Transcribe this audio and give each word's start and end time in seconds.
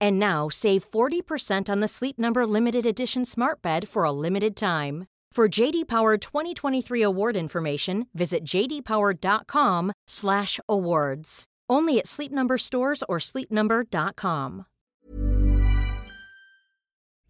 And 0.00 0.18
now 0.18 0.48
save 0.50 0.90
40% 0.90 1.68
on 1.68 1.80
the 1.80 1.88
Sleep 1.88 2.18
Number 2.18 2.46
limited 2.46 2.86
edition 2.86 3.24
Smart 3.24 3.62
Bed 3.62 3.88
for 3.88 4.04
a 4.04 4.12
limited 4.12 4.56
time. 4.56 5.06
For 5.36 5.48
JD 5.48 5.88
Power 5.88 6.16
2023 6.16 7.02
award 7.02 7.36
information, 7.36 8.06
visit 8.14 8.44
jdpower.com/awards. 8.44 11.44
Only 11.72 11.98
at 11.98 12.06
Sleep 12.06 12.32
Number 12.32 12.58
stores 12.58 13.02
or 13.08 13.18
sleepnumber.com. 13.18 14.64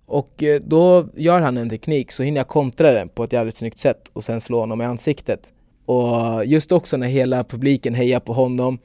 Och 0.06 0.42
eh, 0.42 0.60
då 0.60 1.08
gör 1.14 1.40
han 1.40 1.56
en 1.56 1.70
teknik 1.70 2.12
så 2.12 2.22
hinner 2.22 2.40
jag 2.40 2.48
kontra 2.48 2.92
den 2.92 3.08
på 3.08 3.24
ett 3.24 3.32
jävligt 3.32 3.56
snyggt 3.56 3.78
sätt 3.78 4.10
och 4.12 4.24
sen 4.24 4.40
slå 4.40 4.60
honom 4.60 4.80
i 4.80 4.84
ansiktet. 4.84 5.52
Och 5.86 6.44
just 6.44 6.72
också 6.72 6.96
när 6.96 7.06
hela 7.06 7.44
publiken 7.44 7.94
hejar 7.94 8.20
på 8.20 8.32
honom, 8.32 8.78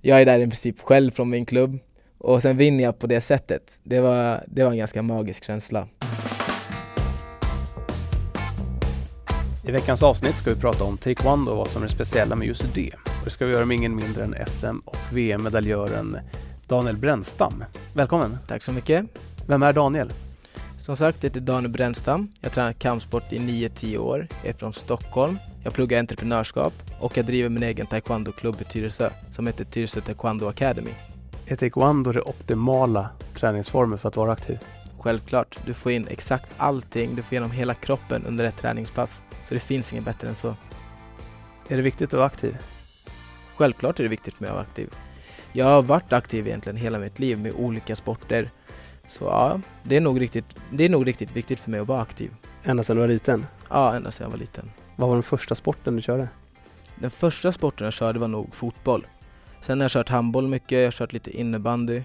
jag 0.00 0.20
är 0.20 0.26
där 0.26 0.38
i 0.38 0.42
princip 0.42 0.80
själv 0.80 1.10
från 1.10 1.30
min 1.30 1.46
klubb 1.46 1.78
och 2.26 2.42
sen 2.42 2.56
vinner 2.56 2.84
jag 2.84 2.98
på 2.98 3.06
det 3.06 3.20
sättet. 3.20 3.80
Det 3.82 4.00
var, 4.00 4.44
det 4.46 4.64
var 4.64 4.70
en 4.70 4.78
ganska 4.78 5.02
magisk 5.02 5.44
känsla. 5.44 5.88
I 9.64 9.70
veckans 9.70 10.02
avsnitt 10.02 10.36
ska 10.36 10.50
vi 10.50 10.60
prata 10.60 10.84
om 10.84 10.98
taekwondo 10.98 11.50
och 11.50 11.56
vad 11.56 11.68
som 11.68 11.82
är 11.82 11.88
speciella 11.88 12.36
med 12.36 12.48
just 12.48 12.74
det. 12.74 12.90
Och 13.04 13.24
det 13.24 13.30
ska 13.30 13.46
vi 13.46 13.52
göra 13.52 13.64
med 13.64 13.74
ingen 13.74 13.96
mindre 13.96 14.24
än 14.24 14.34
SM 14.46 14.78
och 14.84 14.96
VM-medaljören 15.12 16.18
Daniel 16.68 16.96
Brännstam. 16.96 17.64
Välkommen! 17.94 18.38
Tack 18.48 18.62
så 18.62 18.72
mycket. 18.72 19.06
Vem 19.46 19.62
är 19.62 19.72
Daniel? 19.72 20.12
Som 20.78 20.96
sagt, 20.96 21.22
jag 21.22 21.30
heter 21.30 21.40
Daniel 21.40 21.72
Brännstam. 21.72 22.32
Jag 22.40 22.52
tränar 22.52 22.72
kampsport 22.72 23.32
i 23.32 23.38
9-10 23.38 23.98
år. 23.98 24.28
Jag 24.42 24.50
är 24.50 24.56
från 24.56 24.72
Stockholm. 24.72 25.38
Jag 25.64 25.72
pluggar 25.72 25.98
entreprenörskap 25.98 26.72
och 27.00 27.16
jag 27.16 27.26
driver 27.26 27.48
min 27.48 27.62
egen 27.62 27.86
taekwondo-klubb 27.86 28.56
i 28.60 28.64
Tyresö 28.64 29.10
som 29.30 29.46
heter 29.46 29.64
Tyresö 29.64 30.00
Taekwondo 30.00 30.48
Academy. 30.48 30.92
Är 31.48 31.56
taekwondo 31.56 32.12
det 32.12 32.22
optimala 32.22 33.08
träningsformen 33.34 33.98
för 33.98 34.08
att 34.08 34.16
vara 34.16 34.32
aktiv? 34.32 34.58
Självklart, 34.98 35.58
du 35.66 35.74
får 35.74 35.92
in 35.92 36.06
exakt 36.10 36.54
allting, 36.56 37.14
du 37.14 37.22
får 37.22 37.32
igenom 37.32 37.50
hela 37.50 37.74
kroppen 37.74 38.24
under 38.26 38.44
ett 38.44 38.56
träningspass. 38.56 39.22
Så 39.44 39.54
det 39.54 39.60
finns 39.60 39.92
inget 39.92 40.04
bättre 40.04 40.28
än 40.28 40.34
så. 40.34 40.48
Är 41.68 41.76
det 41.76 41.82
viktigt 41.82 42.08
att 42.08 42.18
vara 42.18 42.26
aktiv? 42.26 42.56
Självklart 43.56 44.00
är 44.00 44.02
det 44.02 44.08
viktigt 44.08 44.34
för 44.34 44.42
mig 44.42 44.48
att 44.48 44.54
vara 44.54 44.64
aktiv. 44.64 44.94
Jag 45.52 45.66
har 45.66 45.82
varit 45.82 46.12
aktiv 46.12 46.46
egentligen 46.46 46.76
hela 46.76 46.98
mitt 46.98 47.18
liv 47.18 47.38
med 47.38 47.52
olika 47.52 47.96
sporter. 47.96 48.50
Så 49.06 49.24
ja, 49.24 49.60
det 49.82 49.96
är 49.96 50.00
nog 50.00 50.20
riktigt, 50.20 50.56
det 50.70 50.84
är 50.84 50.88
nog 50.88 51.06
riktigt 51.06 51.36
viktigt 51.36 51.58
för 51.58 51.70
mig 51.70 51.80
att 51.80 51.88
vara 51.88 52.00
aktiv. 52.00 52.30
Ända 52.64 52.82
sedan 52.82 52.96
du 52.96 53.00
var 53.00 53.08
liten? 53.08 53.46
Ja, 53.70 53.94
ända 53.94 54.10
sedan 54.10 54.24
jag 54.24 54.30
var 54.30 54.38
liten. 54.38 54.70
Vad 54.96 55.08
var 55.08 55.16
den 55.16 55.22
första 55.22 55.54
sporten 55.54 55.96
du 55.96 56.02
körde? 56.02 56.28
Den 56.94 57.10
första 57.10 57.52
sporten 57.52 57.84
jag 57.84 57.94
körde 57.94 58.18
var 58.18 58.28
nog 58.28 58.54
fotboll. 58.54 59.06
Sen 59.66 59.80
har 59.80 59.84
jag 59.84 59.90
kört 59.90 60.08
handboll 60.08 60.46
mycket, 60.46 60.78
jag 60.78 60.86
har 60.86 60.90
kört 60.90 61.12
lite 61.12 61.30
innebandy. 61.30 62.02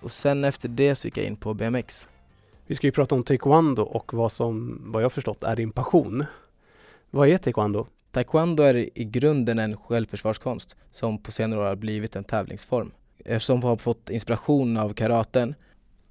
Och 0.00 0.12
sen 0.12 0.44
efter 0.44 0.68
det 0.68 0.94
så 0.94 1.06
gick 1.06 1.16
jag 1.16 1.26
in 1.26 1.36
på 1.36 1.54
BMX. 1.54 2.08
Vi 2.66 2.74
ska 2.74 2.86
ju 2.86 2.92
prata 2.92 3.14
om 3.14 3.24
taekwondo 3.24 3.82
och 3.82 4.14
vad 4.14 4.32
som, 4.32 4.82
vad 4.84 5.02
jag 5.02 5.12
förstått, 5.12 5.44
är 5.44 5.56
din 5.56 5.70
passion. 5.70 6.24
Vad 7.10 7.28
är 7.28 7.38
taekwondo? 7.38 7.86
Taekwondo 8.10 8.62
är 8.62 8.74
i 8.98 9.04
grunden 9.04 9.58
en 9.58 9.76
självförsvarskonst 9.76 10.76
som 10.92 11.18
på 11.18 11.32
senare 11.32 11.60
år 11.60 11.64
har 11.64 11.76
blivit 11.76 12.16
en 12.16 12.24
tävlingsform. 12.24 12.90
Som 13.38 13.62
har 13.62 13.76
fått 13.76 14.10
inspiration 14.10 14.76
av 14.76 14.92
karaten. 14.94 15.54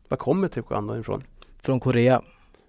Var 0.07 0.17
kommer 0.17 0.47
taekwondo 0.47 0.99
ifrån? 0.99 1.23
Från 1.61 1.79
Korea. 1.79 2.21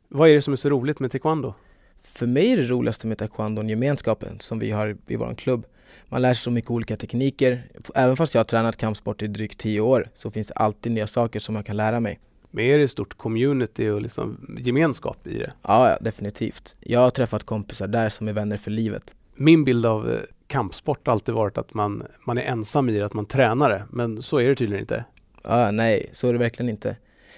Vad 0.09 0.29
är 0.29 0.35
det 0.35 0.43
som 0.43 0.53
är 0.53 0.57
så 0.57 0.69
roligt 0.69 1.01
med 1.01 1.11
taekwondo? 1.13 1.55
För 2.03 2.27
mig 2.27 2.53
är 2.53 2.57
det 2.57 2.69
roligaste 2.69 3.07
med 3.07 3.19
taekwondon 3.19 3.69
gemenskapen 3.69 4.41
som 4.41 4.59
vi 4.59 4.71
har 4.71 4.97
i 5.07 5.17
vår 5.17 5.35
klubb. 5.35 5.67
Man 6.09 6.23
lär 6.23 6.35
sig 6.35 6.43
så 6.43 6.51
mycket 6.51 6.71
olika 6.71 6.97
tekniker. 6.97 7.63
Även 7.95 8.17
fast 8.17 8.35
jag 8.35 8.39
har 8.39 8.45
tränat 8.45 8.77
kampsport 8.77 9.23
i 9.23 9.27
drygt 9.27 9.59
tio 9.59 9.81
år 9.81 10.09
så 10.15 10.31
finns 10.31 10.47
det 10.47 10.55
alltid 10.55 10.93
nya 10.93 11.07
saker 11.07 11.41
som 11.41 11.57
jag 11.57 11.67
kan 11.67 11.77
lära 11.77 12.01
mig. 12.01 12.19
Men 12.51 12.65
är 12.65 12.79
det 12.79 12.89
stort 12.89 13.19
community 13.19 13.89
och 13.89 14.03
liksom 14.03 14.57
gemenskap 14.59 15.27
i 15.27 15.37
det? 15.37 15.53
Ja, 15.63 15.91
ja, 15.91 15.99
definitivt. 16.01 16.77
Jag 16.81 17.01
har 17.01 17.11
träffat 17.11 17.45
kompisar 17.45 17.87
där 17.87 18.09
som 18.09 18.29
är 18.29 18.33
vänner 18.33 18.57
för 18.57 18.71
livet. 18.71 19.17
Min 19.35 19.65
bild 19.65 19.87
av 19.87 20.11
eh, 20.11 20.21
kampsport 20.47 21.07
har 21.07 21.13
alltid 21.13 21.35
varit 21.35 21.59
att 21.59 21.75
man, 21.75 22.03
man 22.27 22.39
är 22.39 22.43
ensam 22.43 22.89
i 22.89 22.99
det, 22.99 23.07
att 23.07 23.15
man 23.15 23.27
tränar 23.27 23.71
det. 23.71 23.85
Men 23.91 24.23
så 24.23 24.39
är 24.39 24.49
det 24.49 24.55
tydligen 24.55 24.81
inte. 24.81 25.05
Ja, 25.43 25.71
nej, 25.71 26.11
så 26.13 26.29
är 26.29 26.33
det 26.33 26.39
verkligen 26.39 26.69
inte. 26.69 26.97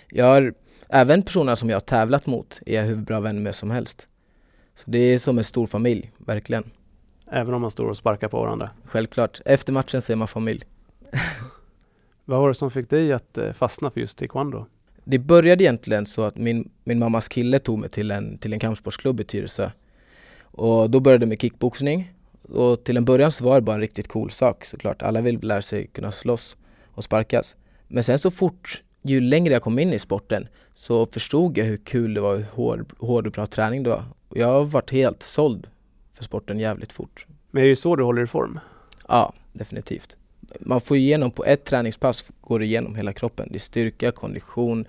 Jag 0.08 0.24
har, 0.24 0.54
även 0.88 1.22
personer 1.22 1.54
som 1.54 1.68
jag 1.68 1.76
har 1.76 1.80
tävlat 1.80 2.26
mot 2.26 2.60
är 2.66 2.76
jag 2.76 2.84
hur 2.84 2.96
bra 2.96 3.20
vän 3.20 3.42
med 3.42 3.54
som 3.54 3.70
helst. 3.70 4.08
Så 4.74 4.90
det 4.90 4.98
är 4.98 5.18
som 5.18 5.38
en 5.38 5.44
stor 5.44 5.66
familj, 5.66 6.10
verkligen. 6.18 6.70
Även 7.34 7.54
om 7.54 7.62
man 7.62 7.70
står 7.70 7.88
och 7.88 7.96
sparkar 7.96 8.28
på 8.28 8.40
varandra? 8.40 8.70
Självklart. 8.84 9.40
Efter 9.44 9.72
matchen 9.72 10.02
så 10.02 10.12
är 10.12 10.16
man 10.16 10.28
familj. 10.28 10.62
Vad 12.24 12.40
var 12.40 12.48
det 12.48 12.54
som 12.54 12.70
fick 12.70 12.90
dig 12.90 13.12
att 13.12 13.38
eh, 13.38 13.52
fastna 13.52 13.90
för 13.90 14.00
just 14.00 14.18
taekwondo? 14.18 14.66
Det 15.04 15.18
började 15.18 15.64
egentligen 15.64 16.06
så 16.06 16.22
att 16.22 16.36
min, 16.36 16.70
min 16.84 16.98
mammas 16.98 17.28
kille 17.28 17.58
tog 17.58 17.78
mig 17.78 17.88
till 17.88 18.10
en, 18.10 18.38
till 18.38 18.52
en 18.52 18.58
kampsportsklubb 18.58 19.20
i 19.20 19.24
Tyresö. 19.24 19.70
Och 20.42 20.90
då 20.90 21.00
började 21.00 21.22
jag 21.22 21.28
med 21.28 21.40
kickboxning. 21.40 22.12
Och 22.48 22.84
till 22.84 22.96
en 22.96 23.04
början 23.04 23.32
så 23.32 23.44
var 23.44 23.54
det 23.54 23.60
bara 23.60 23.74
en 23.74 23.80
riktigt 23.80 24.08
cool 24.08 24.30
sak 24.30 24.64
såklart. 24.64 25.02
Alla 25.02 25.20
vill 25.20 25.38
lära 25.42 25.62
sig 25.62 25.86
kunna 25.86 26.12
slåss 26.12 26.56
och 26.90 27.04
sparkas. 27.04 27.56
Men 27.88 28.04
sen 28.04 28.18
så 28.18 28.30
fort, 28.30 28.82
ju 29.02 29.20
längre 29.20 29.52
jag 29.52 29.62
kom 29.62 29.78
in 29.78 29.92
i 29.92 29.98
sporten 29.98 30.48
så 30.74 31.06
förstod 31.06 31.58
jag 31.58 31.64
hur 31.64 31.76
kul 31.76 32.14
det 32.14 32.20
var, 32.20 32.36
hur 32.36 32.46
hård, 32.54 32.92
hård 32.98 33.26
och 33.26 33.32
bra 33.32 33.46
träning 33.46 33.82
det 33.82 33.90
var. 33.90 34.04
Och 34.28 34.36
jag 34.36 34.46
har 34.46 34.64
varit 34.64 34.90
helt 34.90 35.22
såld 35.22 35.68
för 36.12 36.24
sporten 36.24 36.58
jävligt 36.58 36.92
fort. 36.92 37.26
Men 37.50 37.64
är 37.64 37.68
det 37.68 37.76
så 37.76 37.96
du 37.96 38.02
håller 38.02 38.22
i 38.22 38.26
form? 38.26 38.60
Ja, 39.08 39.32
definitivt. 39.52 40.16
Man 40.60 40.80
får 40.80 40.96
igenom, 40.96 41.30
på 41.30 41.44
ett 41.44 41.64
träningspass 41.64 42.24
går 42.40 42.58
det 42.58 42.64
igenom 42.64 42.94
hela 42.94 43.12
kroppen. 43.12 43.48
Det 43.50 43.56
är 43.56 43.60
styrka, 43.60 44.12
kondition 44.12 44.84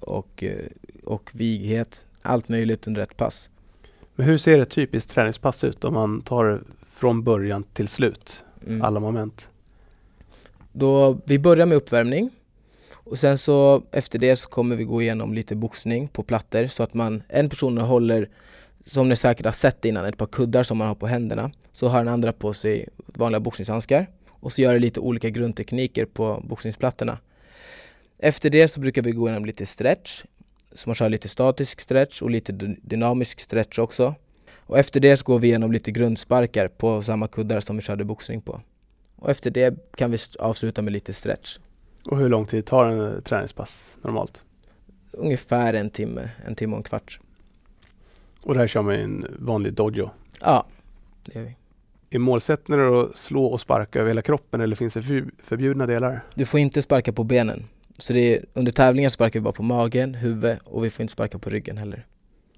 och, 0.00 0.42
eh, 0.42 0.66
och 1.04 1.30
vighet. 1.32 2.06
Allt 2.22 2.48
möjligt 2.48 2.86
under 2.86 3.02
ett 3.02 3.16
pass. 3.16 3.50
Men 4.14 4.26
hur 4.26 4.38
ser 4.38 4.58
ett 4.60 4.70
typiskt 4.70 5.10
träningspass 5.10 5.64
ut 5.64 5.84
om 5.84 5.94
man 5.94 6.22
tar 6.22 6.62
från 6.88 7.24
början 7.24 7.62
till 7.62 7.88
slut? 7.88 8.44
Mm. 8.66 8.82
Alla 8.82 9.00
moment. 9.00 9.48
Då, 10.72 11.20
vi 11.24 11.38
börjar 11.38 11.66
med 11.66 11.76
uppvärmning 11.76 12.30
och 12.90 13.18
sen 13.18 13.38
så 13.38 13.82
efter 13.90 14.18
det 14.18 14.36
så 14.36 14.48
kommer 14.48 14.76
vi 14.76 14.84
gå 14.84 15.02
igenom 15.02 15.34
lite 15.34 15.56
boxning 15.56 16.08
på 16.08 16.22
plattor 16.22 16.66
så 16.66 16.82
att 16.82 16.94
man, 16.94 17.22
en 17.28 17.48
person 17.48 17.78
håller 17.78 18.28
som 18.84 19.08
ni 19.08 19.16
säkert 19.16 19.46
har 19.46 19.52
sett 19.52 19.84
innan, 19.84 20.04
ett 20.04 20.16
par 20.16 20.26
kuddar 20.26 20.62
som 20.62 20.78
man 20.78 20.88
har 20.88 20.94
på 20.94 21.06
händerna. 21.06 21.50
Så 21.72 21.88
har 21.88 21.98
den 21.98 22.08
andra 22.08 22.32
på 22.32 22.52
sig 22.52 22.88
vanliga 23.06 23.40
boxningshandskar 23.40 24.06
och 24.40 24.52
så 24.52 24.62
gör 24.62 24.72
det 24.72 24.78
lite 24.78 25.00
olika 25.00 25.30
grundtekniker 25.30 26.04
på 26.04 26.42
boxningsplattorna. 26.48 27.18
Efter 28.18 28.50
det 28.50 28.68
så 28.68 28.80
brukar 28.80 29.02
vi 29.02 29.12
gå 29.12 29.28
igenom 29.28 29.44
lite 29.44 29.66
stretch, 29.66 30.24
så 30.74 30.88
man 30.88 30.94
kör 30.94 31.08
lite 31.08 31.28
statisk 31.28 31.80
stretch 31.80 32.22
och 32.22 32.30
lite 32.30 32.52
dynamisk 32.82 33.40
stretch 33.40 33.78
också. 33.78 34.14
Och 34.56 34.78
efter 34.78 35.00
det 35.00 35.16
så 35.16 35.24
går 35.24 35.38
vi 35.38 35.48
igenom 35.48 35.72
lite 35.72 35.90
grundsparkar 35.90 36.68
på 36.68 37.02
samma 37.02 37.28
kuddar 37.28 37.60
som 37.60 37.76
vi 37.76 37.82
körde 37.82 38.04
boxning 38.04 38.40
på. 38.40 38.60
Och 39.16 39.30
efter 39.30 39.50
det 39.50 39.90
kan 39.96 40.10
vi 40.10 40.18
avsluta 40.38 40.82
med 40.82 40.92
lite 40.92 41.12
stretch. 41.12 41.58
Och 42.04 42.18
hur 42.18 42.28
lång 42.28 42.46
tid 42.46 42.66
tar 42.66 42.84
en 42.84 43.22
träningspass 43.22 43.96
normalt? 44.02 44.42
Ungefär 45.12 45.74
en 45.74 45.90
timme, 45.90 46.30
en 46.46 46.54
timme 46.54 46.72
och 46.72 46.78
en 46.78 46.82
kvart. 46.82 47.20
Och 48.42 48.54
det 48.54 48.60
här 48.60 48.66
kör 48.66 48.82
man 48.82 48.94
i 48.94 48.98
en 48.98 49.26
vanlig 49.38 49.74
dojo? 49.74 50.10
Ja, 50.40 50.66
det 51.24 51.38
gör 51.38 51.42
vi. 51.46 51.56
Är 52.10 52.18
målsättningen 52.18 52.94
att 52.94 53.16
slå 53.16 53.46
och 53.46 53.60
sparka 53.60 54.00
över 54.00 54.08
hela 54.10 54.22
kroppen 54.22 54.60
eller 54.60 54.76
finns 54.76 54.94
det 54.94 55.02
förbjudna 55.42 55.86
delar? 55.86 56.24
Du 56.34 56.46
får 56.46 56.60
inte 56.60 56.82
sparka 56.82 57.12
på 57.12 57.24
benen. 57.24 57.64
Så 57.98 58.12
det 58.12 58.36
är, 58.36 58.44
under 58.54 58.72
tävlingar 58.72 59.08
sparkar 59.08 59.40
vi 59.40 59.44
bara 59.44 59.52
på 59.52 59.62
magen, 59.62 60.14
huvudet 60.14 60.60
och 60.64 60.84
vi 60.84 60.90
får 60.90 61.02
inte 61.02 61.12
sparka 61.12 61.38
på 61.38 61.50
ryggen 61.50 61.76
heller. 61.78 62.06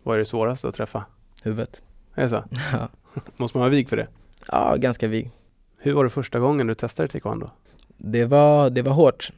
Vad 0.02 0.14
är 0.14 0.18
det 0.18 0.24
svåraste 0.24 0.68
att 0.68 0.74
träffa? 0.74 1.04
Huvudet. 1.42 1.82
Är 2.14 2.22
det 2.22 2.28
så? 2.28 2.44
Ja, 2.72 2.88
Måste 3.36 3.58
man 3.58 3.60
vara 3.60 3.70
vig 3.70 3.88
för 3.88 3.96
det? 3.96 4.08
ja 4.52 4.76
ganska 4.76 5.08
vig. 5.08 5.30
Hur 5.78 5.92
var 5.92 6.04
det 6.04 6.10
första 6.10 6.38
gången 6.38 6.66
du 6.66 6.74
testade 6.74 7.08
taekwondo? 7.08 7.50
Det 7.96 8.24
var, 8.24 8.70
det 8.70 8.82
var 8.82 8.92
hårt. 8.92 9.32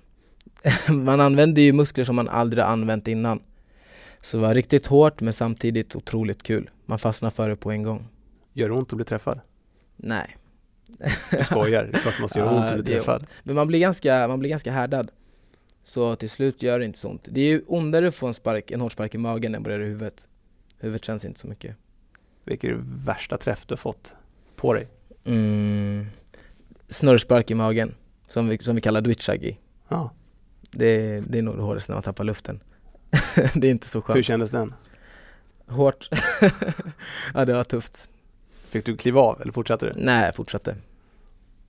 man 0.89 1.21
använde 1.21 1.61
ju 1.61 1.73
muskler 1.73 2.05
som 2.05 2.17
man 2.17 2.29
aldrig 2.29 2.65
använt 2.65 3.09
innan. 3.09 3.41
Så 4.23 4.37
det 4.37 4.43
var 4.43 4.55
riktigt 4.55 4.87
hårt 4.87 5.21
men 5.21 5.33
samtidigt 5.33 5.97
otroligt 5.97 6.43
kul. 6.43 6.71
Man 6.87 6.99
fastnade 6.99 7.35
för 7.35 7.49
det 7.49 7.57
på 7.57 7.71
en 7.71 7.83
gång. 7.83 8.09
Gör 8.53 8.69
det 8.69 8.75
ont 8.75 8.93
att 8.93 8.97
bli 8.97 9.05
träffad? 9.05 9.41
Nej. 9.97 10.37
Du 11.31 11.45
skojar, 11.45 11.85
det 11.85 11.99
är 11.99 12.01
klart 12.01 12.15
det 12.17 12.23
måste 12.23 12.39
göra 12.39 12.51
ont 12.51 12.65
att 12.65 12.85
bli 12.85 12.95
träffad. 12.95 13.27
Men 13.43 13.55
man 13.55 13.67
blir, 13.67 13.81
ganska, 13.81 14.29
man 14.29 14.39
blir 14.39 14.51
ganska 14.51 14.73
härdad. 14.73 15.11
Så 15.85 16.17
till 16.17 16.31
slut 16.31 16.63
gör 16.63 16.79
det 16.79 16.85
inte 16.85 16.99
så 16.99 17.09
ont. 17.09 17.29
Det 17.31 17.41
är 17.41 17.49
ju 17.49 17.63
ondare 17.67 18.09
att 18.09 18.15
få 18.15 18.27
en, 18.27 18.35
spark, 18.35 18.71
en 18.71 18.81
hård 18.81 18.93
spark 18.93 19.15
i 19.15 19.19
magen 19.19 19.55
än 19.55 19.63
vad 19.63 19.73
det 19.73 19.75
är 19.75 19.81
i 19.81 19.85
huvudet. 19.85 20.29
Huvudet 20.79 21.05
känns 21.05 21.25
inte 21.25 21.41
så 21.41 21.47
mycket. 21.47 21.77
Vilken 22.45 22.71
är 22.71 22.75
det 22.75 22.83
värsta 22.85 23.39
träff 23.39 23.67
du 23.67 23.73
har 23.73 23.77
fått 23.77 24.13
på 24.57 24.75
dig? 24.75 24.89
Mm. 25.25 26.07
Snurrspark 26.89 27.51
i 27.51 27.55
magen, 27.55 27.95
som 28.29 28.49
vi, 28.49 28.59
som 28.59 28.75
vi 28.75 28.81
kallar 28.81 29.01
dwitchagi. 29.01 29.59
Ja. 29.89 30.11
Det, 30.71 31.21
det 31.21 31.39
är 31.39 31.43
nog 31.43 31.57
det 31.57 31.63
hårdaste 31.63 31.93
när 31.93 31.97
man 31.97 32.03
tappar 32.03 32.25
luften. 32.25 32.61
det 33.55 33.67
är 33.67 33.71
inte 33.71 33.89
så 33.89 33.99
Hur 33.99 34.03
skönt. 34.03 34.27
kändes 34.27 34.51
den? 34.51 34.75
Hårt. 35.67 36.09
ja 37.35 37.45
det 37.45 37.53
var 37.53 37.65
tufft. 37.65 38.11
Fick 38.69 38.87
du 38.87 38.97
kliva 38.97 39.21
av 39.21 39.41
eller 39.43 39.53
fortsatte 39.53 39.87
du? 39.87 39.93
Nej, 39.97 40.25
jag 40.25 40.35
fortsatte. 40.35 40.77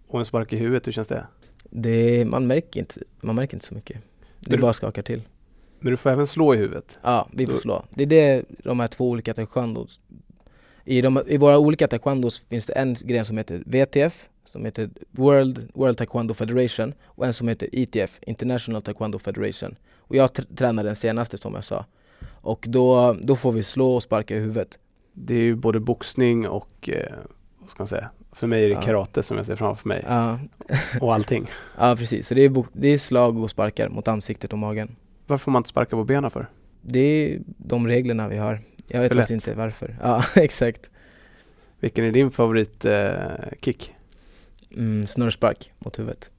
Och 0.08 0.20
en 0.20 0.26
spark 0.26 0.54
i 0.54 0.58
huvudet, 0.58 0.88
hur 0.88 0.92
känns 0.92 1.08
det? 1.08 1.28
Det, 1.70 2.26
man, 2.26 2.48
märker 2.48 2.80
inte, 2.80 3.02
man 3.22 3.36
märker 3.36 3.54
inte 3.56 3.66
så 3.66 3.74
mycket. 3.76 3.98
Det 4.40 4.50
Men 4.50 4.62
bara 4.62 4.74
skakar 4.74 5.02
till. 5.02 5.22
Men 5.80 5.92
du 5.92 5.98
får 5.98 6.10
även 6.10 6.28
slå 6.28 6.54
i 6.54 6.58
huvudet. 6.58 7.00
Ja, 7.02 7.28
vi 7.32 7.48
får 7.48 7.58
slå. 7.58 7.86
Det 7.90 8.04
är 8.04 8.08
det 8.08 8.44
de 8.64 8.80
här 8.80 8.88
två 8.88 9.10
olika 9.10 9.34
taekwondos. 9.34 10.00
I, 10.86 11.02
de, 11.02 11.24
I 11.28 11.38
våra 11.38 11.58
olika 11.58 11.88
taekwondos 11.88 12.46
finns 12.50 12.66
det 12.66 12.74
en 12.74 12.94
gren 12.94 13.26
som 13.26 13.38
heter 13.38 13.64
VTF, 13.66 14.30
som 14.44 14.66
heter 14.66 14.90
World, 15.12 15.70
World 15.74 15.98
Taekwondo 15.98 16.34
Federation 16.34 16.94
och 17.04 17.26
en 17.26 17.34
som 17.34 17.48
heter 17.48 17.70
ITF, 17.72 18.20
International 18.22 18.82
Taekwondo 18.82 19.20
Federation. 19.20 19.76
Och 20.14 20.18
jag 20.18 20.30
tr- 20.30 20.56
tränar 20.56 20.84
den 20.84 20.96
senaste 20.96 21.38
som 21.38 21.54
jag 21.54 21.64
sa. 21.64 21.86
Och 22.32 22.66
då, 22.70 23.18
då 23.22 23.36
får 23.36 23.52
vi 23.52 23.64
slå 23.64 23.96
och 23.96 24.04
sparka 24.04 24.36
i 24.36 24.40
huvudet. 24.40 24.78
Det 25.14 25.34
är 25.34 25.40
ju 25.40 25.56
både 25.56 25.80
boxning 25.80 26.48
och, 26.48 26.90
eh, 26.90 27.14
vad 27.60 27.70
ska 27.70 27.84
man 27.84 27.88
säga, 27.88 28.10
för 28.32 28.48
mig 28.48 28.64
är 28.64 28.68
det 28.70 28.74
Ja. 28.74 28.82
karate 28.82 29.24
som 29.24 29.38
jag 29.38 29.46
ser 29.46 29.56
framför 29.56 29.88
mig. 29.88 30.06
Ja, 30.08 30.40
Och 31.02 31.14
allting. 31.14 31.48
ja 31.78 31.96
precis. 31.96 32.28
Så 32.28 32.34
det 32.36 32.42
är, 32.42 32.64
det 32.74 32.88
är 32.88 32.98
slag 32.98 33.38
och 33.40 33.50
sparkar 33.50 33.90
mot 33.90 34.08
ansiktet 34.08 34.54
och 34.54 34.60
magen. 34.60 34.96
Varför 35.28 35.44
får 35.44 35.52
man 35.52 35.60
inte 35.60 35.70
sparka 35.70 35.96
på 35.96 36.04
benen 36.04 36.32
för? 36.32 36.50
Det 36.82 37.00
är 37.00 37.40
de 37.46 37.88
reglerna 37.88 38.28
vi 38.28 38.38
har. 38.38 38.60
Jag 38.88 39.02
vet 39.02 39.14
faktiskt 39.16 39.32
inte 39.32 39.54
varför. 39.54 39.98
Ja, 40.02 40.24
exakt. 40.36 40.90
Vilken 41.80 42.06
är 42.06 42.12
din 42.12 42.32
favorit 42.32 42.86
eh, 42.86 43.12
kick? 43.62 43.94
Mm, 44.76 45.08
snurrspark 45.08 45.72
mot 45.80 46.00
huvudet. 46.00 46.32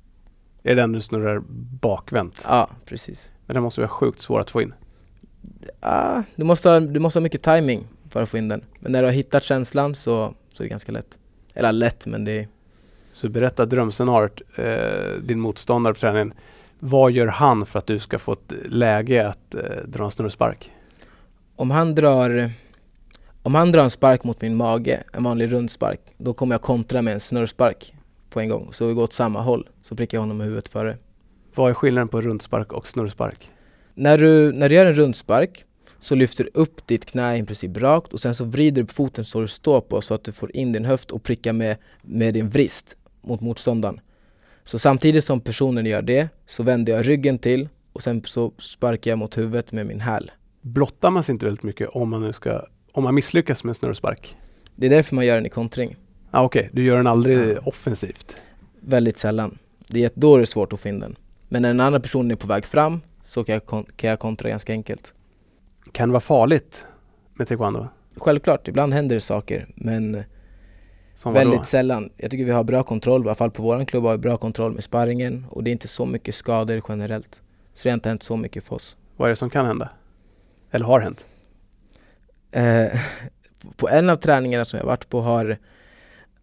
Är 0.66 0.74
det 0.74 0.82
den 0.82 0.92
du 0.92 1.00
snurrar 1.00 1.42
bakvänt? 1.80 2.40
Ja, 2.48 2.68
precis. 2.84 3.32
Men 3.46 3.54
den 3.54 3.62
måste 3.62 3.80
vara 3.80 3.88
sjukt 3.88 4.20
svår 4.20 4.40
att 4.40 4.50
få 4.50 4.62
in. 4.62 4.74
Ah, 5.80 6.22
du, 6.36 6.44
måste 6.44 6.68
ha, 6.68 6.80
du 6.80 7.00
måste 7.00 7.18
ha 7.18 7.22
mycket 7.22 7.42
timing 7.42 7.86
för 8.08 8.22
att 8.22 8.28
få 8.28 8.38
in 8.38 8.48
den. 8.48 8.64
Men 8.80 8.92
när 8.92 9.02
du 9.02 9.08
har 9.08 9.12
hittat 9.12 9.44
känslan 9.44 9.94
så, 9.94 10.34
så 10.48 10.62
är 10.62 10.64
det 10.64 10.68
ganska 10.68 10.92
lätt. 10.92 11.18
Eller 11.54 11.72
lätt, 11.72 12.06
men 12.06 12.24
det 12.24 12.32
är... 12.32 12.48
Så 13.12 13.28
berätta 13.28 13.64
drömscenariot, 13.64 14.40
eh, 14.56 15.22
din 15.22 15.40
motståndare 15.40 15.94
på 15.94 16.00
träningen. 16.00 16.34
Vad 16.78 17.12
gör 17.12 17.26
han 17.26 17.66
för 17.66 17.78
att 17.78 17.86
du 17.86 17.98
ska 17.98 18.18
få 18.18 18.32
ett 18.32 18.52
läge 18.64 19.28
att 19.28 19.54
eh, 19.54 19.60
dra 19.84 20.04
en 20.04 20.10
snurrspark? 20.10 20.70
Om 21.56 21.70
han 21.70 21.94
drar... 21.94 22.50
Om 23.42 23.54
han 23.54 23.72
drar 23.72 23.82
en 23.82 23.90
spark 23.90 24.24
mot 24.24 24.40
min 24.40 24.56
mage, 24.56 25.02
en 25.12 25.24
vanlig 25.24 25.52
rundspark, 25.52 26.00
då 26.16 26.32
kommer 26.32 26.54
jag 26.54 26.62
kontra 26.62 27.02
med 27.02 27.14
en 27.14 27.20
snurrspark 27.20 27.94
på 28.34 28.40
en 28.40 28.48
gång. 28.48 28.68
Så 28.72 28.86
vi 28.86 28.94
går 28.94 29.02
åt 29.02 29.12
samma 29.12 29.40
håll, 29.40 29.68
så 29.82 29.96
prickar 29.96 30.18
jag 30.18 30.22
honom 30.22 30.40
i 30.40 30.44
huvudet 30.44 30.68
före. 30.68 30.96
Vad 31.54 31.70
är 31.70 31.74
skillnaden 31.74 32.08
på 32.08 32.20
rundspark 32.20 32.72
och 32.72 32.86
snurrspark? 32.86 33.50
När 33.94 34.18
du, 34.18 34.52
när 34.52 34.68
du 34.68 34.74
gör 34.74 34.86
en 34.86 34.94
rundspark 34.94 35.64
så 35.98 36.14
lyfter 36.14 36.44
du 36.44 36.50
upp 36.54 36.86
ditt 36.86 37.06
knä 37.06 37.36
i 37.36 37.42
princip 37.44 37.76
rakt 37.76 38.12
och 38.12 38.20
sen 38.20 38.34
så 38.34 38.44
vrider 38.44 38.82
du 38.82 38.86
på 38.86 38.94
foten 38.94 39.24
så 39.24 39.40
du 39.40 39.48
står 39.48 39.80
på 39.80 40.00
så 40.00 40.14
att 40.14 40.24
du 40.24 40.32
får 40.32 40.56
in 40.56 40.72
din 40.72 40.84
höft 40.84 41.10
och 41.10 41.22
prickar 41.22 41.52
med, 41.52 41.76
med 42.02 42.34
din 42.34 42.48
vrist 42.48 42.96
mot 43.22 43.40
motståndaren. 43.40 44.00
Så 44.64 44.78
samtidigt 44.78 45.24
som 45.24 45.40
personen 45.40 45.86
gör 45.86 46.02
det 46.02 46.28
så 46.46 46.62
vänder 46.62 46.92
jag 46.92 47.08
ryggen 47.08 47.38
till 47.38 47.68
och 47.92 48.02
sen 48.02 48.22
så 48.24 48.52
sparkar 48.58 49.10
jag 49.10 49.18
mot 49.18 49.38
huvudet 49.38 49.72
med 49.72 49.86
min 49.86 50.00
häl. 50.00 50.30
Blottar 50.60 51.10
man 51.10 51.22
sig 51.22 51.32
inte 51.32 51.46
väldigt 51.46 51.62
mycket 51.62 51.88
om 51.88 52.10
man 52.10 52.22
nu 52.22 52.32
ska, 52.32 52.62
om 52.92 53.04
man 53.04 53.14
misslyckas 53.14 53.64
med 53.64 53.70
en 53.70 53.74
snurrspark? 53.74 54.36
Det 54.76 54.86
är 54.86 54.90
därför 54.90 55.14
man 55.14 55.26
gör 55.26 55.34
den 55.36 55.46
i 55.46 55.50
kontring. 55.50 55.96
Ah, 56.36 56.42
Okej, 56.42 56.70
du 56.72 56.84
gör 56.84 56.96
den 56.96 57.06
aldrig 57.06 57.38
Ja. 57.56 57.60
offensivt. 57.64 58.36
Väldigt 58.80 59.16
sällan. 59.16 59.58
Det 59.88 60.04
är, 60.04 60.10
då 60.14 60.34
är 60.36 60.40
det 60.40 60.46
svårt 60.46 60.72
att 60.72 60.80
få 60.80 60.88
in 60.88 61.00
den. 61.00 61.16
Men 61.48 61.62
när 61.62 61.68
den 61.68 61.80
andra 61.80 62.00
personen 62.00 62.30
är 62.30 62.36
på 62.36 62.46
väg 62.46 62.64
fram 62.64 63.00
så 63.22 63.44
kan 63.44 63.52
jag, 63.54 63.86
kan 63.96 64.10
jag 64.10 64.18
kontra 64.18 64.48
ganska 64.48 64.72
enkelt. 64.72 65.14
Kan 65.92 66.08
det 66.08 66.12
vara 66.12 66.20
farligt 66.20 66.84
med 67.34 67.48
taekwondo? 67.48 67.88
Självklart, 68.16 68.68
ibland 68.68 68.92
händer 68.94 69.14
det 69.14 69.20
saker 69.20 69.68
men? 69.74 70.22
Väldigt 71.24 71.66
sällan. 71.66 72.10
Jag 72.16 72.30
tycker 72.30 72.44
vi 72.44 72.50
har 72.50 72.64
bra 72.64 72.82
kontroll, 72.82 73.20
i 73.24 73.24
alla 73.28 73.34
fall 73.34 73.50
på 73.50 73.62
våran 73.62 73.86
klubb 73.86 74.04
har 74.04 74.12
vi 74.12 74.18
bra 74.18 74.36
kontroll 74.36 74.72
med 74.72 74.84
sparringen 74.84 75.46
och 75.50 75.64
det 75.64 75.70
är 75.70 75.72
inte 75.72 75.88
så 75.88 76.06
mycket 76.06 76.34
skador 76.34 76.82
generellt. 76.88 77.42
Så 77.74 77.82
det 77.82 77.90
har 77.90 77.94
inte 77.94 78.08
hänt 78.08 78.22
så 78.22 78.36
mycket 78.36 78.64
för 78.64 78.74
oss. 78.76 78.96
Vad 79.16 79.26
är 79.26 79.30
det 79.30 79.36
som 79.36 79.50
kan 79.50 79.66
hända? 79.66 79.88
Eller 80.70 80.84
har 80.84 81.00
hänt? 81.00 81.24
Eh, 82.50 83.00
på 83.76 83.88
en 83.88 84.10
av 84.10 84.16
träningarna 84.16 84.64
som 84.64 84.78
jag 84.78 84.86
varit 84.86 85.08
på 85.08 85.20
har, 85.20 85.58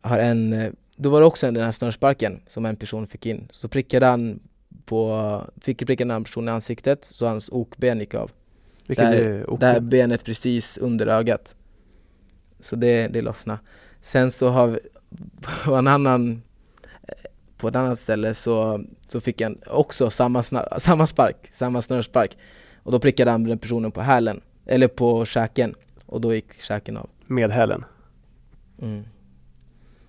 har 0.01 0.19
en, 0.19 0.53
eh, 0.53 0.71
då 0.95 1.09
var 1.09 1.19
det 1.19 1.25
också 1.25 1.51
den 1.51 1.63
här 1.63 1.71
snörsparken 1.71 2.41
som 2.47 2.65
en 2.65 2.75
person 2.75 3.07
fick 3.07 3.25
in. 3.25 3.47
Så 3.51 3.67
prickade 3.67 4.05
han 4.05 4.39
på, 4.85 5.41
fick 5.61 5.85
pricka 5.85 6.03
den 6.03 6.11
här 6.11 6.19
personen 6.19 6.47
i 6.47 6.51
ansiktet 6.51 7.05
så 7.05 7.27
hans 7.27 7.49
okben 7.51 7.99
gick 7.99 8.13
av. 8.13 8.31
Vilket 8.87 9.05
Där- 9.05 9.15
är 9.15 9.49
ok. 9.49 9.59
Det 9.59 9.65
här 9.65 9.79
benet 9.79 10.23
precis 10.23 10.77
under 10.77 11.07
ögat. 11.07 11.55
Så 12.59 12.75
det, 12.75 13.07
det 13.07 13.21
lossnade. 13.21 13.59
Sen 14.01 14.31
så 14.31 14.49
har 14.49 14.67
vi 14.67 14.79
på 15.65 15.75
en 15.75 15.87
annan 15.87 16.41
på 17.61 17.67
ett 17.67 17.75
annat 17.75 17.99
ställe 17.99 18.33
så, 18.33 18.83
så 19.07 19.21
fick 19.21 19.41
han 19.41 19.57
också 19.67 20.09
samma, 20.09 20.43
snar, 20.43 20.75
samma 20.77 21.07
spark, 21.07 21.47
samma 21.51 21.81
snörspark. 21.81 22.37
Och 22.83 22.91
då 22.91 22.99
prickade 22.99 23.31
han 23.31 23.43
den 23.43 23.57
personen 23.57 23.91
på 23.91 24.01
hälen, 24.01 24.41
eller 24.65 24.87
på 24.87 25.25
käken. 25.25 25.75
Och 26.05 26.21
då 26.21 26.33
gick 26.33 26.61
käken 26.61 26.97
av. 26.97 27.09
Med 27.27 27.51
hälen. 27.51 27.85
Mm. 28.81 29.03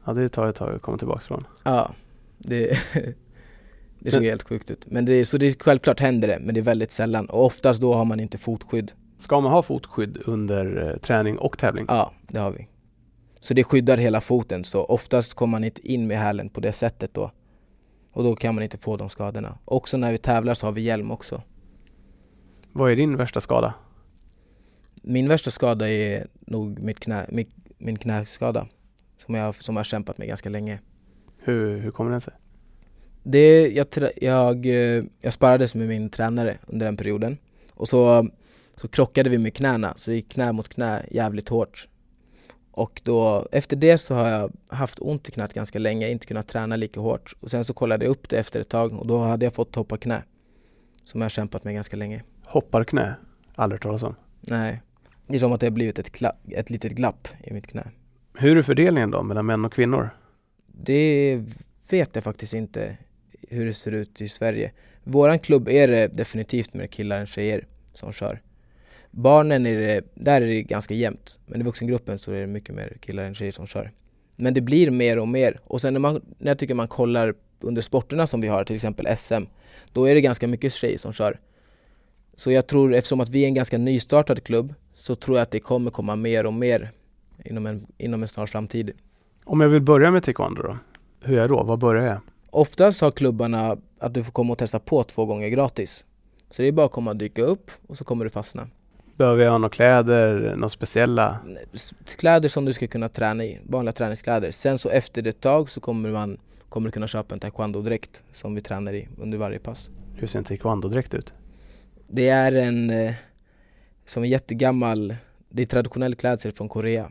Ja, 0.04 0.12
det 0.12 0.28
tar 0.28 0.46
ett 0.46 0.56
tag 0.56 0.74
att 0.74 0.82
komma 0.82 0.98
tillbaka 0.98 1.20
från. 1.20 1.46
Ja, 1.64 1.94
det, 2.38 2.68
det 3.98 4.10
såg 4.10 4.20
Men- 4.20 4.30
helt 4.30 4.42
sjukt 4.42 4.70
ut. 4.70 4.90
Men 4.90 5.04
det, 5.04 5.24
så 5.24 5.38
det, 5.38 5.62
självklart 5.62 6.00
händer 6.00 6.28
det, 6.28 6.38
men 6.40 6.54
det 6.54 6.60
är 6.60 6.64
väldigt 6.64 6.90
sällan. 6.90 7.26
Och 7.26 7.44
oftast 7.44 7.80
då 7.80 7.94
har 7.94 8.04
man 8.04 8.20
inte 8.20 8.38
fotskydd. 8.38 8.92
Ska 9.18 9.40
man 9.40 9.52
ha 9.52 9.62
fotskydd 9.62 10.18
under 10.26 10.88
eh, 10.90 10.96
träning 10.98 11.38
och 11.38 11.58
tävling? 11.58 11.84
Ja, 11.88 12.12
det 12.28 12.38
har 12.38 12.50
vi. 12.50 12.68
Så 13.40 13.54
det 13.54 13.64
skyddar 13.64 13.96
hela 13.96 14.20
foten, 14.20 14.64
så 14.64 14.84
oftast 14.84 15.34
kommer 15.34 15.50
man 15.50 15.64
inte 15.64 15.88
in 15.92 16.06
med 16.06 16.18
hälen 16.18 16.48
på 16.48 16.60
det 16.60 16.72
sättet 16.72 17.14
då. 17.14 17.30
Och 18.12 18.24
då 18.24 18.36
kan 18.36 18.54
man 18.54 18.64
inte 18.64 18.78
få 18.78 18.96
de 18.96 19.08
skadorna. 19.08 19.58
Också 19.64 19.96
när 19.96 20.12
vi 20.12 20.18
tävlar 20.18 20.54
så 20.54 20.66
har 20.66 20.72
vi 20.72 20.80
hjälm 20.80 21.10
också. 21.10 21.42
Vad 22.72 22.92
är 22.92 22.96
din 22.96 23.16
värsta 23.16 23.40
skada? 23.40 23.74
Min 25.02 25.28
värsta 25.28 25.50
skada 25.50 25.90
är 25.90 26.26
nog 26.40 26.78
mitt 26.78 27.00
knä, 27.00 27.26
min, 27.28 27.46
min 27.78 27.96
knäskada. 27.98 28.66
Som 29.26 29.34
jag, 29.34 29.54
som 29.54 29.76
jag 29.76 29.78
har 29.78 29.84
kämpat 29.84 30.18
med 30.18 30.28
ganska 30.28 30.48
länge. 30.48 30.80
Hur, 31.38 31.78
hur 31.78 31.90
kommer 31.90 32.10
den 32.10 32.20
sig? 32.20 32.34
Det, 33.22 33.68
jag, 33.68 33.86
jag, 34.16 34.66
eh, 34.66 35.04
jag 35.20 35.32
sparades 35.32 35.74
med 35.74 35.88
min 35.88 36.10
tränare 36.10 36.58
under 36.66 36.86
den 36.86 36.96
perioden. 36.96 37.38
Och 37.74 37.88
så, 37.88 38.28
så 38.76 38.88
krockade 38.88 39.30
vi 39.30 39.38
med 39.38 39.54
knäna, 39.54 39.94
så 39.96 40.10
det 40.10 40.14
gick 40.14 40.32
knä 40.32 40.52
mot 40.52 40.68
knä 40.68 41.06
jävligt 41.10 41.48
hårt. 41.48 41.88
Och 42.70 43.00
då, 43.04 43.46
efter 43.52 43.76
det 43.76 43.98
så 43.98 44.14
har 44.14 44.28
jag 44.28 44.52
haft 44.68 44.98
ont 45.00 45.28
i 45.28 45.32
knät 45.32 45.54
ganska 45.54 45.78
länge, 45.78 46.08
inte 46.08 46.26
kunnat 46.26 46.48
träna 46.48 46.76
lika 46.76 47.00
hårt. 47.00 47.32
Och 47.40 47.50
sen 47.50 47.64
så 47.64 47.74
kollade 47.74 48.04
jag 48.04 48.10
upp 48.10 48.28
det 48.28 48.36
efter 48.36 48.60
ett 48.60 48.68
tag 48.68 48.92
och 48.92 49.06
då 49.06 49.18
hade 49.18 49.46
jag 49.46 49.54
fått 49.54 49.74
hoppa 49.74 49.96
knä. 49.96 50.22
Som 51.04 51.20
jag 51.20 51.24
har 51.24 51.30
kämpat 51.30 51.64
med 51.64 51.74
ganska 51.74 51.96
länge. 51.96 52.22
Hopparknä? 52.44 53.14
Aldrig 53.54 53.76
hört 53.76 53.82
talas 53.82 54.02
om. 54.02 54.14
Nej. 54.40 54.82
Det 55.26 55.34
är 55.34 55.38
som 55.38 55.52
att 55.52 55.60
det 55.60 55.66
har 55.66 55.70
blivit 55.70 55.98
ett, 55.98 56.22
ett 56.48 56.70
litet 56.70 56.92
glapp 56.92 57.28
i 57.44 57.52
mitt 57.52 57.66
knä. 57.66 57.90
Hur 58.34 58.56
är 58.56 58.62
fördelningen 58.62 59.10
då 59.10 59.22
mellan 59.22 59.46
män 59.46 59.64
och 59.64 59.72
kvinnor? 59.72 60.10
Det 60.66 61.42
vet 61.90 62.10
jag 62.12 62.24
faktiskt 62.24 62.54
inte 62.54 62.96
hur 63.48 63.66
det 63.66 63.74
ser 63.74 63.92
ut 63.92 64.20
i 64.20 64.28
Sverige. 64.28 64.72
Våran 65.04 65.38
klubb 65.38 65.68
är 65.68 65.88
det 65.88 66.08
definitivt 66.08 66.74
mer 66.74 66.86
killar 66.86 67.18
än 67.18 67.26
tjejer 67.26 67.66
som 67.92 68.12
kör. 68.12 68.42
Barnen 69.10 69.66
är 69.66 69.78
det, 69.78 70.02
där 70.14 70.42
är 70.42 70.46
det 70.46 70.62
ganska 70.62 70.94
jämnt. 70.94 71.40
Men 71.46 71.60
i 71.60 71.64
vuxengruppen 71.64 72.18
så 72.18 72.32
är 72.32 72.40
det 72.40 72.46
mycket 72.46 72.74
mer 72.74 72.96
killar 73.00 73.24
än 73.24 73.34
tjejer 73.34 73.52
som 73.52 73.66
kör. 73.66 73.90
Men 74.36 74.54
det 74.54 74.60
blir 74.60 74.90
mer 74.90 75.18
och 75.18 75.28
mer. 75.28 75.60
Och 75.64 75.80
sen 75.80 75.92
när, 75.92 76.00
man, 76.00 76.20
när 76.38 76.50
jag 76.50 76.58
tycker 76.58 76.74
man 76.74 76.88
kollar 76.88 77.34
under 77.60 77.82
sporterna 77.82 78.26
som 78.26 78.40
vi 78.40 78.48
har, 78.48 78.64
till 78.64 78.76
exempel 78.76 79.16
SM, 79.16 79.44
då 79.92 80.08
är 80.08 80.14
det 80.14 80.20
ganska 80.20 80.48
mycket 80.48 80.72
tjejer 80.72 80.98
som 80.98 81.12
kör. 81.12 81.40
Så 82.36 82.50
jag 82.50 82.66
tror, 82.66 82.94
eftersom 82.94 83.20
att 83.20 83.28
vi 83.28 83.42
är 83.42 83.46
en 83.46 83.54
ganska 83.54 83.78
nystartad 83.78 84.44
klubb, 84.44 84.74
så 84.94 85.14
tror 85.14 85.36
jag 85.36 85.42
att 85.42 85.50
det 85.50 85.60
kommer 85.60 85.90
komma 85.90 86.16
mer 86.16 86.46
och 86.46 86.52
mer 86.52 86.92
inom 87.44 87.66
en, 87.66 87.86
inom 87.98 88.22
en 88.22 88.28
snar 88.28 88.46
framtid. 88.46 88.90
Om 89.44 89.60
jag 89.60 89.68
vill 89.68 89.82
börja 89.82 90.10
med 90.10 90.22
taekwondo 90.22 90.62
då? 90.62 90.78
Hur 91.20 91.34
gör 91.34 91.40
jag 91.40 91.50
då? 91.50 91.62
Var 91.62 91.76
börjar 91.76 92.06
jag? 92.06 92.20
Oftast 92.50 93.00
har 93.00 93.10
klubbarna 93.10 93.76
att 93.98 94.14
du 94.14 94.24
får 94.24 94.32
komma 94.32 94.52
och 94.52 94.58
testa 94.58 94.78
på 94.78 95.04
två 95.04 95.26
gånger 95.26 95.48
gratis. 95.48 96.06
Så 96.50 96.62
det 96.62 96.68
är 96.68 96.72
bara 96.72 96.86
att 96.86 96.92
komma 96.92 97.10
och 97.10 97.16
dyka 97.16 97.42
upp 97.42 97.70
och 97.86 97.96
så 97.96 98.04
kommer 98.04 98.24
du 98.24 98.30
fastna. 98.30 98.68
Behöver 99.16 99.44
jag 99.44 99.50
ha 99.50 99.58
några 99.58 99.70
kläder, 99.70 100.54
några 100.56 100.68
speciella? 100.68 101.38
Kläder 102.16 102.48
som 102.48 102.64
du 102.64 102.72
ska 102.72 102.86
kunna 102.86 103.08
träna 103.08 103.44
i, 103.44 103.60
vanliga 103.68 103.92
träningskläder. 103.92 104.50
Sen 104.50 104.78
så 104.78 104.88
efter 104.88 105.26
ett 105.26 105.40
tag 105.40 105.70
så 105.70 105.80
kommer 105.80 106.10
man 106.10 106.38
kommer 106.68 106.88
du 106.88 106.92
kunna 106.92 107.06
köpa 107.06 107.34
en 107.34 107.40
taekwondo-dräkt 107.40 108.24
som 108.32 108.54
vi 108.54 108.60
tränar 108.60 108.92
i 108.92 109.08
under 109.18 109.38
varje 109.38 109.58
pass. 109.58 109.90
Hur 110.14 110.26
ser 110.26 110.38
en 110.38 110.44
taekwondo-dräkt 110.44 111.14
ut? 111.14 111.32
Det 112.08 112.28
är 112.28 112.52
en 112.52 112.90
eh, 112.90 113.12
som 114.04 114.22
en 114.22 114.28
jättegammal, 114.28 115.14
det 115.48 115.62
är 115.62 115.66
traditionell 115.66 116.14
klädsel 116.14 116.52
från 116.52 116.68
Korea. 116.68 117.10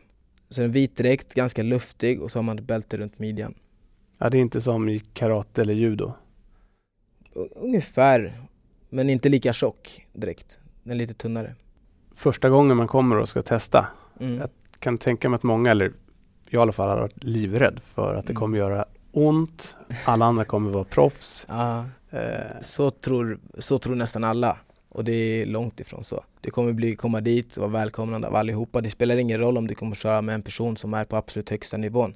Så 0.52 0.62
en 0.62 0.70
vit 0.72 0.96
dräkt, 0.96 1.34
ganska 1.34 1.62
luftig 1.62 2.22
och 2.22 2.30
så 2.30 2.38
har 2.38 2.42
man 2.44 2.58
ett 2.58 2.64
bälte 2.64 2.96
runt 2.96 3.18
midjan. 3.18 3.54
Ja, 4.18 4.30
det 4.30 4.38
är 4.38 4.40
inte 4.40 4.60
som 4.60 4.88
i 4.88 4.98
karate 5.00 5.60
eller 5.60 5.74
judo. 5.74 6.12
Ungefär, 7.56 8.40
men 8.88 9.10
inte 9.10 9.28
lika 9.28 9.52
tjock 9.52 10.06
dräkt. 10.12 10.58
Den 10.82 10.92
är 10.92 10.96
lite 10.96 11.14
tunnare. 11.14 11.54
Första 12.14 12.50
gången 12.50 12.76
man 12.76 12.88
kommer 12.88 13.18
och 13.18 13.28
ska 13.28 13.42
testa, 13.42 13.86
Mm. 14.20 14.38
Jag 14.38 14.48
kan 14.78 14.98
tänka 14.98 15.28
mig 15.28 15.36
att 15.36 15.42
många, 15.42 15.70
eller 15.70 15.92
jag 16.48 16.60
i 16.60 16.62
alla 16.62 16.72
fall, 16.72 16.88
har 16.88 17.00
varit 17.00 17.24
livrädd 17.24 17.80
för 17.84 18.14
att 18.14 18.26
det 18.26 18.30
Mm. 18.32 18.40
kommer 18.40 18.58
göra 18.58 18.84
ont. 19.12 19.74
Alla 20.04 20.24
andra 20.24 20.44
kommer 20.44 20.70
vara 20.70 20.84
proffs. 20.84 21.46
Ja, 21.48 21.84
Eh, 22.10 22.60
så, 22.60 22.90
tror, 22.90 23.38
så 23.58 23.78
tror 23.78 23.94
nästan 23.94 24.24
alla. 24.24 24.56
Och 24.94 25.04
det 25.04 25.12
är 25.12 25.46
långt 25.46 25.80
ifrån 25.80 26.04
så. 26.04 26.24
Du 26.40 26.50
kommer 26.50 26.72
bli, 26.72 26.96
komma 26.96 27.20
dit 27.20 27.56
och 27.56 27.62
vara 27.62 27.82
välkomnande 27.82 28.28
av 28.28 28.36
allihopa. 28.36 28.80
Det 28.80 28.90
spelar 28.90 29.16
ingen 29.16 29.40
roll 29.40 29.58
om 29.58 29.66
du 29.66 29.74
kommer 29.74 29.96
köra 29.96 30.22
med 30.22 30.34
en 30.34 30.42
person 30.42 30.76
som 30.76 30.94
är 30.94 31.04
på 31.04 31.16
absolut 31.16 31.50
högsta 31.50 31.76
nivån. 31.76 32.14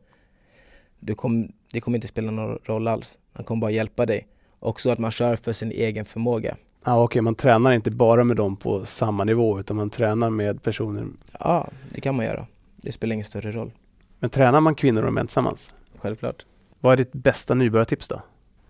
Du 1.00 1.14
kom, 1.14 1.52
det 1.72 1.80
kommer 1.80 1.98
inte 1.98 2.08
spela 2.08 2.30
någon 2.30 2.58
roll 2.64 2.88
alls. 2.88 3.18
Han 3.32 3.44
kommer 3.44 3.60
bara 3.60 3.70
hjälpa 3.70 4.06
dig. 4.06 4.26
Också 4.58 4.90
att 4.90 4.98
man 4.98 5.10
kör 5.10 5.36
för 5.36 5.52
sin 5.52 5.70
egen 5.70 6.04
förmåga. 6.04 6.56
ja, 6.84 7.02
okej, 7.02 7.22
man 7.22 7.34
tränar 7.34 7.72
inte 7.72 7.90
bara 7.90 8.24
med 8.24 8.36
dem 8.36 8.56
på 8.56 8.84
samma 8.84 9.24
nivå 9.24 9.60
utan 9.60 9.76
man 9.76 9.90
tränar 9.90 10.30
med 10.30 10.62
personer. 10.62 11.06
Ja, 11.40 11.68
det 11.90 12.00
kan 12.00 12.14
man 12.14 12.24
göra. 12.24 12.46
Det 12.76 12.92
spelar 12.92 13.14
ingen 13.14 13.26
större 13.26 13.52
roll. 13.52 13.72
Men 14.18 14.30
tränar 14.30 14.60
man 14.60 14.74
kvinnor 14.74 15.02
och 15.02 15.12
män 15.12 15.26
tillsammans? 15.26 15.74
Självklart. 15.96 16.46
Vad 16.80 16.92
är 16.92 16.96
ditt 16.96 17.12
bästa 17.12 17.54
nybörjartips 17.54 18.08
då? 18.08 18.22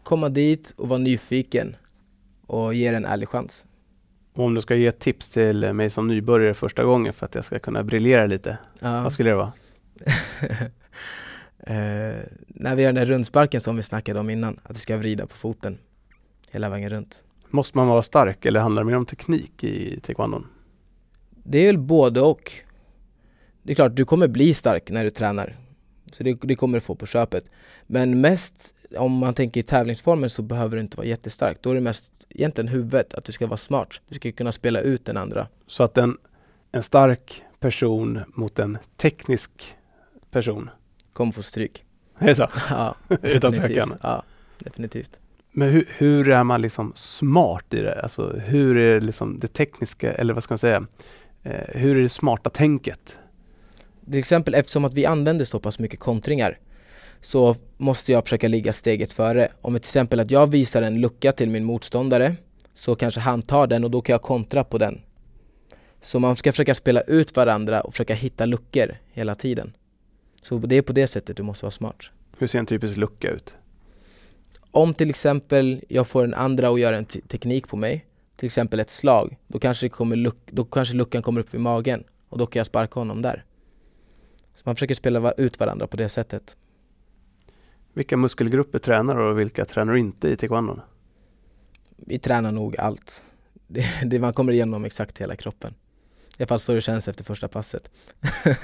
Komma 0.02 0.28
dit 0.28 0.74
och 0.76 0.88
vara 0.88 0.98
nyfiken 0.98 1.76
och 2.46 2.74
ge 2.74 2.90
det 2.90 2.96
en 2.96 3.04
ärlig 3.04 3.28
chans. 3.28 3.66
Om 4.38 4.54
du 4.54 4.60
ska 4.60 4.74
ge 4.74 4.86
ett 4.86 4.98
tips 4.98 5.28
till 5.28 5.72
mig 5.72 5.90
som 5.90 6.08
nybörjare 6.08 6.54
första 6.54 6.84
gången 6.84 7.12
för 7.12 7.26
att 7.26 7.34
jag 7.34 7.44
ska 7.44 7.58
kunna 7.58 7.82
briljera 7.84 8.26
lite, 8.26 8.58
Ja. 8.80 9.02
vad 9.02 9.12
skulle 9.12 9.30
det 9.30 9.36
vara? 9.36 9.52
eh, 11.60 12.22
när 12.46 12.74
vi 12.74 12.82
gör 12.82 12.88
den 12.88 12.94
där 12.94 13.06
rundsparken 13.06 13.60
som 13.60 13.76
vi 13.76 13.82
snackade 13.82 14.20
om 14.20 14.30
innan, 14.30 14.60
att 14.62 14.74
du 14.74 14.80
ska 14.80 14.96
vrida 14.96 15.26
på 15.26 15.36
foten 15.36 15.78
hela 16.50 16.68
vägen 16.70 16.90
runt. 16.90 17.24
Måste 17.50 17.78
man 17.78 17.88
vara 17.88 18.02
stark 18.02 18.44
eller 18.44 18.60
handlar 18.60 18.82
det 18.82 18.86
mer 18.86 18.96
om 18.96 19.06
teknik 19.06 19.64
i 19.64 20.00
taekwondon? 20.00 20.46
Det 21.44 21.58
är 21.58 21.66
väl 21.66 21.78
både 21.78 22.20
och. 22.20 22.52
Det 23.62 23.72
är 23.72 23.74
klart, 23.74 23.96
du 23.96 24.04
kommer 24.04 24.28
bli 24.28 24.54
stark 24.54 24.90
när 24.90 25.04
du 25.04 25.10
tränar. 25.10 25.56
Så 26.12 26.22
det, 26.22 26.38
det 26.42 26.54
kommer 26.56 26.76
du 26.76 26.80
få 26.80 26.94
på 26.94 27.06
köpet. 27.06 27.44
Men 27.86 28.20
mest, 28.20 28.74
om 28.96 29.12
man 29.12 29.34
tänker 29.34 29.60
i 29.60 29.62
tävlingsformen 29.62 30.30
så 30.30 30.42
behöver 30.42 30.76
du 30.76 30.80
inte 30.80 30.96
vara 30.96 31.06
jättestark. 31.06 31.58
Då 31.60 31.70
är 31.70 31.74
det 31.74 31.80
mest 31.80 32.12
egentligen 32.28 32.68
huvudet, 32.68 33.14
att 33.14 33.24
du 33.24 33.32
ska 33.32 33.46
vara 33.46 33.56
smart. 33.56 34.00
Du 34.08 34.14
ska 34.14 34.32
kunna 34.32 34.52
spela 34.52 34.80
ut 34.80 35.04
den 35.04 35.16
andra. 35.16 35.48
Så 35.66 35.82
att 35.82 35.98
en, 35.98 36.18
en 36.72 36.82
stark 36.82 37.42
person 37.60 38.20
mot 38.34 38.58
en 38.58 38.78
teknisk 38.96 39.76
person, 40.30 40.70
Kommer 41.12 41.32
få 41.32 41.42
stryk. 41.42 41.84
är 42.18 42.26
det 42.26 42.34
så? 42.34 42.48
ja, 42.70 42.94
Utan 43.22 43.52
tvekan. 43.52 43.94
Ja, 44.02 44.22
definitivt. 44.58 45.20
Men 45.52 45.68
hur, 45.68 45.88
hur 45.98 46.28
är 46.28 46.44
man 46.44 46.60
liksom 46.60 46.92
smart 46.94 47.74
i 47.74 47.80
det? 47.80 48.02
Alltså 48.02 48.32
hur 48.32 48.76
är 48.76 48.94
det 48.94 49.06
liksom 49.06 49.38
det 49.38 49.52
tekniska, 49.52 50.12
eller 50.12 50.34
vad 50.34 50.42
ska 50.42 50.52
man 50.52 50.58
säga, 50.58 50.86
eh, 51.42 51.80
hur 51.80 51.96
är 51.96 52.02
det 52.02 52.08
smarta 52.08 52.50
tänket? 52.50 53.18
Till 54.04 54.18
exempel 54.18 54.54
eftersom 54.54 54.84
att 54.84 54.94
vi 54.94 55.06
använder 55.06 55.44
så 55.44 55.60
pass 55.60 55.78
mycket 55.78 56.00
kontringar 56.00 56.58
så 57.26 57.56
måste 57.76 58.12
jag 58.12 58.24
försöka 58.24 58.48
ligga 58.48 58.72
steget 58.72 59.12
före. 59.12 59.48
Om 59.60 59.72
till 59.74 59.78
exempel 59.80 60.20
att 60.20 60.30
jag 60.30 60.46
visar 60.50 60.82
en 60.82 61.00
lucka 61.00 61.32
till 61.32 61.50
min 61.50 61.64
motståndare 61.64 62.36
så 62.74 62.94
kanske 62.94 63.20
han 63.20 63.42
tar 63.42 63.66
den 63.66 63.84
och 63.84 63.90
då 63.90 64.00
kan 64.00 64.12
jag 64.12 64.22
kontra 64.22 64.64
på 64.64 64.78
den. 64.78 65.00
Så 66.00 66.18
man 66.18 66.36
ska 66.36 66.52
försöka 66.52 66.74
spela 66.74 67.00
ut 67.00 67.36
varandra 67.36 67.80
och 67.80 67.94
försöka 67.94 68.14
hitta 68.14 68.46
luckor 68.46 68.96
hela 69.12 69.34
tiden. 69.34 69.72
Så 70.42 70.58
det 70.58 70.76
är 70.76 70.82
på 70.82 70.92
det 70.92 71.06
sättet 71.06 71.36
du 71.36 71.42
måste 71.42 71.64
vara 71.64 71.70
smart. 71.70 71.96
Hur 72.38 72.46
ser 72.46 72.58
en 72.58 72.66
typisk 72.66 72.96
lucka 72.96 73.30
ut? 73.30 73.54
Om 74.70 74.94
till 74.94 75.10
exempel 75.10 75.80
jag 75.88 76.06
får 76.06 76.24
en 76.24 76.34
andra 76.34 76.68
att 76.68 76.80
göra 76.80 76.96
en 76.96 77.04
te- 77.04 77.20
teknik 77.20 77.68
på 77.68 77.76
mig, 77.76 78.06
till 78.36 78.46
exempel 78.46 78.80
ett 78.80 78.90
slag, 78.90 79.36
då 79.48 79.58
kanske, 79.58 79.88
kommer 79.88 80.16
luck- 80.16 80.50
då 80.50 80.64
kanske 80.64 80.94
luckan 80.94 81.22
kommer 81.22 81.40
upp 81.40 81.54
vid 81.54 81.60
magen 81.60 82.04
och 82.28 82.38
då 82.38 82.46
kan 82.46 82.60
jag 82.60 82.66
sparka 82.66 83.00
honom 83.00 83.22
där. 83.22 83.44
Så 84.54 84.62
man 84.64 84.74
försöker 84.74 84.94
spela 84.94 85.32
ut 85.32 85.60
varandra 85.60 85.86
på 85.86 85.96
det 85.96 86.08
sättet. 86.08 86.56
Vilka 87.96 88.16
muskelgrupper 88.16 88.78
tränar 88.78 89.16
du 89.16 89.22
och 89.22 89.38
vilka 89.38 89.64
tränar 89.64 89.92
du 89.92 89.98
inte 89.98 90.28
i 90.28 90.36
taekwondon? 90.36 90.80
Vi 91.96 92.18
tränar 92.18 92.52
nog 92.52 92.76
allt. 92.76 93.24
Det, 93.66 93.84
det, 94.04 94.18
man 94.18 94.32
kommer 94.32 94.52
igenom 94.52 94.84
exakt 94.84 95.20
hela 95.20 95.36
kroppen. 95.36 95.74
I 96.38 96.42
alla 96.42 96.46
fall 96.46 96.60
så 96.60 96.74
det 96.74 96.80
känns 96.80 97.08
efter 97.08 97.24
första 97.24 97.48
passet. 97.48 97.90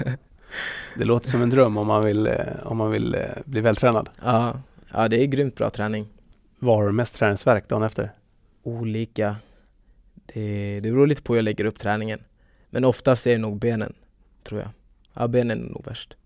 Det 0.97 1.05
låter 1.05 1.29
som 1.29 1.41
en 1.41 1.49
dröm 1.49 1.77
om 1.77 1.87
man 1.87 2.05
vill, 2.05 2.27
eh, 2.27 2.35
om 2.63 2.77
man 2.77 2.91
vill 2.91 3.15
eh, 3.15 3.21
bli 3.45 3.61
vältränad. 3.61 4.09
ja, 4.23 4.61
ja, 4.91 5.07
det 5.07 5.23
är 5.23 5.25
grymt 5.25 5.55
bra 5.55 5.69
träning. 5.69 6.07
Var 6.59 6.75
har 6.75 6.85
du 6.85 6.91
mest 6.91 7.15
träningsvärk 7.15 7.69
dagen 7.69 7.83
efter? 7.83 8.11
Olika. 8.63 9.35
Det, 10.13 10.79
det 10.79 10.91
beror 10.91 11.07
lite 11.07 11.21
på 11.21 11.33
hur 11.33 11.37
jag 11.37 11.43
lägger 11.43 11.65
upp 11.65 11.79
träningen. 11.79 12.19
Men 12.69 12.85
oftast 12.85 13.27
är 13.27 13.31
det 13.31 13.37
nog 13.37 13.59
benen, 13.59 13.93
tror 14.43 14.61
jag. 14.61 14.69
Ja, 15.13 15.27
benen 15.27 15.65
är 15.65 15.69
nog 15.69 15.85
värst. 15.85 16.17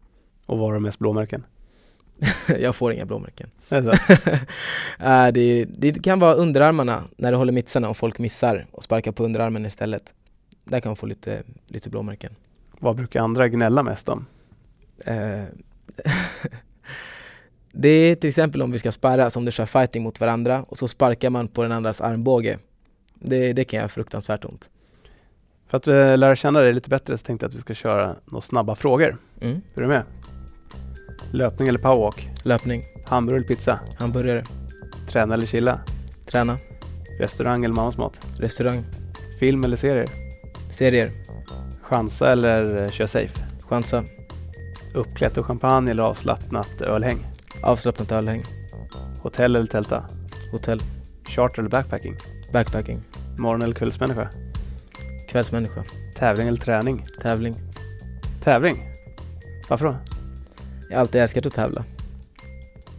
Och 0.45 0.57
var 0.57 0.67
har 0.67 0.73
du 0.73 0.79
mest 0.79 0.99
blåmärken? 0.99 1.43
jag 2.59 2.75
får 2.75 2.93
inga 2.93 3.05
blåmärken. 3.05 3.49
Är 3.69 3.81
det? 3.81 3.99
Äh, 4.99 5.27
det, 5.27 5.65
det 5.65 6.03
kan 6.03 6.19
vara 6.19 6.33
underarmarna 6.33 7.03
när 7.17 7.31
du 7.31 7.37
håller 7.37 7.53
mittsarna 7.53 7.89
och 7.89 7.97
folk 7.97 8.19
missar 8.19 8.67
och 8.71 8.83
sparkar 8.83 9.11
på 9.11 9.23
underarmen 9.23 9.65
istället. 9.65 10.13
Där 10.63 10.79
kan 10.79 10.89
man 10.89 10.95
få 10.95 11.05
lite, 11.05 11.43
lite 11.67 11.89
blåmärken. 11.89 12.35
Vad 12.79 12.95
brukar 12.95 13.21
andra 13.21 13.47
gnälla 13.47 13.83
mest 13.83 14.09
om? 14.09 14.25
Eh, 15.05 15.43
det 17.71 17.89
är 17.89 18.15
till 18.15 18.29
exempel 18.29 18.61
om 18.61 18.71
vi 18.71 18.79
ska 18.79 18.91
sparra, 18.91 19.29
som 19.29 19.45
du 19.45 19.51
kör 19.51 19.65
fighting 19.65 20.03
mot 20.03 20.19
varandra 20.19 20.65
och 20.67 20.77
så 20.77 20.87
sparkar 20.87 21.29
man 21.29 21.47
på 21.47 21.63
den 21.63 21.71
andras 21.71 22.01
armbåge. 22.01 22.57
Det, 23.13 23.53
det 23.53 23.63
kan 23.63 23.77
göra 23.77 23.89
fruktansvärt 23.89 24.45
ont. 24.45 24.69
För 25.67 25.77
att 25.77 25.87
eh, 25.87 26.17
lära 26.17 26.35
känna 26.35 26.59
dig 26.59 26.73
lite 26.73 26.89
bättre 26.89 27.17
så 27.17 27.25
tänkte 27.25 27.43
jag 27.43 27.49
att 27.49 27.55
vi 27.55 27.61
ska 27.61 27.73
köra 27.73 28.15
några 28.25 28.41
snabba 28.41 28.75
frågor. 28.75 29.17
Mm. 29.41 29.61
Är 29.75 29.81
du 29.81 29.87
med? 29.87 30.03
Löpning 31.31 31.67
eller 31.67 31.79
powerwalk? 31.79 32.29
Löpning, 32.43 32.83
Hamburgare 33.05 33.37
eller 33.39 33.47
pizza? 33.47 33.79
hamburgare, 33.99 34.43
Träna 35.09 35.33
eller 35.33 35.45
chilla? 35.45 35.79
träna, 36.25 36.57
Restaurang 37.19 37.65
eller 37.65 37.75
mammas 37.75 37.97
mat? 37.97 38.19
restaurang, 38.39 38.83
Film 39.39 39.63
eller 39.63 39.77
serier? 39.77 40.07
serier, 40.71 41.09
Chansa 41.81 42.31
eller 42.31 42.81
eh, 42.83 42.89
köra 42.89 43.07
safe? 43.07 43.45
chansa, 43.69 44.03
Uppklätt 44.93 45.37
och 45.37 45.45
champagne 45.45 45.91
eller 45.91 46.03
avslappnat 46.03 46.81
ölhäng? 46.81 47.25
avslappnat 47.63 48.11
ölhäng, 48.11 48.43
Hotell 49.23 49.55
eller 49.55 49.67
tälta? 49.67 50.03
hotell, 50.51 50.81
Charter 51.27 51.59
eller 51.59 51.69
backpacking? 51.69 52.15
backpacking, 52.53 53.01
Morgon 53.37 53.61
eller 53.61 53.75
kvällsmänniska? 53.75 54.29
kvällsmänniska, 55.29 55.83
Tävling 56.15 56.47
eller 56.47 56.57
träning? 56.57 57.05
tävling. 57.21 57.55
Tävling? 58.43 58.83
Varför 59.69 59.85
då? 59.85 59.95
Jag 60.89 60.95
har 60.97 61.01
alltid 61.01 61.21
älskat 61.21 61.45
att 61.45 61.53
tävla. 61.53 61.85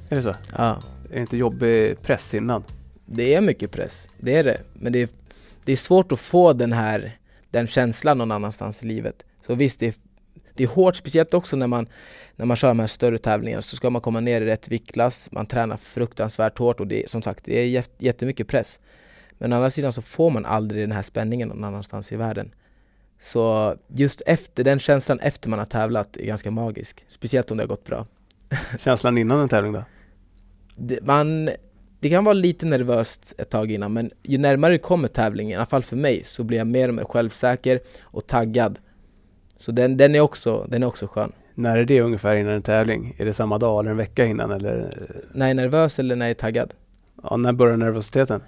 Är 0.09 0.17
det 0.17 0.23
så? 0.23 0.35
Ja, 0.57 0.83
Är 1.11 1.15
det 1.15 1.21
inte 1.21 1.37
jobbig 1.37 2.03
press 2.03 2.35
innan? 2.35 2.65
det 3.11 3.35
är 3.35 3.41
mycket 3.41 3.71
press, 3.71 4.09
det 4.19 4.37
är 4.37 4.45
det. 4.45 4.61
Men 4.75 4.93
det 4.93 5.03
är, 5.03 5.09
det 5.65 5.73
är 5.73 5.77
svårt 5.77 6.13
att 6.13 6.21
få 6.21 6.53
den 6.53 6.73
här 6.73 7.19
den 7.51 7.67
känslan 7.67 8.19
någon 8.19 8.31
annanstans 8.31 8.83
i 8.83 8.87
livet. 8.87 9.25
Så 9.47 9.55
visst, 9.55 9.81
det 9.81 9.87
är, 9.87 9.95
det 10.55 10.65
är 10.65 10.69
hårt, 10.69 10.97
speciellt 10.97 11.35
också 11.35 11.57
när 11.57 11.67
man, 11.67 11.87
när 12.37 12.47
man 12.47 12.57
kör 12.57 12.69
de 12.69 12.79
här 12.79 12.87
större 12.87 13.19
tävlingarna 13.19 13.63
så 13.63 13.77
ska 13.77 13.91
man 13.91 14.03
komma 14.03 14.21
ner 14.21 14.43
i 14.43 14.45
rätt 14.45 14.69
viktklass, 14.69 15.29
man 15.33 15.47
tränar 15.47 15.77
fruktansvärt 15.77 16.59
hårt 16.59 16.81
och 16.81 16.87
det 16.87 17.05
är 17.05 17.09
som 17.09 17.23
sagt, 17.23 17.45
det 17.45 17.59
är 17.59 17.67
jät- 17.67 17.91
jättemycket 17.99 18.49
press. 18.49 18.81
Men 19.39 19.53
å 19.53 19.57
andra 19.57 19.71
sidan 19.71 19.93
så 19.93 20.03
får 20.03 20.31
man 20.31 20.45
aldrig 20.47 20.83
den 20.83 20.93
här 20.93 21.03
spänningen 21.03 21.49
någon 21.49 21.65
annanstans 21.65 22.13
i 22.13 22.17
världen. 22.17 22.51
Så 23.21 23.75
just 23.87 24.23
efter, 24.27 24.65
den 24.65 24.79
känslan 24.79 25.21
efter 25.21 25.49
man 25.49 25.59
har 25.59 25.67
tävlat 25.67 26.17
är 26.17 26.27
ganska 26.27 26.51
magisk, 26.51 27.05
speciellt 27.07 27.51
om 27.51 27.57
det 27.57 27.63
har 27.63 27.69
gått 27.69 27.85
bra. 27.85 28.07
Känslan 28.79 29.19
innan 29.19 29.41
en 29.41 29.49
tävling 29.49 29.73
då? 29.73 29.85
det, 30.79 31.07
man, 31.07 31.51
det 32.01 32.11
kan 32.11 32.25
vara 32.25 32.33
lite 32.33 32.67
nervöst 32.67 33.35
ett 33.39 33.51
tag 33.51 33.71
innan 33.71 33.93
men 33.93 34.11
ju 34.23 34.39
närmare 34.39 34.73
det 34.73 34.79
kommer 34.79 35.09
tävlingen, 35.09 35.53
i 35.53 35.57
alla 35.57 35.67
fall 35.67 35.83
för 35.83 35.97
mig, 35.97 36.25
så 36.25 36.45
blir 36.45 36.59
jag 36.59 36.67
mer 36.67 36.89
och 36.89 36.95
mer 36.95 37.05
självsäker 37.05 37.81
och 38.03 38.27
taggad. 38.27 38.79
Så 39.57 39.73
den, 39.73 39.97
den, 39.97 40.15
är, 40.15 40.21
också, 40.21 40.67
den 40.69 40.83
är 40.83 40.87
också 40.87 41.07
skön. 41.07 41.33
När 41.55 41.79
är 41.79 41.85
det 41.85 42.01
ungefär 42.01 42.37
innan 42.37 42.53
en 42.53 42.63
tävling? 42.63 43.15
Är 43.19 43.25
det 43.25 43.33
samma 43.33 43.59
dag 43.59 43.81
eller 43.81 43.91
en 43.91 43.97
vecka 43.97 44.25
innan? 44.27 44.51
Eller, 44.51 44.99
När 45.33 45.47
jag 45.47 45.51
är 45.51 45.55
nervös 45.55 45.99
eller 45.99 46.17
när 46.17 46.27
jag 46.27 46.31
är 46.31 46.35
taggad? 46.35 46.75
ja, 47.23 47.37
när 47.37 47.53
börjar 47.53 47.77
nervositeten? 47.77 48.41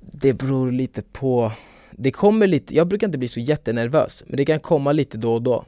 Det 0.00 0.32
beror 0.32 0.72
lite 0.72 1.02
på 1.02 1.52
Det 1.98 2.10
kommer 2.12 2.46
lite, 2.46 2.74
jag 2.76 2.88
brukar 2.88 3.06
inte 3.06 3.18
bli 3.18 3.28
så 3.28 3.40
jättenervös 3.40 4.24
men 4.26 4.36
det 4.36 4.44
kan 4.44 4.60
komma 4.60 4.92
lite 4.92 5.18
då 5.18 5.34
och 5.34 5.42
då 5.42 5.64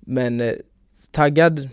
Men 0.00 0.40
eh, 0.40 0.54
taggad 1.10 1.68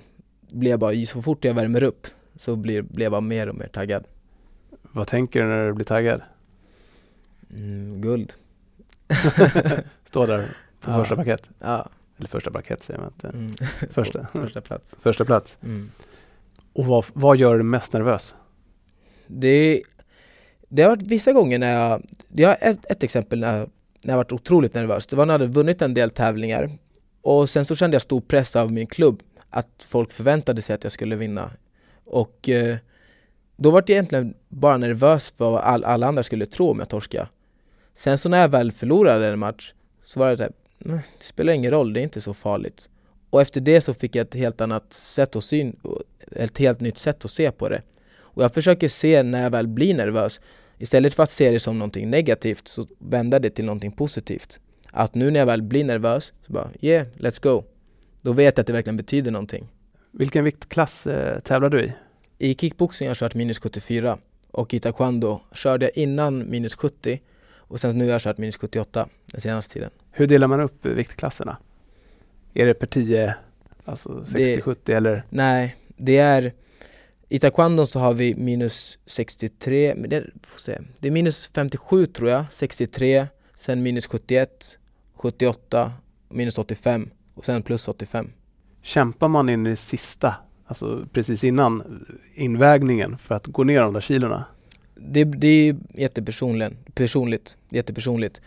blir 0.54 0.72
jag 0.72 0.80
bara, 0.80 1.06
så 1.06 1.22
fort 1.22 1.46
jag 1.46 1.54
värmer 1.54 1.84
upp 1.84 2.08
så 2.36 2.56
blir, 2.56 2.82
blir 2.82 3.06
jag 3.06 3.12
bara 3.12 3.22
mer 3.22 3.50
och 3.50 3.56
mer 3.56 3.68
taggad 3.68 4.04
Vad 4.82 5.08
tänker 5.08 5.42
du 5.42 5.48
när 5.48 5.68
du 5.68 5.74
blir 5.74 5.86
taggad? 5.86 6.22
mm, 7.54 8.02
Guld 8.02 8.34
Stå 10.06 10.26
där 10.26 10.48
på 10.82 10.92
Ja. 10.92 11.00
första 11.00 11.16
parkett? 11.16 11.50
Ja, 11.60 11.90
Eller 12.18 12.28
första 12.28 12.52
parkett 12.52 12.84
säger 12.84 13.00
man 13.00 13.08
inte. 13.14 13.28
mm. 13.28 13.56
Första. 13.92 14.28
Första 14.34 14.62
plats 14.62 14.96
Första 15.00 15.26
plats. 15.26 15.58
mm. 15.64 15.92
Och 16.74 16.86
vad, 16.86 17.06
vad 17.14 17.38
gör 17.38 17.56
dig 17.56 17.64
mest 17.64 17.94
nervös? 17.94 18.36
Det, 19.28 19.82
det 20.70 20.82
har 20.82 20.90
varit 20.90 21.08
vissa 21.08 21.34
gånger 21.34 21.60
när 21.60 21.74
jag, 21.74 22.02
jag 22.36 22.50
har 22.50 22.58
ett, 22.62 22.86
ett 22.92 23.04
exempel 23.04 23.40
när 23.40 23.58
jag, 23.58 23.70
när 24.04 24.14
jag 24.14 24.18
varit 24.18 24.32
otroligt 24.32 24.74
nervös. 24.74 25.08
Det 25.08 25.16
var 25.16 25.26
när 25.26 25.34
jag 25.34 25.40
hade 25.40 25.54
vunnit 25.54 25.82
en 25.82 25.94
del 25.94 26.10
tävlingar 26.10 26.70
och 27.22 27.50
sen 27.50 27.66
så 27.66 27.76
kände 27.76 27.96
jag 27.96 28.02
stor 28.02 28.22
press 28.22 28.56
av 28.56 28.72
min 28.72 28.88
klubb 28.88 29.24
att 29.50 29.88
folk 29.90 30.12
förväntade 30.12 30.62
sig 30.62 30.76
att 30.76 30.84
jag 30.84 30.92
skulle 30.92 31.16
vinna. 31.16 31.52
Och 32.06 32.50
eh, 32.50 32.78
då 33.56 33.72
var 33.72 33.80
jag 33.82 33.90
egentligen 33.90 34.34
bara 34.50 34.78
nervös 34.78 35.34
för 35.38 35.52
vad 35.52 35.62
all, 35.62 35.84
alla 35.84 36.08
andra 36.08 36.24
skulle 36.24 36.46
tro 36.46 36.72
om 36.72 36.80
jag 36.80 36.90
torskade. 36.90 37.28
Sen 37.96 38.18
så 38.18 38.30
när 38.30 38.42
jag 38.42 38.50
väl 38.50 38.72
förlorade 38.72 39.28
en 39.28 39.40
match 39.40 39.74
så 40.04 40.20
var 40.20 40.30
det 40.30 40.38
såhär, 40.38 40.52
det 40.80 41.02
spelar 41.20 41.54
ingen 41.54 41.72
roll, 41.72 41.94
det 41.94 42.00
är 42.00 42.04
inte 42.04 42.22
så 42.22 42.34
farligt. 42.34 42.90
Och 43.30 43.42
efter 43.42 43.62
det 43.62 43.82
så 43.82 43.94
fick 43.94 44.16
jag 44.16 44.28
ett 44.28 44.34
helt 44.34 44.62
annat 44.62 44.94
sätt 44.94 45.36
att 45.36 45.44
syn, 45.44 45.80
ett 46.32 46.58
helt 46.58 46.80
nytt 46.80 46.98
sätt 46.98 47.26
att 47.26 47.32
se 47.32 47.52
på 47.52 47.70
det. 47.70 47.82
Och 48.38 48.44
jag 48.44 48.54
försöker 48.54 48.88
se 48.88 49.24
när 49.24 49.44
jag 49.44 49.50
väl 49.50 49.68
blir 49.68 49.94
nervös, 49.94 50.42
istället 50.78 51.14
för 51.14 51.24
att 51.24 51.32
se 51.32 51.52
det 51.52 51.60
som 51.60 51.80
någonting 51.80 52.10
negativt 52.10 52.68
så 52.68 52.88
vända 53.00 53.40
det 53.40 53.50
till 53.50 53.66
någonting 53.66 53.92
positivt. 53.92 54.60
Att 54.92 55.16
nu 55.16 55.32
när 55.32 55.40
jag 55.40 55.46
väl 55.46 55.62
blir 55.62 55.84
nervös, 55.84 56.34
så 56.48 56.54
bara 56.54 56.70
yeah, 56.82 57.08
let's 57.18 57.44
go. 57.44 57.64
Då 58.22 58.34
vet 58.34 58.58
jag 58.58 58.62
att 58.62 58.68
det 58.68 58.74
verkligen 58.74 58.98
betyder 58.98 59.32
någonting. 59.32 59.68
Vilken 60.12 60.44
viktklass 60.44 61.08
eh, 61.08 61.40
tävlar 61.40 61.70
du 61.70 61.84
i? 61.84 61.94
I 62.38 62.56
kickboxing 62.56 63.08
har 63.08 63.10
jag 63.10 63.18
kört 63.18 63.36
minus 63.36 63.60
74 63.60 64.18
och 64.52 64.74
i 64.74 64.80
taekwondo 64.80 65.42
körde 65.54 65.86
jag 65.86 65.98
innan 65.98 66.50
minus 66.50 66.76
70 66.76 67.22
och 67.54 67.80
sen 67.80 67.98
nu 67.98 68.06
har 68.06 68.12
jag 68.12 68.22
kört 68.22 68.38
minus 68.38 68.58
78 68.58 69.10
den 69.32 69.42
senaste 69.42 69.74
tiden. 69.74 69.90
Hur 70.12 70.28
delar 70.28 70.48
man 70.48 70.60
upp 70.60 70.86
eh, 70.86 70.92
viktklasserna? 70.92 71.58
Är 72.54 72.66
det 72.66 72.74
per 72.74 72.88
10, 72.88 73.36
alltså 73.86 74.10
60-70 74.10 74.96
eller? 74.96 75.24
Nej, 75.30 75.76
det 75.98 76.18
är 76.18 76.54
i 77.30 77.40
taekwondo 77.40 77.86
så 77.86 78.00
har 78.00 78.14
vi 78.14 78.36
minus 78.36 78.98
63, 79.06 79.94
men 79.96 80.10
det, 80.10 80.26
får 80.44 80.60
se. 80.60 80.80
det 81.00 81.08
är 81.08 81.12
minus 81.12 81.48
57 81.48 82.06
tror 82.06 82.30
jag, 82.30 82.46
63, 82.52 83.28
sen 83.58 83.84
minus 83.84 84.08
71, 84.08 84.78
78, 85.16 85.92
minus 86.30 86.58
85 86.58 87.10
och 87.34 87.46
sen 87.46 87.62
plus 87.62 87.88
85. 87.88 88.30
Kämpar 88.82 89.28
man 89.28 89.50
in 89.50 89.66
i 89.66 89.70
det 89.70 89.76
sista, 89.76 90.36
alltså 90.66 91.08
precis 91.14 91.44
innan 91.44 92.06
invägningen 92.36 93.18
för 93.18 93.36
att 93.36 93.46
gå 93.46 93.64
ner 93.64 93.82
de 93.82 93.94
där 93.94 94.02
kilorna? 94.02 94.46
Det, 94.96 95.24
det 95.24 95.48
är 95.48 95.76
jättepersonligt, 95.94 96.96
personligt, 96.96 97.58
jättepersonligt. 97.70 98.42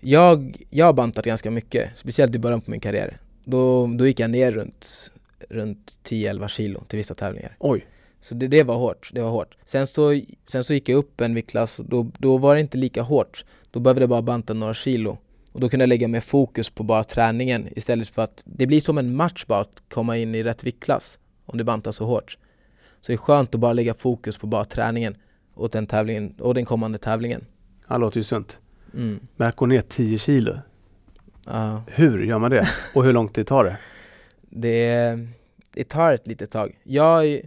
Jag, 0.00 0.56
jag 0.70 0.86
har 0.86 0.92
bantat 0.92 1.24
ganska 1.24 1.50
mycket, 1.50 1.90
speciellt 1.96 2.34
i 2.34 2.38
början 2.38 2.60
på 2.60 2.70
min 2.70 2.80
karriär. 2.80 3.18
Då, 3.44 3.86
då 3.86 4.06
gick 4.06 4.20
jag 4.20 4.30
ner 4.30 4.52
runt, 4.52 5.12
runt 5.48 5.96
10-11 6.04 6.48
kilo 6.48 6.84
till 6.88 6.96
vissa 6.96 7.14
tävlingar. 7.14 7.56
Oj, 7.58 7.86
Så 8.26 8.34
det, 8.34 8.48
det 8.48 8.62
var 8.62 8.76
hårt, 8.76 9.10
det 9.12 9.22
var 9.22 9.30
hårt. 9.30 9.56
Sen 9.64 9.86
så, 9.86 10.20
sen 10.46 10.64
så 10.64 10.74
gick 10.74 10.88
jag 10.88 10.96
upp 10.96 11.20
en 11.20 11.34
viktklass 11.34 11.78
och 11.78 11.84
då, 11.84 12.10
då 12.18 12.38
var 12.38 12.54
det 12.54 12.60
inte 12.60 12.78
lika 12.78 13.02
hårt. 13.02 13.44
Då 13.70 13.80
behövde 13.80 14.02
jag 14.02 14.10
bara 14.10 14.22
banta 14.22 14.54
några 14.54 14.74
kilo. 14.74 15.18
Och 15.52 15.60
då 15.60 15.68
kunde 15.68 15.82
jag 15.82 15.88
lägga 15.88 16.08
mer 16.08 16.20
fokus 16.20 16.70
på 16.70 16.82
bara 16.82 17.04
träningen 17.04 17.68
istället 17.78 18.08
för 18.08 18.22
att 18.22 18.42
det 18.44 18.66
blir 18.66 18.80
som 18.80 18.98
en 18.98 19.16
match 19.16 19.44
bara 19.46 19.60
att 19.60 19.82
komma 19.88 20.16
in 20.16 20.34
i 20.34 20.42
rätt 20.42 20.64
viktklass 20.64 21.18
om 21.44 21.58
du 21.58 21.64
bantar 21.64 21.92
så 21.92 22.04
hårt. 22.04 22.38
Så 23.00 23.12
det 23.12 23.14
är 23.14 23.18
skönt 23.18 23.54
att 23.54 23.60
bara 23.60 23.72
lägga 23.72 23.94
fokus 23.94 24.38
på 24.38 24.46
bara 24.46 24.64
träningen 24.64 25.16
och 25.54 25.70
den, 25.70 25.86
tävlingen, 25.86 26.34
och 26.40 26.54
den 26.54 26.64
kommande 26.64 26.98
tävlingen. 26.98 27.44
det 27.88 27.98
låter 27.98 28.18
ju 28.18 28.24
sunt. 28.24 28.58
Mm. 28.94 29.20
Men 29.36 29.48
att 29.48 29.56
gå 29.56 29.66
ner 29.66 29.80
10 29.80 30.18
kilo, 30.18 30.54
Ja, 31.46 31.82
hur 31.86 32.22
gör 32.22 32.38
man 32.38 32.50
det? 32.50 32.68
Och 32.94 33.04
hur 33.04 33.12
lång 33.12 33.28
tid 33.28 33.46
tar 33.46 33.64
det? 33.64 33.76
det, 34.40 35.18
det 35.74 35.84
tar 35.84 36.12
ett 36.12 36.26
litet 36.26 36.50
tag. 36.50 36.78
Jag, 36.82 37.40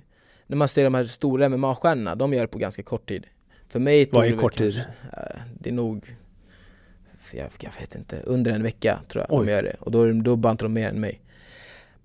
när 0.50 0.58
man 0.58 0.68
ser 0.68 0.84
de 0.84 0.94
här 0.94 1.06
stora 1.06 1.50
MMA-stjärnorna, 1.50 2.16
de 2.16 2.34
gör 2.34 2.42
det 2.42 2.48
på 2.48 2.58
ganska 2.58 2.84
kort 2.84 3.08
tid. 3.08 3.26
För 3.68 3.80
mig 3.80 4.06
tog 4.06 4.16
Vad 4.16 4.28
är 4.28 4.32
det 4.32 4.38
kort 4.38 4.58
tid? 4.58 4.74
kanske- 4.74 5.18
eh, 5.18 5.42
Det 5.60 5.70
är 5.70 5.74
nog, 5.74 6.16
jag, 7.34 7.50
jag 7.60 7.72
vet 7.80 7.96
inte, 7.96 8.20
under 8.26 8.52
en 8.52 8.64
vecka 8.64 9.00
tror 9.08 9.26
jag 9.30 9.40
Oj. 9.40 9.46
de 9.46 9.52
gör 9.52 9.64
det. 9.64 9.76
Och 9.80 9.92
då, 9.92 10.12
då 10.12 10.36
bantar 10.36 10.66
de 10.66 10.74
mer 10.74 10.90
än 10.90 11.00
mig. 11.02 11.22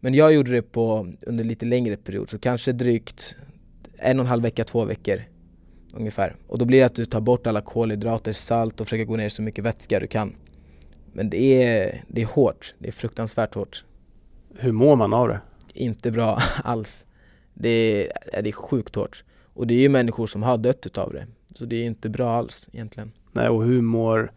Men 0.00 0.14
jag 0.14 0.33
gjorde 0.35 0.50
det 0.50 0.62
på, 0.62 1.12
under 1.22 1.44
lite 1.44 1.66
längre 1.66 1.96
period, 1.96 2.30
så 2.30 2.38
kanske 2.38 2.72
drygt 2.72 3.37
en 3.98 4.18
och 4.18 4.24
en 4.24 4.28
halv 4.28 4.42
vecka, 4.42 4.64
två 4.64 4.85
veckor 4.85 5.22
ungefär. 5.94 6.37
Och 6.48 6.59
då 6.59 6.64
blir 6.64 6.78
det 6.80 6.87
att 6.87 6.94
du 6.94 7.04
tar 7.04 7.20
bort 7.20 7.46
alla 7.46 7.61
kolhydrater, 7.61 8.33
salt 8.33 8.80
och 8.80 8.87
försöker 8.87 9.04
gå 9.04 9.16
ner 9.16 9.28
så 9.28 9.42
mycket 9.42 9.64
vätska 9.64 10.00
du 10.00 10.07
kan. 10.07 10.37
Men 11.12 11.30
det 11.30 11.42
är, 11.64 12.02
det 12.09 12.22
är 12.22 12.26
hårt, 12.26 12.74
det 12.78 12.88
är 12.88 12.92
fruktansvärt 12.92 13.54
hårt. 13.54 13.85
Hur 14.59 14.72
mår 14.72 14.96
man 14.96 15.12
av 15.14 15.28
det? 15.28 15.40
Inte 15.74 16.11
bra 16.11 16.38
alls. 16.64 17.07
Det 17.54 17.68
är, 18.32 18.42
det 18.42 18.48
är 18.48 18.52
sjukt 18.52 18.94
hårt. 18.94 19.24
Och 19.54 19.66
det 19.66 19.74
är 19.74 19.78
ju 19.80 19.88
människor 19.88 20.26
som 20.26 20.42
har 20.42 20.58
dött 20.58 20.86
utav 20.86 21.12
det. 21.12 21.26
Så 21.54 21.64
det 21.64 21.76
är 21.76 21.84
inte 21.84 22.08
bra 22.08 22.30
alls 22.30 22.68
egentligen. 22.72 23.12
Nej, 23.32 23.48
och 23.48 23.64
hur 23.64 23.80
mår 23.82 24.32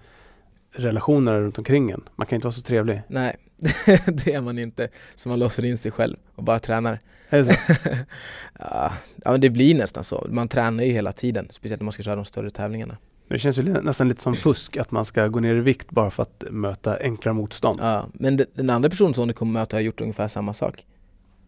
relationerna 0.72 1.40
runt 1.40 1.58
omkring 1.58 1.92
en? 1.92 2.04
Man 2.16 2.28
kan 2.28 2.36
inte 2.36 2.46
vara 2.48 2.54
så 2.54 2.62
trevlig. 2.62 3.02
Nej, 3.08 3.36
det 4.06 4.34
är 4.34 4.42
man 4.42 4.60
inte. 4.60 4.90
Så 5.16 5.30
man 5.30 5.40
låser 5.40 5.66
in 5.66 5.78
sig 5.78 5.92
själv 5.92 6.18
och 6.36 6.44
bara 6.44 6.60
tränar. 6.60 7.00
Är 7.30 7.44
det 7.44 7.54
så? 7.54 7.60
ja, 8.60 8.92
men 9.26 9.42
det 9.42 9.50
blir 9.50 9.76
nästan 9.76 10.04
så. 10.04 10.28
Man 10.30 10.48
tränar 10.48 10.84
ju 10.84 10.92
hela 10.92 11.12
tiden, 11.12 11.48
speciellt 11.52 11.82
när 11.82 11.86
man 11.86 11.94
ska 11.94 12.04
köra 12.04 12.16
de 12.16 12.26
större 12.26 12.50
tävlingarna. 12.50 12.98
Det 13.30 13.40
känns 13.40 13.58
ju 13.58 13.64
nästan 13.64 14.08
lite 14.10 14.22
som 14.22 14.36
fusk 14.36 14.78
att 14.78 14.92
man 14.92 15.06
ska 15.06 15.28
gå 15.28 15.40
ner 15.40 15.56
i 15.56 15.60
vikt 15.62 15.90
bara 15.92 16.10
för 16.10 16.24
att 16.24 16.44
möta 16.52 16.98
enklare 16.98 17.34
motstånd. 17.34 17.80
Ja, 17.82 18.06
men 18.14 18.38
de- 18.38 18.46
den 18.54 18.70
andra 18.70 18.90
personen 18.90 19.14
som 19.14 19.28
du 19.28 19.34
kommer 19.34 19.52
möta 19.54 19.76
har 19.78 19.82
gjort 19.82 20.02
ungefär 20.02 20.28
samma 20.28 20.54
sak. 20.54 20.86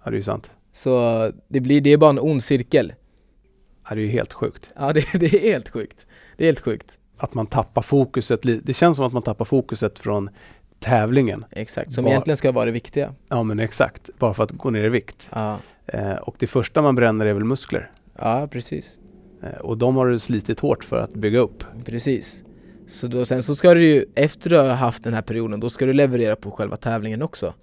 Ja, 0.03 0.10
det 0.12 0.15
är 0.15 0.17
ju 0.17 0.23
sant. 0.23 0.51
Så 0.71 1.32
det, 1.47 1.60
blir, 1.60 1.82
det 1.82 1.93
är 1.93 1.97
bara 1.97 2.10
en 2.10 2.19
ond 2.19 2.43
cirkel. 2.43 2.93
Ja, 3.89 3.95
det 3.95 4.01
är 4.01 4.05
ju 4.05 4.12
helt 4.12 4.34
sjukt. 4.34 4.69
Ja, 4.75 4.93
det, 4.93 5.05
det 5.19 5.25
är 5.34 5.51
helt 5.51 5.69
sjukt. 5.69 6.08
Det 6.38 6.43
är 6.43 6.45
helt 6.45 6.60
sjukt. 6.60 6.99
Att 7.17 7.34
man 7.34 7.47
tappar 7.47 7.82
fokuset. 7.82 8.39
Det 8.63 8.73
känns 8.73 8.97
som 8.97 9.05
att 9.05 9.13
man 9.13 9.21
tappar 9.21 9.45
fokuset 9.45 9.99
från 9.99 10.29
tävlingen. 10.79 11.45
Exakt, 11.51 11.93
som 11.93 12.03
Bara- 12.03 12.12
egentligen 12.12 12.38
ska 12.38 12.51
vara 12.51 12.65
det 12.65 12.71
viktiga. 12.71 13.13
Ja, 13.29 13.43
men 13.43 13.60
exakt. 13.60 14.10
Bara 14.19 14.34
för 14.34 14.43
att 14.43 14.51
gå 14.51 14.69
ner 14.69 14.84
i 14.84 14.89
vikt. 14.89 15.29
Ja, 15.34 15.58
Eh, 15.93 16.15
och 16.15 16.36
det 16.39 16.47
första 16.47 16.82
man 16.82 16.95
bränner 16.95 17.25
är 17.25 17.34
väl 17.34 17.43
muskler. 17.43 17.91
ja 18.19 18.47
precis. 18.51 18.99
Eh, 19.43 19.49
och 19.60 19.77
de 19.77 19.95
har 19.95 20.08
du 20.08 20.19
slitit 20.19 20.60
hårt 20.60 20.84
för 20.84 20.97
att 20.99 21.13
bygga 21.13 21.39
upp. 21.39 21.63
Precis. 21.86 22.43
Så 22.88 23.08
då, 23.08 23.25
sen 23.25 23.43
så 23.43 23.55
ska 23.55 23.73
du 23.73 23.86
ju, 23.86 24.05
efter 24.15 24.49
du 24.49 24.58
har 24.58 24.65
haft 24.65 25.03
den 25.03 25.13
här 25.13 25.21
perioden, 25.21 25.60
då 25.60 25.69
ska 25.69 25.86
du 25.86 25.93
leverera 25.93 26.36
på 26.36 26.51
själva 26.51 26.77
tävlingen 26.77 27.21
också. 27.21 27.53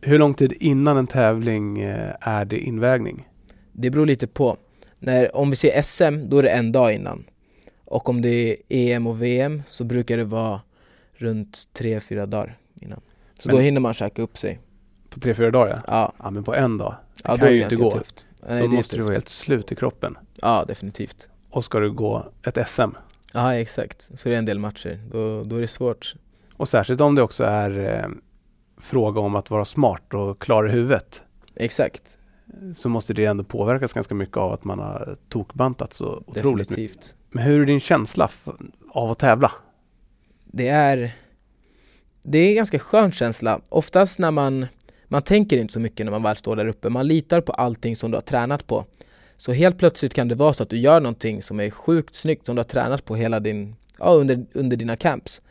Hur 0.00 0.18
lång 0.18 0.34
tid 0.34 0.52
innan 0.60 0.96
en 0.96 1.06
tävling 1.06 1.80
eh, 1.80 2.14
är 2.20 2.44
det 2.44 2.58
invägning? 2.58 3.28
Det 3.72 3.90
beror 3.90 4.06
lite 4.06 4.26
på. 4.26 4.56
När, 4.98 5.36
om 5.36 5.50
vi 5.50 5.56
ser 5.56 5.82
SM, 5.82 6.28
då 6.28 6.38
är 6.38 6.42
det 6.42 6.48
en 6.50 6.72
dag 6.72 6.94
innan. 6.94 7.24
Och 7.84 8.08
om 8.08 8.22
det 8.22 8.28
är 8.28 8.56
EM 8.68 9.06
och 9.06 9.22
VM 9.22 9.62
så 9.66 9.84
brukar 9.84 10.16
det 10.16 10.24
vara 10.24 10.60
runt 11.14 11.58
3-4 11.78 12.26
dagar 12.26 12.58
innan. 12.80 13.00
Så 13.38 13.48
Men- 13.48 13.56
då 13.56 13.62
hinner 13.62 13.80
man 13.80 13.94
käka 13.94 14.22
upp 14.22 14.38
sig. 14.38 14.60
På 15.10 15.20
tre, 15.20 15.34
fyra 15.34 15.50
dagar? 15.50 15.74
Ja, 15.74 15.82
Ja, 15.86 16.12
ja 16.24 16.30
men 16.30 16.44
på 16.44 16.54
en 16.54 16.78
dag. 16.78 16.94
Det 17.14 17.20
ja 17.24 17.30
då 17.30 17.36
kan 17.36 17.46
är 17.46 17.50
det 17.50 17.56
ju 17.56 17.62
inte 17.62 17.76
gå. 17.76 17.90
tufft. 17.90 18.26
Då 18.40 18.46
Nej, 18.48 18.58
det 18.58 18.64
är 18.64 18.68
måste 18.68 18.96
du 18.96 19.02
vara 19.02 19.12
helt 19.12 19.28
slut 19.28 19.72
i 19.72 19.74
kroppen. 19.74 20.18
Ja, 20.42 20.64
definitivt. 20.68 21.28
Och 21.50 21.64
ska 21.64 21.78
du 21.80 21.92
gå 21.92 22.26
ett 22.42 22.68
SM. 22.68 22.90
Ja, 23.34 23.54
exakt. 23.54 24.02
Så 24.18 24.28
det 24.28 24.34
är 24.34 24.38
en 24.38 24.44
del 24.44 24.58
matcher. 24.58 25.00
Då, 25.12 25.44
då 25.44 25.56
är 25.56 25.60
det 25.60 25.68
svårt. 25.68 26.14
Och 26.56 26.68
särskilt 26.68 27.00
om 27.00 27.14
det 27.14 27.22
också 27.22 27.44
är 27.44 28.00
eh, 28.02 28.08
fråga 28.80 29.20
om 29.20 29.36
att 29.36 29.50
vara 29.50 29.64
smart 29.64 30.14
och 30.14 30.38
klar 30.38 30.68
i 30.68 30.70
huvudet. 30.70 31.22
Exakt. 31.56 32.18
Så 32.74 32.88
måste 32.88 33.14
det 33.14 33.24
ändå 33.24 33.44
påverkas 33.44 33.92
ganska 33.92 34.14
mycket 34.14 34.36
av 34.36 34.52
att 34.52 34.64
man 34.64 34.78
har 34.78 35.16
tokbantat 35.28 35.92
så 35.92 36.22
otroligt 36.26 36.70
mycket. 36.70 36.76
Definitivt. 36.76 37.16
Men 37.30 37.44
hur 37.44 37.62
är 37.62 37.66
din 37.66 37.80
känsla 37.80 38.30
av 38.90 39.10
att 39.10 39.18
tävla? 39.18 39.52
det 40.52 40.68
är 40.68 41.16
Det 42.22 42.38
är 42.38 42.48
en 42.48 42.54
ganska 42.54 42.78
skön 42.78 43.12
känsla. 43.12 43.60
Oftast 43.68 44.18
när 44.18 44.30
man 44.30 44.66
Man 45.10 45.22
tänker 45.22 45.58
inte 45.58 45.72
så 45.72 45.80
mycket 45.80 46.06
när 46.06 46.10
man 46.10 46.22
väl 46.22 46.36
står 46.36 46.56
där 46.56 46.66
uppe. 46.66 46.88
Man 46.88 47.06
litar 47.06 47.40
på 47.40 47.52
allting 47.52 47.96
som 47.96 48.10
du 48.10 48.16
har 48.16 48.22
tränat 48.22 48.66
på. 48.66 48.84
Så 49.36 49.52
helt 49.52 49.78
plötsligt 49.78 50.14
kan 50.14 50.28
det 50.28 50.34
vara 50.34 50.52
så 50.52 50.62
att 50.62 50.70
du 50.70 50.76
gör 50.76 51.00
någonting 51.00 51.42
som 51.42 51.60
är 51.60 51.70
sjukt 51.70 52.14
snyggt 52.14 52.46
som 52.46 52.56
du 52.56 52.60
har 52.60 52.64
tränat 52.64 53.04
på 53.04 53.16
hela 53.16 53.40
din 53.40 53.76
Ja, 53.98 54.10
under, 54.10 54.46
under 54.52 54.76
dina 54.76 54.96
camps. 54.96 55.42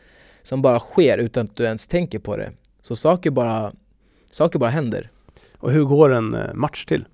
Som 0.42 0.62
bara 0.62 0.80
sker 0.80 1.18
utan 1.18 1.46
att 1.46 1.56
du 1.56 1.64
ens 1.64 1.88
tänker 1.88 2.18
på 2.18 2.36
det. 2.36 2.52
Så 2.88 2.96
saker 2.96 3.30
bara 3.30 3.72
Saker 4.30 4.58
bara 4.58 4.70
händer. 4.70 5.10
Och 5.58 5.72
hur 5.72 5.84
går 5.84 6.14
en 6.14 6.34
eh, 6.34 6.54
match 6.54 6.84
till? 6.84 7.04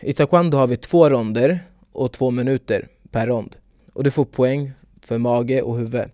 I 0.00 0.12
taekwondo 0.12 0.58
har 0.58 0.66
vi 0.66 0.76
två 0.76 1.10
ronder 1.10 1.66
och 1.92 2.12
två 2.12 2.30
minuter 2.30 2.88
per 3.10 3.26
rond. 3.26 3.56
Och 3.92 4.04
du 4.04 4.10
får 4.10 4.24
poäng 4.24 4.72
för 5.00 5.18
mage 5.18 5.62
och 5.62 5.76
huvud. 5.76 6.10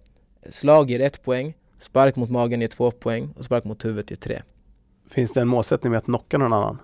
Slag 0.49 0.91
ger 0.91 1.01
ett 1.01 1.23
poäng, 1.23 1.55
spark 1.79 2.17
mot 2.17 2.31
magen 2.31 2.61
ger 2.61 2.69
två 2.69 2.91
poäng 2.91 3.33
och 3.37 3.45
spark 3.45 3.65
mot 3.65 3.85
huvudet 3.85 4.11
ger 4.11 4.17
tre. 4.17 4.43
Finns 5.11 5.33
det 5.33 5.41
en 5.41 5.49
målsättning 5.49 5.91
med 5.91 5.99
att 5.99 6.05
knocka 6.05 6.39
någon 6.39 6.53
annan? 6.53 6.79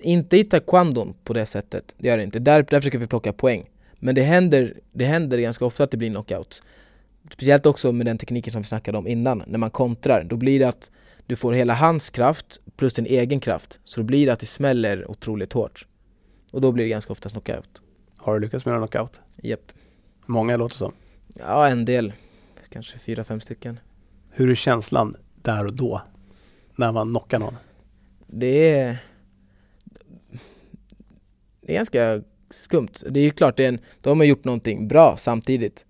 Inte 0.00 0.36
i 0.36 0.44
taekwondon 0.44 1.14
på 1.24 1.32
det 1.32 1.46
sättet, 1.46 1.94
det 1.98 2.08
gör 2.08 2.16
det 2.16 2.24
inte. 2.24 2.38
Där, 2.38 2.62
där 2.62 2.80
försöker 2.80 2.98
vi 2.98 3.06
plocka 3.06 3.32
poäng. 3.32 3.70
Men 3.94 4.14
det 4.14 4.22
händer, 4.22 4.74
det 4.92 5.04
händer 5.04 5.38
ganska 5.38 5.64
ofta 5.64 5.84
att 5.84 5.90
det 5.90 5.96
blir 5.96 6.10
knockouts. 6.10 6.62
Speciellt 7.32 7.66
också 7.66 7.92
med 7.92 8.06
den 8.06 8.18
tekniken 8.18 8.52
som 8.52 8.62
vi 8.62 8.68
snackade 8.68 8.98
om 8.98 9.06
innan, 9.06 9.42
när 9.46 9.58
man 9.58 9.70
kontrar. 9.70 10.24
Då 10.24 10.36
blir 10.36 10.58
det 10.58 10.68
att 10.68 10.90
du 11.26 11.36
får 11.36 11.52
hela 11.52 11.74
hans 11.74 12.10
kraft 12.10 12.60
plus 12.76 12.94
din 12.94 13.06
egen 13.06 13.40
kraft. 13.40 13.80
Så 13.84 14.00
då 14.00 14.04
blir 14.04 14.26
det 14.26 14.32
att 14.32 14.40
det 14.40 14.46
smäller 14.46 15.10
otroligt 15.10 15.52
hårt. 15.52 15.86
Och 16.52 16.60
då 16.60 16.72
blir 16.72 16.84
det 16.84 16.90
ganska 16.90 17.12
ofta 17.12 17.28
knockout. 17.28 17.82
Har 18.16 18.34
du 18.34 18.40
lyckats 18.40 18.64
med 18.64 18.74
en 18.74 18.80
knockout? 18.80 19.20
Japp. 19.42 19.72
Många 20.26 20.56
låter 20.56 20.76
som. 20.76 20.92
Ja, 21.34 21.68
en 21.68 21.84
del. 21.84 22.12
Kanske 22.68 22.98
fyra, 22.98 23.24
fem 23.24 23.40
stycken. 23.40 23.80
Hur 24.30 24.50
är 24.50 24.54
känslan 24.54 25.16
där 25.34 25.64
och 25.64 25.74
då? 25.74 26.02
När 26.76 26.92
man 26.92 27.08
knockar 27.08 27.38
någon? 27.38 27.56
Det 28.26 28.78
är... 28.78 28.96
Det 31.60 31.72
är 31.72 31.74
ganska 31.74 32.22
skumt. 32.50 32.92
Det 33.10 33.20
är 33.20 33.24
ju 33.24 33.30
klart, 33.30 33.56
det 33.56 33.64
är 33.64 33.68
en, 33.68 33.78
då 34.00 34.14
har 34.14 34.24
gjort 34.24 34.44
någonting 34.44 34.88
bra 34.88 35.16
samtidigt. 35.16 35.84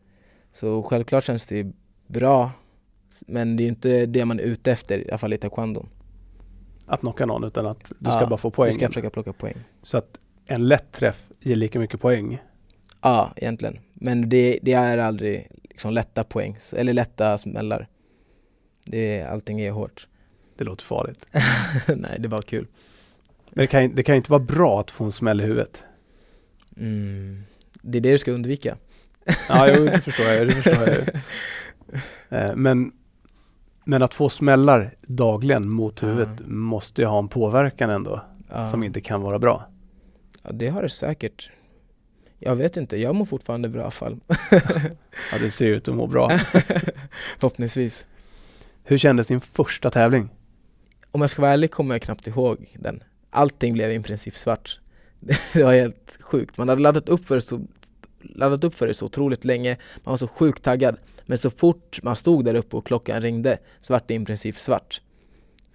Så 0.52 0.82
självklart 0.82 1.24
känns 1.24 1.46
det 1.46 1.72
bra. 2.06 2.50
Men 3.26 3.56
det 3.56 3.62
är 3.62 3.68
inte 3.68 4.06
det 4.06 4.24
man 4.24 4.38
är 4.40 4.44
ute 4.44 4.72
efter, 4.72 4.98
i 4.98 5.08
alla 5.10 5.18
fall 5.18 5.32
i 5.32 5.38
taekwondo. 5.38 5.86
Att 6.86 7.00
knocka 7.00 7.26
någon 7.26 7.44
utan 7.44 7.66
att 7.66 7.78
du 7.98 8.10
ska 8.10 8.20
Ja, 8.20 8.26
bara 8.26 8.36
få 8.36 8.50
poäng? 8.50 8.68
Vi 8.68 8.74
ska 8.74 8.86
försöka 8.88 9.10
plocka 9.10 9.32
poäng. 9.32 9.54
Så 9.82 9.96
att 9.98 10.18
en 10.46 10.68
lätt 10.68 10.92
träff 10.92 11.28
ger 11.40 11.56
lika 11.56 11.78
mycket 11.78 12.00
poäng? 12.00 12.38
Ja, 13.02 13.32
egentligen. 13.36 13.78
Men 13.94 14.28
det, 14.28 14.58
det 14.62 14.72
är 14.72 14.98
aldrig 14.98 15.48
liksom 15.70 15.92
lätta 15.92 16.24
poäng, 16.24 16.56
eller 16.76 16.92
lätta 16.92 17.38
smällar. 17.38 17.88
Det, 18.84 19.22
allting 19.22 19.60
är 19.60 19.70
hårt. 19.70 20.08
Det 20.56 20.64
låter 20.64 20.84
farligt. 20.84 21.26
Nej, 21.96 22.16
det 22.18 22.28
var 22.28 22.42
kul. 22.42 22.66
Men 23.50 23.62
det 23.62 23.66
kan, 23.66 23.82
ju- 23.82 23.88
det 23.94 24.02
kan 24.02 24.14
ju 24.14 24.16
inte 24.16 24.30
vara 24.30 24.42
bra 24.42 24.80
att 24.80 24.90
få 24.90 25.04
en 25.04 25.12
smäll 25.12 25.40
i 25.40 25.44
huvudet. 25.44 25.82
Mm. 26.76 27.42
Det 27.82 27.98
är 27.98 28.02
det 28.02 28.12
du 28.12 28.18
ska 28.18 28.32
undvika. 28.32 28.76
Ja, 29.48 29.68
jo, 29.76 29.84
det 29.84 30.00
förstår 30.00 30.26
jag. 30.26 30.46
Det 30.46 30.52
förstår 30.52 30.88
jag. 30.88 30.96
ju. 30.96 31.04
Eh, 32.28 32.56
Men, 32.56 32.92
men 33.84 34.02
att 34.02 34.14
få 34.14 34.28
smällar 34.28 34.94
dagligen 35.02 35.68
mot 35.70 36.02
Ja. 36.02 36.08
huvudet 36.08 36.46
måste 36.46 37.02
ju 37.02 37.06
ha 37.08 37.18
en 37.18 37.28
påverkan 37.28 37.90
ändå, 37.90 38.20
Ja. 38.50 38.66
som 38.70 38.82
inte 38.82 39.00
kan 39.00 39.20
vara 39.22 39.38
bra. 39.38 39.68
Ja, 40.42 40.50
det 40.52 40.68
har 40.68 40.82
det 40.82 40.88
säkert. 40.90 41.50
Jag 42.38 42.56
vet 42.56 42.76
inte, 42.76 42.96
jag 42.96 43.14
mår 43.14 43.24
fortfarande 43.24 43.68
bra 43.68 43.80
i 43.80 43.82
alla 43.82 43.90
fall. 43.90 44.16
Ja, 45.32 45.38
det 45.40 45.50
ser 45.50 45.66
ut 45.66 45.88
att 45.88 45.94
må 45.94 46.06
bra. 46.06 46.30
Förhoppningsvis. 47.38 48.06
Hur 48.84 48.98
kändes 48.98 49.26
din 49.26 49.40
första 49.40 49.90
tävling? 49.90 50.28
Om 51.10 51.20
jag 51.20 51.30
ska 51.30 51.42
vara 51.42 51.52
ärlig 51.52 51.70
kommer 51.70 51.94
jag 51.94 52.02
knappt 52.02 52.26
ihåg 52.26 52.76
den. 52.78 53.02
Allting 53.30 53.72
blev 53.74 53.90
i 53.90 54.00
princip 54.02 54.38
svart. 54.38 54.80
Det 55.52 55.62
var 55.64 55.72
helt 55.72 56.18
sjukt. 56.20 56.58
Man 56.58 56.68
hade 56.68 56.82
laddat 56.82 57.08
upp 57.08 57.26
för 57.26 57.34
det 57.34 57.42
så, 57.42 57.60
laddat 58.22 58.64
upp 58.64 58.74
för 58.74 58.86
det 58.86 58.94
så 58.94 59.06
otroligt 59.06 59.44
länge. 59.44 59.76
Man 60.04 60.12
var 60.12 60.16
så 60.16 60.28
sjukt 60.28 60.62
taggad. 60.62 60.96
Men 61.26 61.38
så 61.38 61.50
fort 61.50 62.00
man 62.02 62.16
stod 62.16 62.44
där 62.44 62.54
uppe 62.54 62.76
och 62.76 62.86
klockan 62.86 63.20
ringde 63.20 63.58
så 63.80 63.92
vart 63.92 64.08
det 64.08 64.14
i 64.14 64.24
princip 64.24 64.58
svart. 64.58 65.00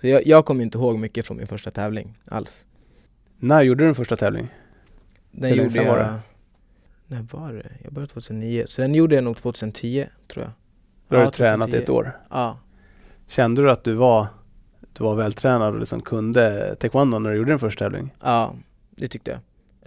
Så 0.02 0.08
jag, 0.08 0.28
jag 0.28 0.46
kommer 0.46 0.64
inte 0.64 0.78
ihåg 0.78 1.00
mycket 1.00 1.26
från 1.28 1.38
min 1.38 1.48
första 1.48 1.72
tävling 1.72 2.18
alls. 2.26 2.66
När 3.40 3.62
gjorde 3.62 3.84
du 3.84 3.88
din 3.88 3.96
första 3.96 4.16
tävling? 4.16 4.48
Den 5.32 5.50
Hur 5.50 5.58
gjorde 5.64 5.76
jag... 5.84 5.88
var 5.92 5.98
det? 5.98 6.20
När 7.08 7.22
var 7.32 7.54
det? 7.54 7.70
Jag 7.84 7.94
började 7.94 8.14
2009, 8.14 8.64
så 8.68 8.82
den 8.82 8.96
gjorde 8.96 9.16
jag 9.16 9.24
nog 9.24 9.38
2010 9.38 10.06
tror 10.28 10.44
jag. 10.46 10.52
Då 11.08 11.16
har 11.18 11.24
Ja, 11.24 11.32
tränat 11.32 11.70
i 11.70 11.72
2010. 11.72 11.84
ett 11.84 11.90
år. 11.90 12.18
Ja. 12.30 12.60
Kände 13.28 13.62
du 13.62 13.72
att 13.72 13.84
du 13.84 13.94
var, 13.94 14.28
du 14.94 15.04
var 15.04 15.16
vältränad 15.16 15.74
och 15.74 15.80
liksom 15.80 16.02
kunde 16.02 16.76
taekwondo 16.80 17.20
när 17.20 17.30
du 17.32 17.38
gjorde 17.38 17.52
din 17.52 17.60
första 17.60 17.86
tävling? 17.86 18.14
Ja, 18.24 18.54
det 18.90 19.08
tyckte 19.08 19.32
jag. 19.32 19.40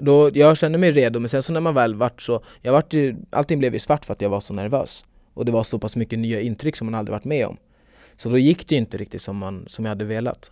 Då, 0.07 0.31
jag 0.35 0.57
kände 0.57 0.79
mig 0.79 0.91
redo, 0.91 1.21
men 1.21 1.29
sen 1.29 1.43
så 1.43 1.53
när 1.53 1.61
man 1.61 1.75
väl 1.75 1.95
vart 1.95 2.23
så, 2.23 2.45
jag 2.61 2.73
vart 2.73 2.93
ju, 2.93 3.17
allting 3.31 3.59
blev 3.59 3.73
ju 3.73 3.79
svart 3.79 4.05
för 4.05 4.13
att 4.13 4.21
jag 4.21 4.31
var 4.31 4.41
så 4.41 4.55
nervös. 4.55 5.05
Och 5.35 5.45
det 5.45 5.53
var 5.53 5.63
så 5.63 5.79
pass 5.79 5.97
mycket 5.97 6.19
nya 6.19 6.41
intryck 6.41 6.77
som 6.77 6.87
man 6.87 6.95
aldrig 6.95 7.13
varit 7.13 7.25
med 7.25 7.47
om. 7.47 7.57
Så 8.17 8.29
då 8.29 8.39
gick 8.39 8.69
det 8.69 8.77
inte 8.77 8.97
riktigt 8.97 9.23
som, 9.23 9.37
man, 9.37 9.65
som 9.67 9.85
jag 9.85 9.91
hade 9.91 10.05
velat. 10.05 10.51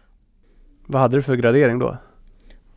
Vad 0.87 1.03
hade 1.03 1.17
du 1.17 1.23
för 1.23 1.37
gradering 1.37 1.79
då? 1.79 1.97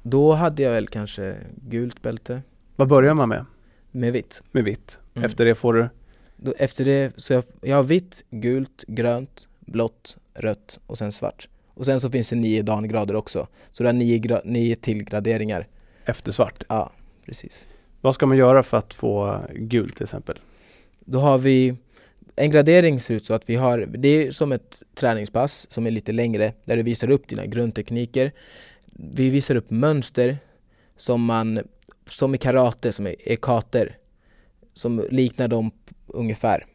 Då 0.04 0.34
hade 0.34 0.63
jag 0.63 0.72
väl 0.72 0.88
kanske 0.88 1.36
gult 1.56 2.02
bälte 2.02 2.42
Vad 2.76 2.88
börjar 2.88 3.13
man 3.13 3.30
med? 3.30 3.46
med 3.92 4.13
vitt. 4.13 4.44
Med 4.52 4.63
vitt. 4.63 5.00
Mm. 5.13 5.26
Efter 5.26 5.46
det 5.46 5.56
får 5.56 5.74
du, 5.74 5.89
Då, 6.38 6.54
efter 6.58 6.86
det, 6.86 7.13
så 7.18 7.34
jag, 7.34 7.44
jag 7.62 7.76
har 7.76 7.84
vitt, 7.84 8.26
gult, 8.30 8.84
grönt, 8.88 9.48
blått, 9.60 10.18
rött 10.34 10.80
och 10.88 10.98
sen 10.98 11.12
svart. 11.12 11.50
Och 11.74 11.86
sen 11.86 12.02
så 12.02 12.10
finns 12.10 12.30
det 12.30 12.36
nio 12.36 12.62
dangrader 12.62 13.16
också. 13.16 13.48
Så 13.72 13.84
det 13.84 13.89
är 13.89 13.94
nio, 13.94 14.42
nio 14.46 14.76
till 14.76 15.04
graderingar. 15.04 15.68
efter 16.06 16.32
svart. 16.32 16.63
Ja, 16.68 16.92
precis. 17.26 17.68
Vad 18.02 18.16
ska 18.16 18.26
man 18.26 18.38
göra 18.38 18.63
för 18.63 18.78
att 18.78 18.94
få 18.94 19.39
gult 19.56 19.96
till 19.96 20.04
exempel? 20.04 20.39
Då 21.00 21.20
har 21.20 21.38
vi 21.38 21.76
en 22.36 22.52
gradering 22.52 23.00
ser 23.00 23.13
ut 23.13 23.26
så 23.26 23.34
att 23.34 23.50
vi 23.50 23.56
har, 23.56 23.78
det 23.78 24.08
är 24.08 24.32
som 24.32 24.52
ett 24.52 24.84
träningspass 24.96 25.72
som 25.72 25.88
är 25.88 25.91
lite 25.91 26.12
längre 26.12 26.54
där 26.65 26.78
du 26.78 26.84
visar 26.84 27.10
upp 27.10 27.28
dina 27.28 27.46
grundtekniker. 27.46 28.32
Vi 28.86 29.30
visar 29.30 29.56
upp 29.56 29.69
mönster 29.69 30.38
som 30.96 31.26
man, 31.26 31.60
som 32.08 32.36
i 32.36 32.38
karate, 32.38 32.93
som 32.93 33.08
är, 33.08 33.15
är 33.26 33.36
kater, 33.36 33.98
som 34.74 35.08
liknar 35.12 35.48
dem 35.48 35.72
ungefär. 36.08 36.65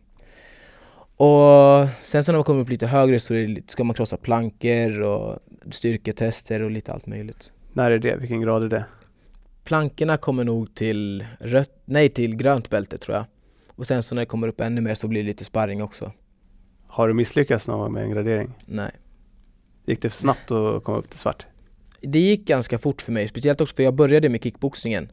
Och 1.16 1.88
sen 2.00 2.24
så 2.24 2.32
när 2.32 2.38
man 2.38 2.44
kommer 2.44 2.62
upp 2.62 2.70
lite 2.70 2.86
högre 2.86 3.20
så 3.20 3.32
det, 3.34 3.70
ska 3.70 3.84
man 3.84 3.94
krossa 3.94 4.16
plankor 4.16 5.00
och 5.00 5.38
styrketester 5.70 6.62
och 6.62 6.70
lite 6.70 6.92
allt 6.92 7.06
möjligt. 7.06 7.52
När 7.72 7.90
är 7.90 7.98
det? 7.98 8.16
Vilken 8.16 8.40
grad 8.40 8.62
är 8.62 8.68
det? 8.68 8.84
Plankorna 9.64 10.16
kommer 10.16 10.44
nog 10.44 10.74
till 10.74 11.24
rött, 11.40 11.82
nej 11.84 12.08
till 12.08 12.36
grönt 12.36 12.70
bälte 12.70 12.98
tror 12.98 13.16
jag. 13.16 13.24
Och 13.78 13.86
sen 13.86 14.02
så 14.02 14.14
när 14.14 14.22
det 14.22 14.26
kommer 14.26 14.48
upp 14.48 14.60
ännu 14.60 14.80
mer 14.80 14.94
så 14.94 15.08
blir 15.08 15.22
det 15.22 15.26
lite 15.26 15.44
sparring 15.44 15.82
också. 15.82 16.12
Har 16.86 17.08
du 17.08 17.14
misslyckats 17.14 17.68
någon 17.68 17.78
gång 17.78 17.92
med 17.92 18.02
en 18.02 18.10
gradering? 18.10 18.50
Nej. 18.66 18.90
Gick 19.86 20.02
det 20.02 20.10
snabbt 20.10 20.50
att 20.50 20.84
komma 20.84 20.98
upp 20.98 21.10
till 21.10 21.18
svart? 21.18 21.46
Det 22.00 22.18
gick 22.18 22.44
ganska 22.44 22.78
fort 22.78 23.02
för 23.02 23.12
mig, 23.12 23.28
speciellt 23.28 23.60
också 23.60 23.76
för 23.76 23.82
jag 23.82 23.94
började 23.94 24.28
med 24.28 24.42
kickboxningen. 24.42 25.12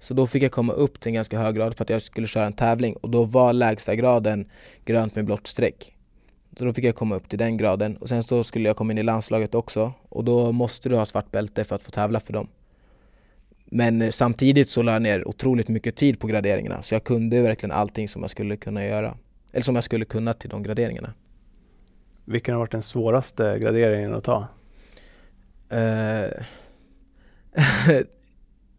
Så 0.00 0.14
då 0.14 0.26
fick 0.26 0.42
jag 0.42 0.52
komma 0.52 0.72
upp 0.72 1.00
till 1.00 1.08
en 1.08 1.14
ganska 1.14 1.38
hög 1.38 1.54
grad 1.54 1.76
för 1.76 1.84
att 1.84 1.90
jag 1.90 2.02
skulle 2.02 2.26
köra 2.26 2.46
en 2.46 2.52
tävling 2.52 2.96
och 2.96 3.10
då 3.10 3.24
var 3.24 3.52
lägsta 3.52 3.94
graden 3.94 4.50
grönt 4.84 5.14
med 5.14 5.24
blått 5.24 5.46
streck. 5.46 5.96
Så 6.58 6.64
då 6.64 6.72
fick 6.72 6.84
jag 6.84 6.96
komma 6.96 7.14
upp 7.14 7.28
till 7.28 7.38
den 7.38 7.56
graden 7.56 7.96
och 7.96 8.08
sen 8.08 8.22
så 8.22 8.44
skulle 8.44 8.68
jag 8.68 8.76
komma 8.76 8.92
in 8.92 8.98
i 8.98 9.02
landslaget 9.02 9.54
också 9.54 9.92
och 10.08 10.24
då 10.24 10.52
måste 10.52 10.88
du 10.88 10.96
ha 10.96 11.06
svart 11.06 11.30
bälte 11.30 11.64
för 11.64 11.76
att 11.76 11.82
få 11.82 11.90
tävla 11.90 12.20
för 12.20 12.32
dem. 12.32 12.48
Men 13.70 14.02
eh, 14.02 14.10
samtidigt 14.10 14.68
så 14.68 14.82
la 14.82 14.92
jag 14.92 15.02
ner 15.02 15.28
otroligt 15.28 15.68
mycket 15.68 15.96
tid 15.96 16.20
på 16.20 16.26
graderingarna 16.26 16.82
så 16.82 16.94
jag 16.94 17.04
kunde 17.04 17.42
verkligen 17.42 17.72
allting 17.72 18.08
som 18.08 18.22
jag 18.22 18.30
skulle 18.30 18.56
kunna 18.56 18.84
göra. 18.84 19.16
Eller 19.52 19.62
som 19.62 19.74
jag 19.74 19.84
skulle 19.84 20.04
kunna 20.04 20.32
till 20.34 20.50
de 20.50 20.62
graderingarna. 20.62 21.14
Vilken 22.24 22.54
har 22.54 22.58
varit 22.58 22.72
den 22.72 22.82
svåraste 22.82 23.58
graderingen 23.60 24.14
att 24.14 24.24
ta? 24.24 24.46
Eh, 25.68 26.30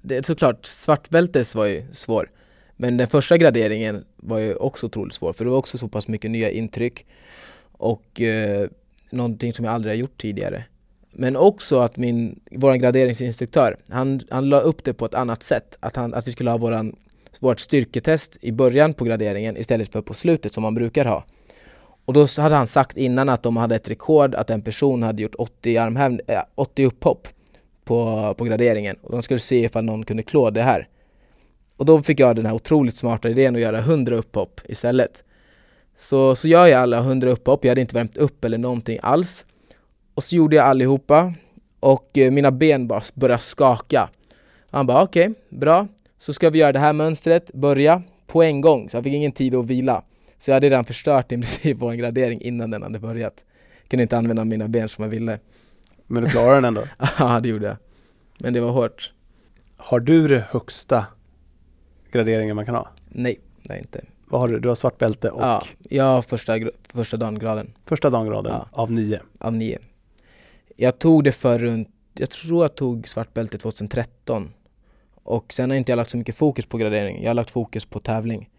det 0.02 0.18
är 0.18 0.24
såklart, 0.24 0.66
svartbältes 0.66 1.56
var 1.56 1.66
ju 1.66 1.84
svår. 1.92 2.32
Men 2.76 2.98
den 2.98 3.08
första 3.08 3.38
graderingen 3.38 4.06
var 4.16 4.40
ju 4.40 4.56
också 4.56 4.86
otroligt 4.86 5.14
svår 5.14 5.34
för 5.34 5.46
det 5.46 5.52
var 5.52 5.58
också 5.58 5.78
så 5.78 5.88
pass 5.88 6.08
mycket 6.08 6.32
nya 6.32 6.52
intryck 6.52 7.06
och 7.72 8.22
eh, 8.22 8.70
någonting 9.10 9.54
som 9.54 9.66
jag 9.66 9.74
aldrig 9.74 9.94
har 9.94 9.98
gjort 9.98 10.22
tidigare. 10.22 10.64
Men 11.12 11.36
också 11.36 11.80
att 11.80 11.98
min, 11.98 12.40
vår 12.52 12.74
graderingsinstruktör, 12.74 13.76
han, 13.90 14.20
han 14.30 14.50
la 14.50 14.60
upp 14.60 14.84
det 14.84 14.94
på 14.94 15.06
ett 15.06 15.14
annat 15.14 15.44
sätt. 15.44 15.78
Att, 15.80 15.96
han, 15.96 16.14
att 16.14 16.28
vi 16.28 16.32
skulle 16.32 16.50
ha 16.50 16.58
våran, 16.58 16.96
vårt 17.40 17.60
styrketest 17.60 18.38
i 18.42 18.52
början 18.52 18.94
på 18.94 19.04
graderingen 19.06 19.58
istället 19.58 19.92
för 19.92 20.02
på 20.02 20.14
slutet 20.14 20.54
som 20.54 20.64
man 20.64 20.76
brukar 20.76 21.06
ha. 21.06 21.26
Och 22.06 22.14
då 22.14 22.28
hade 22.38 22.56
han 22.56 22.68
sagt 22.68 22.98
innan 22.98 23.30
att 23.30 23.44
de 23.44 23.58
hade 23.58 23.76
ett 23.76 23.90
rekord 23.90 24.36
att 24.36 24.50
en 24.50 24.62
person 24.62 25.04
hade 25.04 25.22
gjort 25.22 25.36
80, 25.38 25.78
armhäv, 25.78 26.22
äh, 26.28 26.42
80 26.56 26.86
upphopp 26.86 27.28
på, 27.84 28.34
på 28.38 28.44
graderingen 28.44 28.96
och 29.02 29.12
de 29.12 29.24
skulle 29.24 29.40
se 29.40 29.64
ifall 29.64 29.84
någon 29.84 30.06
kunde 30.06 30.24
klå 30.24 30.50
det 30.50 30.62
här. 30.62 30.88
Och 31.78 31.86
då 31.86 32.04
fick 32.04 32.20
jag 32.20 32.36
den 32.36 32.46
här 32.46 32.54
otroligt 32.54 32.96
smarta 32.96 33.30
idén 33.30 33.56
att 33.56 33.62
göra 33.62 33.80
100 33.80 34.16
upphopp 34.16 34.62
istället. 34.66 35.24
Så, 35.98 36.36
så 36.36 36.48
gör 36.48 36.68
jag 36.68 36.82
alla 36.82 36.98
100 36.98 37.30
upphopp, 37.30 37.66
jag 37.66 37.72
hade 37.72 37.82
inte 37.82 37.96
värmt 37.96 38.18
upp 38.18 38.46
eller 38.46 38.58
någonting 38.58 39.00
alls. 39.02 39.46
Och 40.22 40.26
så 40.26 40.36
gjorde 40.36 40.56
jag 40.56 40.66
allihopa 40.66 41.34
och 41.80 42.18
eh, 42.18 42.32
mina 42.32 42.52
ben 42.52 42.88
bara 42.88 43.02
började 43.14 43.42
skaka. 43.42 44.10
Han 44.70 44.86
bara 44.86 45.04
okej, 45.04 45.34
bra. 45.50 45.88
Så 46.18 46.34
ska 46.34 46.50
vi 46.50 46.60
göra 46.60 46.72
det 46.72 46.80
här 46.80 46.94
mönstret, 46.94 47.54
börja 47.54 48.02
på 48.28 48.44
en 48.44 48.62
gång. 48.62 48.90
Så 48.90 48.98
jag 48.98 49.04
fick 49.04 49.14
ingen 49.14 49.32
tid 49.32 49.56
att 49.56 49.66
vila. 49.66 50.04
Så 50.38 50.52
jag 50.52 50.56
hade 50.56 50.70
redan 50.70 50.86
förstört 50.86 51.32
i 51.32 51.36
princip 51.36 51.78
vår 51.80 51.94
gradering 51.94 52.42
innan 52.42 52.72
den 52.72 52.84
hade 52.84 53.00
börjat. 53.00 53.44
Jag 53.82 53.90
kunde 53.90 54.04
inte 54.04 54.18
använda 54.18 54.46
mina 54.46 54.68
ben 54.68 54.90
som 54.90 55.04
jag 55.04 55.10
ville. 55.10 55.40
Men 56.08 56.24
du 56.24 56.30
klarar 56.30 56.56
den 56.56 56.66
ändå? 56.66 56.84
Ja, 57.20 57.40
det 57.40 57.50
gjorde 57.50 57.66
jag. 57.68 57.78
Men 58.40 58.54
det 58.54 58.62
var 58.62 58.72
hårt. 58.72 59.14
Har 59.78 60.00
du 60.00 60.28
det 60.28 60.46
högsta 60.50 61.06
graderingen 62.12 62.56
man 62.56 62.66
kan 62.66 62.76
ha? 62.76 62.88
Nej, 63.10 63.40
är 63.70 63.78
inte. 63.78 64.02
Vad 64.30 64.42
har 64.42 64.48
du? 64.48 64.60
Du 64.60 64.68
har 64.68 64.76
svart 64.76 64.98
bälte 64.98 65.30
och 65.30 65.42
Ja, 65.42 65.64
jag 65.90 66.04
har 66.04 66.22
första, 66.22 66.54
första 66.94 67.18
dangraden 67.18 67.74
första 67.86 68.10
dangraden 68.10 68.52
Ja. 68.54 68.68
av 68.72 68.92
nio. 68.92 69.20
av 69.40 69.54
nio. 69.54 69.80
Jag 70.76 71.00
tog 71.00 71.24
det 71.24 71.32
för 71.32 71.60
runt, 71.60 71.90
jag 72.14 72.30
tror 72.30 72.64
jag 72.64 72.76
tog 72.76 73.08
svart 73.08 73.34
bälte 73.34 73.58
2013. 73.58 74.54
Och 75.24 75.54
sen 75.54 75.70
har 75.70 75.78
inte 75.78 75.92
jag 75.92 75.98
lagt 75.98 76.12
så 76.12 76.18
mycket 76.18 76.36
fokus 76.36 76.66
på 76.66 76.78
gradering. 76.78 77.22
Jag 77.22 77.30
har 77.30 77.34
lagt 77.34 77.52
fokus 77.52 77.86
på 77.86 78.00
tävling. 78.00 78.50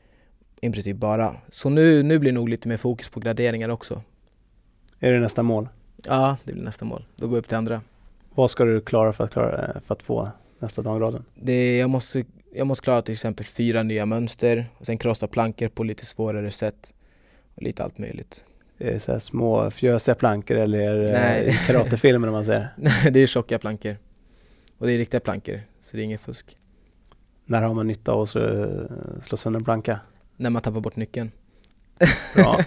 I 0.60 0.70
princip 0.70 0.96
bara. 0.96 1.36
Så 1.50 1.68
nu, 1.68 2.02
nu 2.02 2.18
blir 2.18 2.32
det 2.32 2.34
nog 2.34 2.48
lite 2.48 2.68
mer 2.68 2.76
fokus 2.76 3.08
på 3.08 3.20
graderingar 3.20 3.68
också. 3.68 4.02
Är 5.00 5.12
det 5.12 5.20
nästa 5.20 5.42
mål? 5.42 5.68
Ja, 6.04 6.36
det 6.44 6.52
blir 6.52 6.64
nästa 6.64 6.84
mål. 6.84 7.04
Då 7.16 7.26
går 7.26 7.36
jag 7.36 7.38
upp 7.38 7.48
till 7.48 7.56
andra. 7.56 7.80
Vad 8.34 8.50
ska 8.50 8.64
du 8.64 8.80
klara 8.80 9.12
för 9.12 9.24
att, 9.24 9.32
klara, 9.32 9.80
för 9.86 9.94
att 9.94 10.02
få 10.02 10.28
nästa 10.58 10.82
dangraden? 10.82 11.24
Det, 11.34 11.78
jag, 11.78 11.90
måste, 11.90 12.24
jag 12.54 12.66
måste 12.66 12.84
klara 12.84 13.02
till 13.02 13.12
exempel 13.12 13.46
fyra 13.46 13.82
nya 13.82 14.06
mönster 14.06 14.70
och 14.78 14.86
sen 14.86 14.98
krossa 14.98 15.26
plankor 15.26 15.68
på 15.68 15.84
lite 15.84 16.06
svårare 16.06 16.50
sätt. 16.50 16.94
Och 17.54 17.62
lite 17.62 17.84
allt 17.84 17.98
möjligt. 17.98 18.44
Det 18.84 19.02
så 19.02 19.20
små 19.20 19.70
fjösiga 19.70 20.14
plankor 20.14 20.56
eller 20.56 20.94
det 20.94 21.12
Nej. 21.12 21.58
karatefilmer 21.66 22.28
om 22.28 22.34
man 22.34 22.44
säger? 22.44 22.68
det 23.10 23.20
är 23.20 23.26
tjocka 23.26 23.58
plankor. 23.58 23.96
Och 24.78 24.86
det 24.86 24.92
är 24.92 24.98
riktiga 24.98 25.20
plankor, 25.20 25.60
så 25.82 25.96
det 25.96 26.02
är 26.02 26.04
inget 26.04 26.20
fusk. 26.20 26.56
När 27.44 27.62
har 27.62 27.74
man 27.74 27.86
nytta 27.86 28.12
av 28.12 28.22
att 28.22 28.28
slå, 28.28 29.36
sönder 29.36 29.60
en 29.60 29.64
planka? 29.64 30.00
När 30.36 30.50
man 30.50 30.62
tappar 30.62 30.80
bort 30.80 30.96
nyckeln. 30.96 31.30
Bra. 32.34 32.60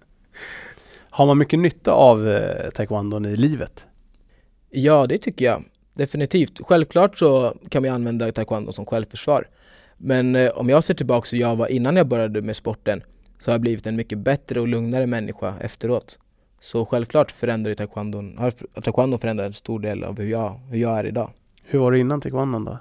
har 1.10 1.26
man 1.26 1.38
mycket 1.38 1.58
nytta 1.58 1.92
av 1.92 2.28
eh, 2.28 2.70
taekwondon 2.70 3.26
i 3.26 3.36
livet? 3.36 3.84
Ja, 4.70 5.06
det 5.06 5.18
tycker 5.18 5.44
jag. 5.44 5.64
Definitivt. 5.94 6.60
Självklart 6.64 7.18
så 7.18 7.54
kan 7.68 7.82
vi 7.82 7.88
använda 7.88 8.32
taekwondo 8.32 8.72
som 8.72 8.86
självförsvar. 8.86 9.48
Men 9.96 10.36
eh, 10.36 10.50
om 10.50 10.68
jag 10.68 10.84
ser 10.84 10.94
tillbaka 10.94 11.28
hur 11.32 11.38
jag 11.38 11.56
var 11.56 11.66
innan 11.66 11.96
jag 11.96 12.08
började 12.08 12.42
med 12.42 12.56
sporten 12.56 13.02
så 13.38 13.50
har 13.50 13.54
jag 13.54 13.60
blivit 13.60 13.86
en 13.86 13.96
mycket 13.96 14.18
bättre 14.18 14.60
och 14.60 14.68
lugnare 14.68 15.06
människa 15.06 15.54
efteråt. 15.60 16.18
Så 16.60 16.84
självklart 16.84 17.30
förändrar 17.30 17.74
taekwondon, 17.74 18.38
har 18.38 18.50
taekwondo 18.80 19.18
förändrat 19.18 19.46
en 19.46 19.52
stor 19.52 19.80
del 19.80 20.04
av 20.04 20.18
hur 20.18 20.30
jag, 20.30 20.60
hur 20.70 20.78
jag 20.78 20.98
är 20.98 21.06
idag. 21.06 21.30
Hur 21.62 21.78
var 21.78 21.92
det 21.92 21.98
innan 21.98 22.20
taekwondon 22.20 22.64
då? 22.64 22.78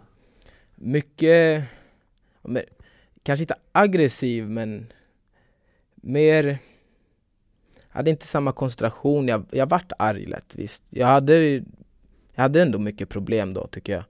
Mycket, 0.76 1.64
men, 2.42 2.64
kanske 3.24 3.44
inte 3.44 3.56
aggressiv 3.72 4.50
men 4.50 4.94
mer, 5.96 6.44
jag 6.44 6.58
hade 7.90 8.10
inte 8.10 8.26
samma 8.26 8.52
koncentration, 8.52 9.28
jag, 9.28 9.46
jag 9.52 9.70
vart 9.70 9.92
arg 10.00 10.26
lätt 10.26 10.56
visst. 10.56 10.84
Jag 10.90 11.08
hade, 11.08 11.36
jag 12.34 12.42
hade 12.44 12.62
ändå 12.62 12.80
mycket 12.80 13.10
problem 13.10 13.54
då 13.54 13.68
tycker 13.68 13.94
jag. 13.94 14.04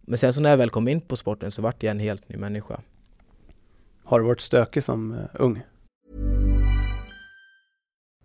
Men 0.00 0.18
sen 0.18 0.32
så 0.32 0.40
när 0.40 0.50
jag 0.50 0.56
väl 0.56 0.70
kom 0.70 0.88
in 0.88 1.00
på 1.00 1.16
sporten 1.16 1.50
så 1.50 1.62
vart 1.62 1.82
jag 1.82 1.90
en 1.90 1.98
helt 1.98 2.28
ny 2.28 2.36
människa. 2.36 2.80
Har 4.04 4.20
du 4.20 4.26
varit 4.26 4.40
stökig 4.40 4.82
som 4.82 5.12
eh, 5.12 5.18
ung? 5.34 5.62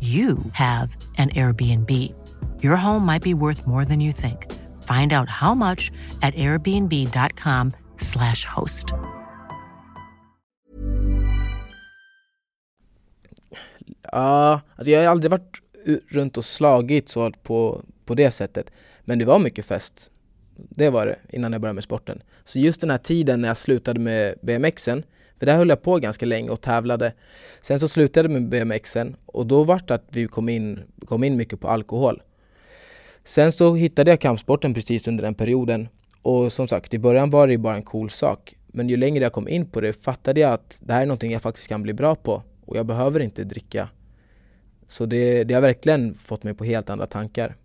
you 0.00 0.36
have 0.52 0.96
an 1.18 1.30
Airbnb. 1.30 1.90
Your 2.62 2.76
home 2.76 3.06
might 3.06 3.22
be 3.22 3.34
worth 3.34 3.66
more 3.66 3.84
than 3.84 4.00
you 4.00 4.12
think. 4.12 4.46
Find 4.82 5.12
out 5.12 5.28
how 5.28 5.54
much 5.54 5.90
at 6.22 6.34
airbnb.com/slash 6.34 8.44
host. 8.44 8.86
Ja, 14.12 14.60
alltså 14.76 14.90
jag 14.90 15.00
har 15.00 15.06
aldrig 15.06 15.30
varit 15.30 15.60
runt 16.08 16.36
och 16.36 16.44
slagit 16.44 17.08
så 17.08 17.30
på, 17.30 17.82
på 18.04 18.14
det 18.14 18.30
sättet. 18.30 18.70
Men 19.04 19.18
det 19.18 19.24
var 19.24 19.38
mycket 19.38 19.64
fest. 19.64 20.12
Det 20.56 20.90
var 20.90 21.06
det 21.06 21.18
innan 21.30 21.52
jag 21.52 21.60
började 21.60 21.74
med 21.74 21.84
sporten. 21.84 22.22
Så 22.44 22.58
just 22.58 22.80
den 22.80 22.90
här 22.90 22.98
tiden 22.98 23.40
när 23.40 23.48
jag 23.48 23.56
slutade 23.56 24.00
med 24.00 24.34
BMXen, 24.42 25.02
för 25.42 25.46
där 25.46 25.56
höll 25.56 25.68
jag 25.68 25.82
på 25.82 25.98
ganska 25.98 26.26
länge 26.26 26.50
och 26.50 26.60
tävlade. 26.60 27.12
Sen 27.62 27.80
så 27.80 27.88
slutade 27.88 28.28
jag 28.28 28.42
med 28.42 28.48
BMXen 28.48 29.16
och 29.26 29.46
då 29.46 29.64
var 29.64 29.82
det 29.86 29.94
att 29.94 30.04
vi 30.08 30.26
kom 30.26 30.48
in, 30.48 30.80
kom 31.06 31.24
in 31.24 31.36
mycket 31.36 31.60
på 31.60 31.68
alkohol. 31.68 32.22
Sen 33.24 33.52
så 33.52 33.74
hittade 33.74 34.10
jag 34.10 34.20
kampsporten 34.20 34.74
precis 34.74 35.08
under 35.08 35.24
den 35.24 35.34
perioden 35.34 35.88
och 36.22 36.52
som 36.52 36.68
sagt 36.68 36.94
i 36.94 36.98
början 36.98 37.30
var 37.30 37.46
det 37.46 37.52
ju 37.52 37.58
bara 37.58 37.76
en 37.76 37.82
cool 37.82 38.10
sak. 38.10 38.56
Men 38.66 38.88
ju 38.88 38.96
längre 38.96 39.22
jag 39.24 39.32
kom 39.32 39.48
in 39.48 39.66
på 39.66 39.80
det 39.80 39.92
fattade 39.92 40.40
jag 40.40 40.52
att 40.52 40.80
det 40.82 40.92
här 40.92 41.02
är 41.02 41.06
någonting 41.06 41.32
jag 41.32 41.42
faktiskt 41.42 41.68
kan 41.68 41.82
bli 41.82 41.92
bra 41.92 42.14
på 42.14 42.42
och 42.66 42.76
jag 42.76 42.86
behöver 42.86 43.20
inte 43.20 43.44
dricka. 43.44 43.88
Så 44.88 45.06
det, 45.06 45.44
det 45.44 45.54
har 45.54 45.60
verkligen 45.60 46.14
fått 46.14 46.42
mig 46.42 46.54
på 46.54 46.64
helt 46.64 46.90
andra 46.90 47.06
tankar. 47.06 47.56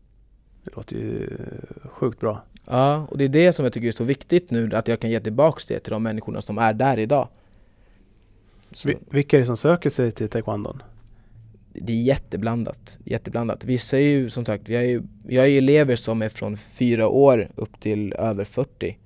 Det 0.64 0.76
låter 0.76 0.96
ju 0.96 1.24
eh, 1.24 1.90
sjukt 1.90 2.20
bra. 2.20 2.44
Ja, 2.66 3.08
och 3.12 3.18
det 3.18 3.24
är 3.24 3.30
det 3.30 3.54
som 3.54 3.66
jag 3.66 3.74
tycker 3.74 3.88
är 3.88 3.92
så 3.92 4.04
viktigt 4.04 4.52
nu, 4.52 4.76
att 4.76 4.88
jag 4.88 5.00
kan 5.00 5.10
ge 5.10 5.20
tillbaks 5.20 5.66
det 5.66 5.80
till 5.80 5.92
de 5.92 6.04
människorna 6.04 6.42
som 6.42 6.58
är 6.58 6.74
där 6.74 7.00
idag. 7.00 7.28
Vi- 8.86 8.98
Vilka 9.12 9.38
är 9.38 9.40
det 9.40 9.46
som 9.46 9.58
söker 9.58 9.90
sig 9.90 10.12
till 10.12 10.30
taekwondon? 10.30 10.84
det 11.82 11.94
är 11.94 12.02
jätteblandat, 12.04 13.00
jätteblandat. 13.06 13.64
Vissa 13.64 13.98
är 13.98 14.02
ju 14.02 14.30
som 14.30 14.46
sagt, 14.46 14.70
vi 14.70 14.76
har 14.76 14.84
ju, 14.84 15.02
vi 15.26 15.38
har 15.38 15.46
ju 15.46 15.58
elever 15.58 15.96
som 15.96 16.22
är 16.22 16.30
från 16.30 16.58
fyra 16.58 17.08
år 17.08 17.52
upp 17.56 17.80
till 17.80 18.14
över 18.14 18.46
40. 18.46 18.98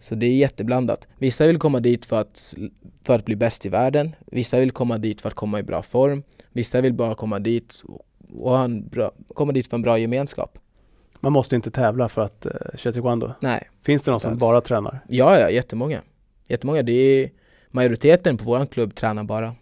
Så 0.00 0.14
det 0.14 0.26
är 0.26 0.36
jätteblandat. 0.36 1.08
Vissa 1.18 1.46
vill 1.46 1.58
komma 1.58 1.80
dit 1.80 2.06
för 2.06 2.20
att, 2.20 2.54
för 3.02 3.14
att 3.16 3.24
bli 3.24 3.36
bäst 3.36 3.66
i 3.66 3.68
världen. 3.68 4.14
Vissa 4.26 4.60
vill 4.60 4.70
komma 4.70 4.98
dit 4.98 5.20
för 5.20 5.28
att 5.28 5.34
komma 5.34 5.58
i 5.58 5.62
bra 5.62 5.82
form. 5.82 6.22
Vissa 6.52 6.80
vill 6.80 6.92
bara 6.94 7.14
komma 7.14 7.38
dit 7.38 7.82
och 8.32 8.50
ha 8.50 8.64
en 8.64 8.88
bra, 8.88 9.12
komma 9.34 9.52
dit 9.52 9.66
för 9.66 9.76
en 9.76 9.82
bra 9.82 9.98
gemenskap. 9.98 10.58
Man 11.20 11.32
måste 11.32 11.56
inte 11.56 11.70
tävla 11.70 12.08
för 12.08 12.22
att 12.22 12.46
uh, 12.46 12.76
köra 12.76 12.92
taekwondo? 12.92 13.32
Nej. 13.40 13.70
Finns 13.82 14.02
det 14.02 14.10
någon 14.10 14.20
som 14.20 14.38
bara 14.38 14.60
tränar? 14.60 15.00
Ja, 15.08 15.38
ja, 15.40 15.50
jättemånga. 15.50 16.02
Jättemånga. 16.48 16.82
Det 16.82 16.92
är 16.92 17.30
majoriteten 17.70 18.36
på 18.36 18.44
vår 18.44 18.66
klubb 18.66 18.94
tränar 18.94 19.24
bara. 19.24 19.54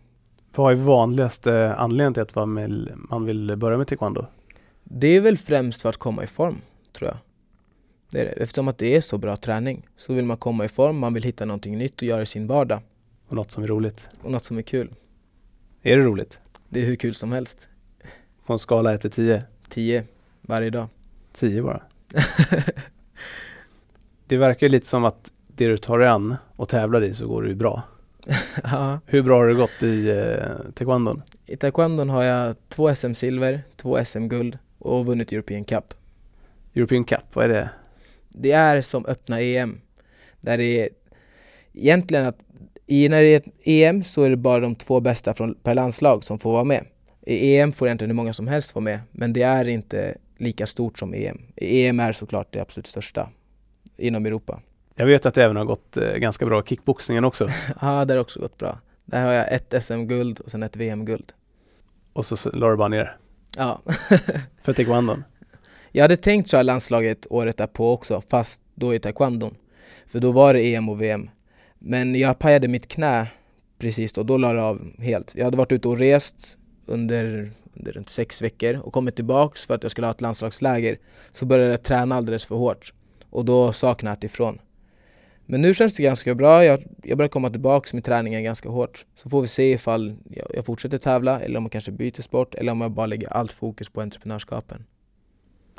Vad 0.54 0.72
är 0.72 0.76
vanligaste 0.76 1.74
anledningen 1.74 2.14
till 2.14 2.22
att 2.22 2.34
man 3.10 3.24
vill 3.24 3.56
börja 3.56 3.78
med 3.78 3.86
taekwondo? 3.86 4.26
Det 4.84 5.06
är 5.06 5.20
väl 5.20 5.38
främst 5.38 5.82
för 5.82 5.88
att 5.88 5.96
komma 5.96 6.24
i 6.24 6.26
form, 6.26 6.60
tror 6.92 7.10
jag. 7.10 7.18
Det 8.10 8.24
det. 8.24 8.30
Eftersom 8.30 8.68
att 8.68 8.78
det 8.78 8.96
är 8.96 9.00
så 9.00 9.18
bra 9.18 9.36
träning 9.36 9.86
så 9.96 10.12
vill 10.12 10.24
man 10.24 10.36
komma 10.36 10.64
i 10.64 10.68
form, 10.68 10.98
man 10.98 11.14
vill 11.14 11.22
hitta 11.22 11.44
någonting 11.44 11.78
nytt 11.78 12.02
och 12.02 12.08
göra 12.08 12.22
i 12.22 12.26
sin 12.26 12.46
vardag. 12.46 12.80
Och 13.28 13.34
något 13.34 13.50
som 13.50 13.62
är 13.62 13.66
roligt? 13.66 14.08
Och 14.22 14.30
något 14.30 14.44
som 14.44 14.58
är 14.58 14.62
kul. 14.62 14.94
Är 15.82 15.96
det 15.96 16.02
roligt? 16.02 16.38
Det 16.68 16.80
är 16.80 16.84
hur 16.84 16.96
kul 16.96 17.14
som 17.14 17.32
helst. 17.32 17.68
På 18.46 18.52
en 18.52 18.58
skala 18.58 18.94
1 18.94 19.00
till 19.00 19.10
10? 19.10 19.44
10 19.68 20.04
varje 20.42 20.70
dag. 20.70 20.86
10 21.32 21.62
bara? 21.62 21.82
det 24.26 24.36
verkar 24.36 24.68
lite 24.68 24.86
som 24.86 25.04
att 25.04 25.30
det 25.46 25.68
du 25.68 25.76
tar 25.76 25.98
dig 25.98 26.08
an 26.08 26.36
och 26.56 26.68
tävlar 26.68 27.04
i 27.04 27.14
så 27.14 27.28
går 27.28 27.42
det 27.42 27.48
ju 27.48 27.54
bra. 27.54 27.82
ja. 28.62 29.00
Hur 29.06 29.22
bra 29.22 29.38
har 29.38 29.46
det 29.46 29.54
gått 29.54 29.82
i 29.82 30.10
eh, 30.10 30.72
taekwondon? 30.74 31.22
I 31.46 31.56
taekwondon 31.56 32.08
har 32.08 32.22
jag 32.22 32.56
två 32.68 32.94
SM-silver, 32.94 33.60
två 33.76 34.04
SM-guld 34.04 34.58
och 34.78 35.06
vunnit 35.06 35.32
European 35.32 35.64
Cup. 35.64 35.94
European 36.74 37.04
Cup, 37.04 37.24
vad 37.32 37.44
är 37.44 37.48
det? 37.48 37.70
Det 38.28 38.52
är 38.52 38.80
som 38.80 39.06
öppna 39.06 39.40
EM. 39.40 39.80
Där 40.40 40.58
det 40.58 40.64
är 40.64 40.88
egentligen 41.72 42.26
att 42.26 42.38
i, 42.86 43.08
när 43.08 43.22
det 43.22 43.28
är 43.28 43.36
ett 43.36 43.48
EM 43.64 44.04
så 44.04 44.22
är 44.22 44.30
det 44.30 44.36
bara 44.36 44.60
de 44.60 44.74
två 44.74 45.00
bästa 45.00 45.34
från, 45.34 45.54
per 45.54 45.74
landslag 45.74 46.24
som 46.24 46.38
får 46.38 46.52
vara 46.52 46.64
med. 46.64 46.84
I 47.26 47.56
EM 47.56 47.72
får 47.72 47.88
egentligen 47.88 48.10
hur 48.10 48.16
många 48.16 48.32
som 48.32 48.48
helst 48.48 48.74
vara 48.74 48.82
med, 48.82 49.00
men 49.12 49.32
det 49.32 49.42
är 49.42 49.68
inte 49.68 50.18
lika 50.38 50.66
stort 50.66 50.98
som 50.98 51.14
EM. 51.14 51.42
EM 51.56 52.00
är 52.00 52.12
såklart 52.12 52.52
det 52.52 52.60
absolut 52.60 52.86
största 52.86 53.30
inom 53.96 54.26
Europa. 54.26 54.60
Jag 54.98 55.06
vet 55.06 55.26
att 55.26 55.34
det 55.34 55.44
även 55.44 55.56
har 55.56 55.64
gått 55.64 55.96
eh, 55.96 56.12
ganska 56.12 56.46
bra 56.46 56.60
i 56.60 56.68
kickboxningen 56.68 57.24
också. 57.24 57.48
ja, 57.80 58.04
det 58.04 58.14
har 58.14 58.20
också 58.20 58.40
gått 58.40 58.58
bra. 58.58 58.78
Där 59.04 59.24
har 59.24 59.32
jag 59.32 59.52
ett 59.52 59.84
SM-guld 59.84 60.40
och 60.40 60.50
sen 60.50 60.62
ett 60.62 60.76
VM-guld. 60.76 61.32
Och 62.12 62.26
så 62.26 62.50
la 62.50 62.70
du 62.70 62.76
bara 62.76 62.88
ner? 62.88 63.16
Ja. 63.56 63.80
För 64.62 64.72
taekwondon? 64.72 65.24
Jag 65.92 66.04
hade 66.04 66.16
tänkt 66.16 66.50
köra 66.50 66.62
landslaget 66.62 67.26
året 67.30 67.56
därpå 67.56 67.92
också, 67.92 68.22
fast 68.28 68.62
då 68.74 68.94
i 68.94 68.98
taekwondon. 68.98 69.54
För 70.06 70.20
då 70.20 70.32
var 70.32 70.54
det 70.54 70.74
EM 70.74 70.88
och 70.88 71.02
VM. 71.02 71.30
Men 71.78 72.14
jag 72.14 72.38
pajade 72.38 72.68
mitt 72.68 72.88
knä 72.88 73.26
precis 73.78 74.12
då, 74.12 74.22
då 74.22 74.36
la 74.36 74.52
det 74.52 74.62
av 74.62 74.92
helt. 74.98 75.34
Jag 75.34 75.44
hade 75.44 75.56
varit 75.56 75.72
ute 75.72 75.88
och 75.88 75.98
rest 75.98 76.58
under, 76.86 77.50
under 77.74 77.92
runt 77.92 78.08
sex 78.08 78.42
veckor 78.42 78.80
och 78.82 78.92
kommit 78.92 79.16
tillbaks 79.16 79.66
för 79.66 79.74
att 79.74 79.82
jag 79.82 79.92
skulle 79.92 80.06
ha 80.06 80.14
ett 80.14 80.20
landslagsläger. 80.20 80.98
Så 81.32 81.46
började 81.46 81.70
jag 81.70 81.82
träna 81.82 82.16
alldeles 82.16 82.44
för 82.44 82.54
hårt 82.54 82.92
och 83.30 83.44
då 83.44 83.72
sa 83.72 83.94
knät 83.94 84.24
ifrån. 84.24 84.58
Men 85.46 85.60
nu 85.60 85.74
känns 85.74 85.94
det 85.94 86.02
ganska 86.02 86.34
bra, 86.34 86.64
jag, 86.64 86.84
jag 87.02 87.18
börjar 87.18 87.28
komma 87.28 87.50
tillbaks 87.50 87.92
med 87.92 88.04
träningen 88.04 88.44
ganska 88.44 88.68
hårt. 88.68 89.06
Så 89.14 89.30
får 89.30 89.42
vi 89.42 89.48
se 89.48 89.72
ifall 89.72 90.14
jag, 90.30 90.46
jag 90.54 90.66
fortsätter 90.66 90.98
tävla 90.98 91.40
eller 91.40 91.58
om 91.58 91.64
jag 91.64 91.72
kanske 91.72 91.92
byter 91.92 92.22
sport 92.22 92.54
eller 92.54 92.72
om 92.72 92.80
jag 92.80 92.90
bara 92.90 93.06
lägger 93.06 93.32
allt 93.32 93.52
fokus 93.52 93.88
på 93.88 94.00
entreprenörskapen. 94.00 94.84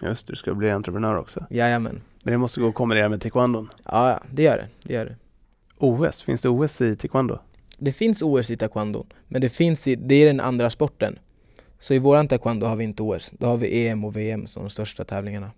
Just 0.01 0.27
det, 0.27 0.33
du 0.33 0.37
ska 0.37 0.53
bli 0.53 0.71
entreprenör 0.71 1.17
också. 1.17 1.45
Jajamän. 1.49 2.01
Men 2.23 2.31
det 2.31 2.37
måste 2.37 2.59
gå 2.59 2.67
att 2.67 2.75
kombinera 2.75 3.09
med 3.09 3.21
taekwondon? 3.21 3.69
Ja, 3.85 4.21
det 4.31 4.43
gör 4.43 4.57
det. 4.57 4.67
det 4.83 4.93
gör 4.93 5.05
det. 5.05 5.15
OS, 5.77 6.21
finns 6.21 6.41
det 6.41 6.49
OS 6.49 6.81
i 6.81 6.95
taekwondo? 6.95 7.39
Det 7.77 7.91
finns 7.91 8.21
OS 8.21 8.51
i 8.51 8.57
taekwondo, 8.57 9.05
men 9.27 9.41
det 9.41 9.49
finns 9.49 9.87
i, 9.87 9.95
det 9.95 10.15
är 10.15 10.25
den 10.25 10.39
andra 10.39 10.69
sporten. 10.69 11.19
Så 11.79 11.93
i 11.93 11.99
våran 11.99 12.27
taekwondo 12.27 12.65
har 12.65 12.75
vi 12.75 12.83
inte 12.83 13.03
OS, 13.03 13.33
då 13.39 13.47
har 13.47 13.57
vi 13.57 13.87
EM 13.87 14.03
och 14.03 14.15
VM 14.15 14.47
som 14.47 14.63
de 14.63 14.69
största 14.69 15.03
tävlingarna. 15.03 15.51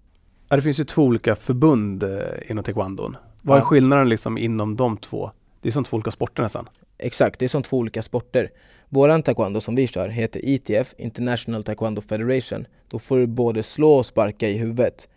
Ja, 0.49 0.55
det 0.55 0.61
finns 0.61 0.79
ju 0.79 0.83
två 0.83 1.03
olika 1.03 1.35
förbund 1.35 2.03
eh, 2.03 2.19
inom 2.47 2.63
taekwondon. 2.63 3.17
Vad 3.43 3.57
är 3.57 3.61
skillnaden 3.61 4.09
liksom 4.09 4.37
inom 4.37 4.75
de 4.75 4.97
två? 4.97 5.31
Det 5.61 5.69
är 5.69 5.71
som 5.71 5.83
två 5.83 5.95
olika 5.95 6.11
sporter 6.11 6.43
nästan. 6.43 6.69
Exakt, 6.97 7.39
det 7.39 7.45
är 7.45 7.49
som 7.49 7.63
två 7.63 7.77
olika 7.77 8.01
sporter. 8.01 8.51
Våran 8.89 9.23
taekwondo 9.23 9.61
som 9.61 9.75
vi 9.75 9.87
kör 9.87 10.09
heter 10.09 10.45
ITF, 10.45 10.93
International 10.97 11.63
Taekwondo 11.63 12.01
Federation. 12.01 12.65
Då 12.89 12.99
får 12.99 13.17
du 13.17 13.27
både 13.27 13.63
slå 13.63 13.93
och 13.93 14.05
sparka 14.05 14.47
i 14.49 14.57
huvudet. 14.57 15.07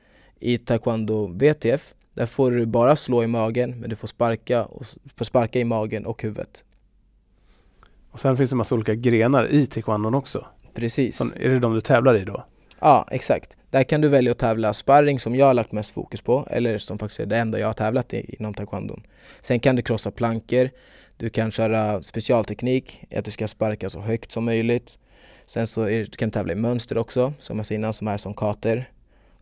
I 0.41 0.59
taekwondo 0.59 1.27
VTF, 1.27 1.95
där 2.15 2.27
får 2.27 2.51
du 2.51 2.67
bara 2.67 2.97
slå 2.97 3.25
i 3.25 3.27
magen 3.27 3.81
men 3.81 3.91
du 3.91 3.97
får 3.97 4.09
sparka, 4.09 4.65
och, 4.65 4.87
får 5.17 5.25
sparka 5.25 5.61
i 5.61 5.65
magen 5.65 6.07
och 6.07 6.23
huvudet. 6.23 6.65
Och 8.11 8.21
sen 8.21 8.37
finns 8.37 8.51
det 8.51 8.55
en 8.55 8.59
massa 8.59 8.75
olika 8.75 8.95
grenar 8.95 9.53
i 9.53 9.67
taekwondon 9.67 10.15
också. 10.15 10.47
Precis. 10.75 11.17
Så 11.17 11.25
är 11.37 11.49
det 11.49 11.59
de 11.59 11.75
du 11.75 11.81
tävlar 11.81 12.15
i 12.15 12.25
då? 12.25 12.45
Ja, 12.81 13.09
exakt. 13.11 13.57
Där 13.73 13.85
kan 13.85 14.01
du 14.01 14.09
välja 14.09 14.31
att 14.31 14.39
tävla 14.39 14.75
sparring 14.75 15.21
som 15.21 15.37
jag 15.37 15.47
har 15.47 15.55
lagt 15.55 15.73
mest 15.73 15.95
fokus 15.95 16.21
på, 16.21 16.47
eller 16.51 16.79
som 16.79 16.99
faktiskt 16.99 17.21
är 17.21 17.27
det 17.27 17.37
enda 17.37 17.59
jag 17.59 17.67
har 17.67 17.75
tävlat 17.75 18.15
i 18.15 18.37
inom 18.39 18.55
taekwondon. 18.55 19.03
Sen 19.41 19.61
kan 19.61 19.77
du 19.77 19.83
krossa 19.83 20.11
plankor, 20.11 20.71
du 21.17 21.31
kan 21.31 21.53
köra 21.53 22.03
specialteknik, 22.03 23.05
att 23.17 23.25
du 23.25 23.31
ska 23.31 23.49
sparka 23.49 23.91
så 23.91 24.01
högt 24.01 24.33
som 24.33 24.45
möjligt. 24.45 24.99
Sen 25.47 25.67
så 25.67 25.83
är, 25.83 26.05
du 26.05 26.11
kan 26.11 26.29
du 26.29 26.33
tävla 26.33 26.53
i 26.53 26.57
mönster 26.57 26.99
också, 26.99 27.33
som 27.39 27.57
jag 27.57 27.67
sa 27.67 27.75
innan, 27.75 27.93
som 27.93 28.09
är 28.09 28.17
som 28.17 28.35
kater. 28.35 28.91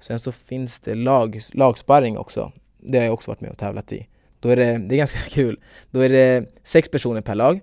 Sen 0.01 0.21
så 0.21 0.33
finns 0.33 0.81
det 0.81 0.95
lag, 0.95 1.41
lagsparring 1.53 2.19
också. 2.19 2.53
Det 2.79 2.99
har 2.99 3.05
jag 3.05 3.15
också 3.15 3.31
varit 3.31 3.41
med 3.41 3.51
och 3.51 3.59
tävlat 3.59 3.93
i. 3.93 4.09
Då 4.41 4.49
är 4.49 4.57
det, 4.57 4.79
det 4.79 4.95
är 4.95 4.99
ganska 4.99 5.19
kul. 5.29 5.61
Då 5.91 6.01
är 6.01 6.09
det 6.09 6.47
sex 6.63 6.89
personer 6.89 7.21
per 7.21 7.35
lag. 7.35 7.61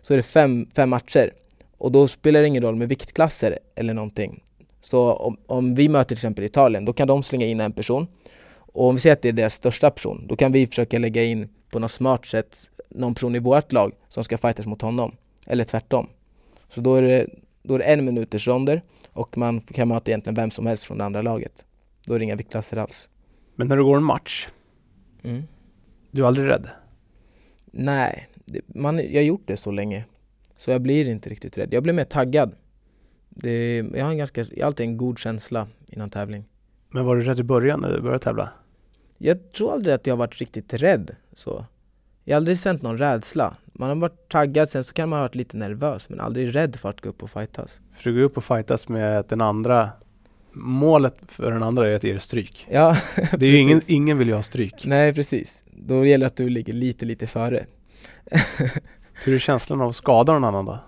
Så 0.00 0.12
är 0.12 0.16
det 0.16 0.22
fem, 0.22 0.66
fem 0.74 0.90
matcher. 0.90 1.32
Och 1.78 1.92
då 1.92 2.08
spelar 2.08 2.40
det 2.40 2.46
ingen 2.46 2.62
roll 2.62 2.76
med 2.76 2.88
viktklasser 2.88 3.58
eller 3.74 3.94
någonting. 3.94 4.42
Så 4.88 5.12
om, 5.12 5.36
om 5.46 5.74
vi 5.74 5.88
möter 5.88 6.08
till 6.08 6.14
exempel 6.14 6.44
Italien, 6.44 6.84
då 6.84 6.92
kan 6.92 7.08
de 7.08 7.22
slänga 7.22 7.46
in 7.46 7.60
en 7.60 7.72
person. 7.72 8.06
Och 8.56 8.88
om 8.88 8.94
vi 8.94 9.00
säger 9.00 9.12
att 9.12 9.22
det 9.22 9.28
är 9.28 9.32
deras 9.32 9.54
största 9.54 9.90
person, 9.90 10.26
då 10.28 10.36
kan 10.36 10.52
vi 10.52 10.66
försöka 10.66 10.98
lägga 10.98 11.24
in 11.24 11.48
på 11.70 11.78
något 11.78 11.90
smart 11.90 12.26
sätt 12.26 12.70
någon 12.88 13.14
person 13.14 13.34
i 13.34 13.38
vårt 13.38 13.72
lag 13.72 13.92
som 14.08 14.24
ska 14.24 14.38
fightas 14.38 14.66
mot 14.66 14.82
honom. 14.82 15.16
Eller 15.46 15.64
tvärtom. 15.64 16.08
Så 16.68 16.80
då 16.80 16.94
är 16.94 17.02
det, 17.02 17.26
då 17.62 17.74
är 17.74 17.78
det 17.78 17.84
en 17.84 18.04
minuters 18.04 18.48
ronder 18.48 18.82
och 19.12 19.38
man 19.38 19.60
kan 19.60 19.88
möta 19.88 20.10
egentligen 20.10 20.34
vem 20.34 20.50
som 20.50 20.66
helst 20.66 20.84
från 20.84 20.98
det 20.98 21.04
andra 21.04 21.22
laget. 21.22 21.66
Då 22.06 22.14
är 22.14 22.18
det 22.18 22.24
inga 22.24 22.36
viktklasser 22.36 22.76
alls. 22.76 23.08
Men 23.56 23.68
när 23.68 23.76
du 23.76 23.84
går 23.84 23.96
en 23.96 24.04
match, 24.04 24.48
mm. 25.22 25.42
du 26.10 26.22
är 26.22 26.26
aldrig 26.26 26.48
rädd? 26.48 26.68
Nej, 27.64 28.28
man, 28.66 28.98
jag 28.98 29.20
har 29.20 29.26
gjort 29.26 29.46
det 29.46 29.56
så 29.56 29.70
länge. 29.70 30.04
Så 30.56 30.70
jag 30.70 30.82
blir 30.82 31.08
inte 31.08 31.30
riktigt 31.30 31.58
rädd. 31.58 31.74
Jag 31.74 31.82
blir 31.82 31.92
mer 31.92 32.04
taggad. 32.04 32.54
Det, 33.42 33.76
jag 33.94 34.04
har 34.04 34.10
en 34.10 34.18
ganska, 34.18 34.44
alltid 34.62 34.86
en 34.86 34.96
god 34.96 35.18
känsla 35.18 35.66
innan 35.92 36.10
tävling. 36.10 36.44
Men 36.90 37.04
var 37.04 37.16
du 37.16 37.22
rädd 37.22 37.40
i 37.40 37.42
början 37.42 37.80
när 37.80 37.92
du 37.92 38.00
började 38.00 38.24
tävla? 38.24 38.48
Jag 39.18 39.52
tror 39.52 39.72
aldrig 39.72 39.94
att 39.94 40.06
jag 40.06 40.14
har 40.14 40.18
varit 40.18 40.38
riktigt 40.38 40.74
rädd. 40.74 41.16
Så. 41.32 41.64
Jag 42.24 42.34
har 42.34 42.36
aldrig 42.36 42.60
känt 42.60 42.82
någon 42.82 42.98
rädsla. 42.98 43.56
Man 43.72 43.88
har 43.88 43.96
varit 43.96 44.28
taggad, 44.28 44.68
sen 44.68 44.84
så 44.84 44.94
kan 44.94 45.08
man 45.08 45.18
ha 45.18 45.24
varit 45.24 45.34
lite 45.34 45.56
nervös 45.56 46.08
men 46.08 46.20
aldrig 46.20 46.54
rädd 46.54 46.76
för 46.76 46.90
att 46.90 47.00
gå 47.00 47.08
upp 47.08 47.22
och 47.22 47.30
fightas. 47.30 47.80
För 47.94 48.10
du 48.10 48.16
går 48.16 48.22
upp 48.22 48.36
och 48.36 48.44
fightas 48.44 48.88
med 48.88 49.24
den 49.28 49.40
andra 49.40 49.90
Målet 50.52 51.14
för 51.28 51.50
den 51.50 51.62
andra 51.62 51.88
är 51.88 51.94
att 51.94 52.04
ge 52.04 52.12
dig 52.12 52.20
stryk. 52.20 52.66
Ja, 52.70 52.96
Det 53.38 53.46
är 53.46 53.54
ingen, 53.54 53.80
ingen 53.86 54.18
vill 54.18 54.28
ju 54.28 54.34
ha 54.34 54.42
stryk. 54.42 54.84
Nej 54.84 55.14
precis. 55.14 55.64
Då 55.72 56.04
gäller 56.04 56.24
det 56.24 56.26
att 56.26 56.36
du 56.36 56.48
ligger 56.48 56.72
lite, 56.72 57.04
lite 57.04 57.26
före. 57.26 57.66
Hur 59.24 59.34
är 59.34 59.38
känslan 59.38 59.80
av 59.80 59.88
att 59.88 59.96
skada 59.96 60.32
någon 60.32 60.44
annan 60.44 60.64
då? 60.64 60.78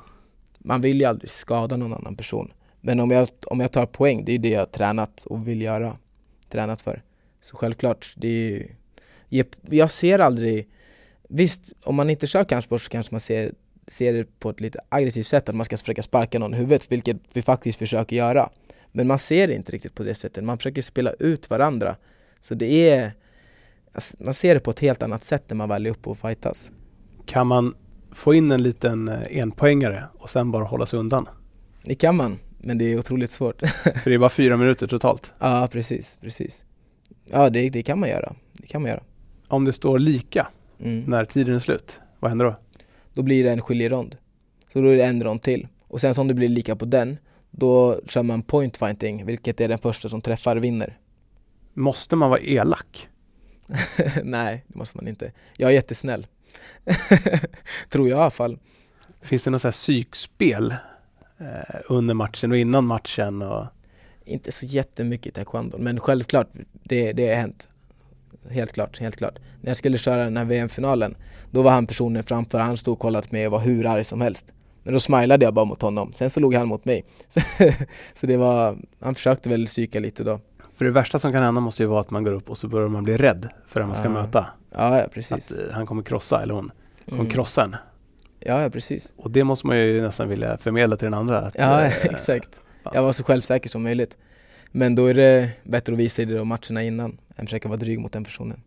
Man 0.65 0.81
vill 0.81 1.01
ju 1.01 1.07
aldrig 1.07 1.31
skada 1.31 1.77
någon 1.77 1.93
annan 1.93 2.17
person. 2.17 2.53
Men 2.81 3.01
om 3.01 3.11
jag, 3.11 3.29
om 3.47 3.61
jag 3.61 3.73
tar 3.73 3.87
poäng, 3.87 4.25
det 4.25 4.33
är 4.33 4.39
det 4.39 4.49
jag 4.49 4.61
har 4.61 4.67
tränat 4.67 5.25
och 5.25 5.49
vill 5.49 5.63
göra. 5.63 5.97
Tränat 6.49 6.83
för. 6.83 7.03
Så 7.43 7.57
självklart, 7.57 8.15
det 8.17 8.29
är 8.29 8.69
ju... 9.29 9.45
jag 9.71 9.91
ser 9.91 10.19
aldrig 10.19 10.69
Visst, 11.33 11.73
om 11.85 11.97
man 11.97 12.11
inte 12.11 12.27
kör 12.27 12.45
kampsport 12.45 12.83
så 12.83 12.91
kanske 12.91 13.15
man 13.15 13.21
ser, 13.21 13.53
ser 13.87 14.13
det 14.13 14.39
på 14.39 14.51
ett 14.51 14.61
lite 14.61 14.79
aggressivt 14.89 15.27
sätt, 15.27 15.49
att 15.49 15.55
man 15.55 15.67
ska 15.67 15.77
försöka 15.77 16.03
sparka 16.03 16.39
någon 16.39 16.55
i 16.55 16.57
huvudet, 16.57 16.93
vilket 16.93 17.17
vi 17.33 17.43
faktiskt 17.43 17.79
försöker 17.79 18.17
göra. 18.17 18.51
Men 18.93 19.07
man 19.07 19.19
ser 19.19 19.49
det 19.49 19.55
inte 19.55 19.73
riktigt 19.73 19.95
på 19.95 20.03
det 20.03 20.15
sättet, 20.15 20.45
man 20.45 20.59
försöker 20.59 20.83
spela 20.83 21.11
ut 21.11 21.51
varandra. 21.51 21.97
Så 22.41 22.55
det 22.55 22.91
är, 22.91 23.13
alltså, 23.93 24.17
man 24.21 24.35
ser 24.35 24.55
det 24.55 24.61
på 24.61 24.71
ett 24.71 24.81
helt 24.81 25.03
annat 25.03 25.25
sätt 25.25 25.45
när 25.49 25.57
man 25.57 25.69
väl 25.69 25.87
är 25.87 25.91
uppe 25.91 26.11
och 26.11 26.19
fightas. 26.19 26.73
Kan 27.27 27.47
man 27.47 27.75
få 28.13 28.35
in 28.35 28.51
en 28.51 28.63
liten 28.63 29.09
eh, 29.09 29.39
enpoängare 29.39 30.05
och 30.19 30.31
sen 30.31 30.51
bara 30.51 30.65
hålla 30.65 30.87
sig 30.87 30.99
undan? 30.99 31.29
Det 31.85 31.95
kan 31.95 32.17
man, 32.17 32.39
men 32.59 32.79
det 32.79 32.93
är 32.93 32.99
otroligt 32.99 33.31
svårt. 33.31 33.61
För 34.03 34.11
det 34.11 34.15
är 34.15 34.19
bara 34.19 34.31
fyra 34.31 34.57
minuter 34.57 34.87
totalt? 34.87 35.33
Ja, 35.39 35.69
precis, 35.73 36.19
precis. 36.21 36.65
Ja, 37.31 37.51
det, 37.51 37.71
det 37.71 37.83
kan 37.83 38.01
man 38.01 38.09
göra. 38.09 38.35
Det 38.53 38.67
kan 38.67 38.83
man 38.83 38.91
göra. 38.91 39.03
Om 39.49 39.65
det 39.65 39.73
står 39.73 39.99
lika 39.99 40.49
mm. 40.81 41.05
när 41.07 41.25
tiden 41.25 41.55
är 41.55 41.59
slut, 41.59 42.01
vad 42.21 42.31
händer 42.31 42.45
då? 42.45 42.55
Då 43.15 43.23
blir 43.23 43.45
det 43.45 43.51
en 43.51 43.63
skiljerond. 43.63 44.17
Så 44.73 44.81
då 44.81 44.89
är 44.89 44.97
det 44.97 45.05
en 45.05 45.25
rond 45.25 45.43
till. 45.43 45.69
Och 45.89 46.01
sen 46.01 46.15
som 46.15 46.29
det 46.29 46.35
blir 46.35 46.49
lika 46.49 46.77
på 46.77 46.85
den, 46.85 47.19
då 47.51 48.01
kör 48.07 48.23
man 48.23 48.43
point 48.43 48.77
fighting, 48.77 49.27
vilket 49.27 49.61
är 49.61 49.69
den 49.69 49.79
första 49.79 50.09
som 50.09 50.21
träffar 50.21 50.57
vinner. 50.57 50.99
Måste 51.75 52.17
man 52.17 52.31
vara 52.31 52.41
elak? 52.41 53.09
Nej, 54.25 54.65
det 54.69 54.79
måste 54.79 54.97
man 54.97 55.09
inte. 55.09 55.33
Jag 55.57 55.71
är 55.71 55.75
jättesnäll. 55.75 56.27
Tror 57.89 58.09
jag 58.09 58.19
i 58.19 58.21
alla 58.21 58.31
fall. 58.31 58.59
Finns 59.23 59.45
det 59.45 59.51
något 59.51 59.63
så 59.63 59.69
här 59.69 59.73
psykspel 59.73 60.75
eh, 61.39 61.81
under 61.89 62.15
matchen 62.15 62.53
och 62.53 62.59
innan 62.59 62.85
matchen? 62.87 63.43
Och... 63.43 63.67
Inte 64.25 64.53
så 64.53 64.67
jättemycket 64.67 65.27
i 65.27 65.31
taekwondo, 65.31 65.79
men 65.79 66.01
självklart, 66.01 66.49
det, 66.73 67.13
det 67.13 67.29
har 67.29 67.35
hänt. 67.35 67.69
Helt 68.51 68.73
klart, 68.73 69.01
helt 69.01 69.17
klart. 69.17 69.39
När 69.61 69.71
jag 69.71 69.77
skulle 69.77 69.99
köra 69.99 70.25
den 70.25 70.37
här 70.37 70.45
VM-finalen, 70.45 71.17
då 71.51 71.63
var 71.63 71.71
han 71.71 71.87
personen 71.87 72.25
framför, 72.25 72.59
han 72.59 72.77
stod 72.77 72.93
och 72.93 72.99
kollade 72.99 73.29
på 73.29 73.35
mig 73.35 73.47
och 73.47 73.53
var 73.53 73.61
hur 73.61 73.87
arg 73.87 74.05
som 74.05 74.21
helst. 74.21 74.53
Men 74.83 74.93
då 74.93 75.01
smilade 75.01 75.45
jag 75.45 75.55
bara 75.55 75.65
mot 75.65 75.83
honom, 75.83 76.13
sen 76.15 76.31
så 76.31 76.41
låg 76.41 76.55
han 76.55 76.69
mot 76.69 76.85
mig. 76.85 77.05
Så, 77.29 77.41
så 78.15 78.27
det 78.27 78.37
var, 78.37 78.79
han 79.01 79.15
försökte 79.15 79.49
väl 79.49 79.67
psyka 79.67 80.01
lite 80.01 80.25
då. 80.25 80.41
För 80.81 80.85
det 80.85 80.91
värsta 80.91 81.19
som 81.19 81.33
kan 81.33 81.43
hända 81.43 81.61
måste 81.61 81.83
ju 81.83 81.87
vara 81.87 82.01
att 82.01 82.11
man 82.11 82.25
går 82.25 82.33
upp 82.33 82.51
och 82.51 82.59
så 82.59 82.69
börjar 82.69 82.89
man 82.89 83.05
bli 83.05 83.17
rädd 83.17 83.49
för 83.67 83.81
den 83.81 83.89
man 83.89 83.97
ska 83.97 84.05
Ja. 84.07 84.11
möta. 84.11 84.47
Ja, 84.71 84.99
ja 85.01 85.07
precis. 85.15 85.53
Att 85.53 85.59
eh, 85.59 85.65
han 85.75 85.87
kommer 85.87 86.03
krossa 86.03 86.43
eller 86.43 86.55
hon 86.55 86.73
kommer 87.09 87.21
Mm. 87.23 87.33
krossa 87.33 87.63
en. 87.65 87.77
Ja, 88.41 88.63
ja 88.63 88.71
precis. 88.71 89.13
Och 89.17 89.31
det 89.31 89.45
måste 89.45 89.67
man 89.67 89.79
ju 89.79 90.03
nästan 90.03 90.29
vilja 90.29 90.59
förmedla 90.59 90.97
till 90.97 91.05
den 91.07 91.15
andra. 91.15 91.39
Att, 91.41 91.55
Ja, 91.59 91.81
eh, 91.83 91.93
exakt. 92.05 92.61
fan. 92.85 92.93
Jag 92.95 93.03
var 93.03 93.13
så 93.13 93.25
självsäker 93.25 93.69
som 93.69 93.83
möjligt. 93.83 94.17
Men 94.73 94.95
då 94.95 95.07
är 95.07 95.15
det 95.15 95.51
bättre 95.65 95.93
att 95.93 95.99
visa 95.99 96.25
det 96.25 96.35
de 96.37 96.49
matcherna 96.49 96.83
innan, 96.83 97.19
än 97.37 97.47
försöka 97.47 97.69
vara 97.69 97.79
dryg 97.79 97.99
mot 97.99 98.13
den 98.13 98.25
personen. 98.25 98.63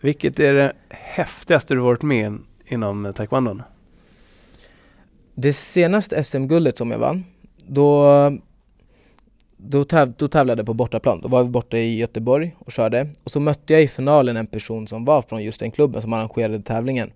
Vilket 0.00 0.40
är 0.40 0.54
det 0.54 0.72
häftigaste 0.88 1.74
du 1.74 1.80
varit 1.80 2.02
med 2.02 2.26
in- 2.26 2.44
inom 2.66 3.06
eh, 3.06 3.12
taekwondon? 3.12 3.62
Det 5.34 5.52
senaste 5.52 6.24
SM-guldet 6.24 6.78
som 6.78 6.90
jag 6.90 6.98
vann, 6.98 7.24
då, 7.66 8.06
då, 9.68 9.84
täv, 9.84 10.12
då 10.16 10.28
tävlade 10.28 10.60
jag 10.60 10.66
på 10.66 10.74
bortaplan. 10.74 11.20
Då 11.20 11.28
var 11.28 11.44
vi 11.44 11.50
borta 11.50 11.78
i 11.78 11.98
Göteborg 11.98 12.56
och 12.58 12.72
körde. 12.72 13.08
Och 13.24 13.30
så 13.30 13.40
mötte 13.40 13.72
jag 13.72 13.82
i 13.82 13.88
finalen 13.88 14.36
en 14.36 14.46
person 14.46 14.88
som 14.88 15.04
var 15.04 15.22
från 15.22 15.44
just 15.44 15.60
den 15.60 15.70
klubben 15.70 16.02
som 16.02 16.12
arrangerade 16.12 16.62
tävlingen. 16.62 17.12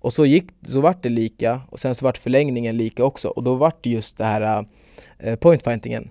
Och 0.00 0.12
så 0.12 0.26
gick, 0.26 0.44
så 0.66 0.80
vart 0.80 1.02
det 1.02 1.08
lika 1.08 1.60
och 1.70 1.78
sen 1.78 1.94
så 1.94 2.04
vart 2.04 2.18
förlängningen 2.18 2.76
lika 2.76 3.04
också 3.04 3.28
och 3.28 3.42
då 3.42 3.54
vart 3.54 3.84
det 3.84 3.90
just 3.90 4.18
det 4.18 4.24
här 4.24 4.66
eh, 5.18 5.36
pointfightingen. 5.36 6.10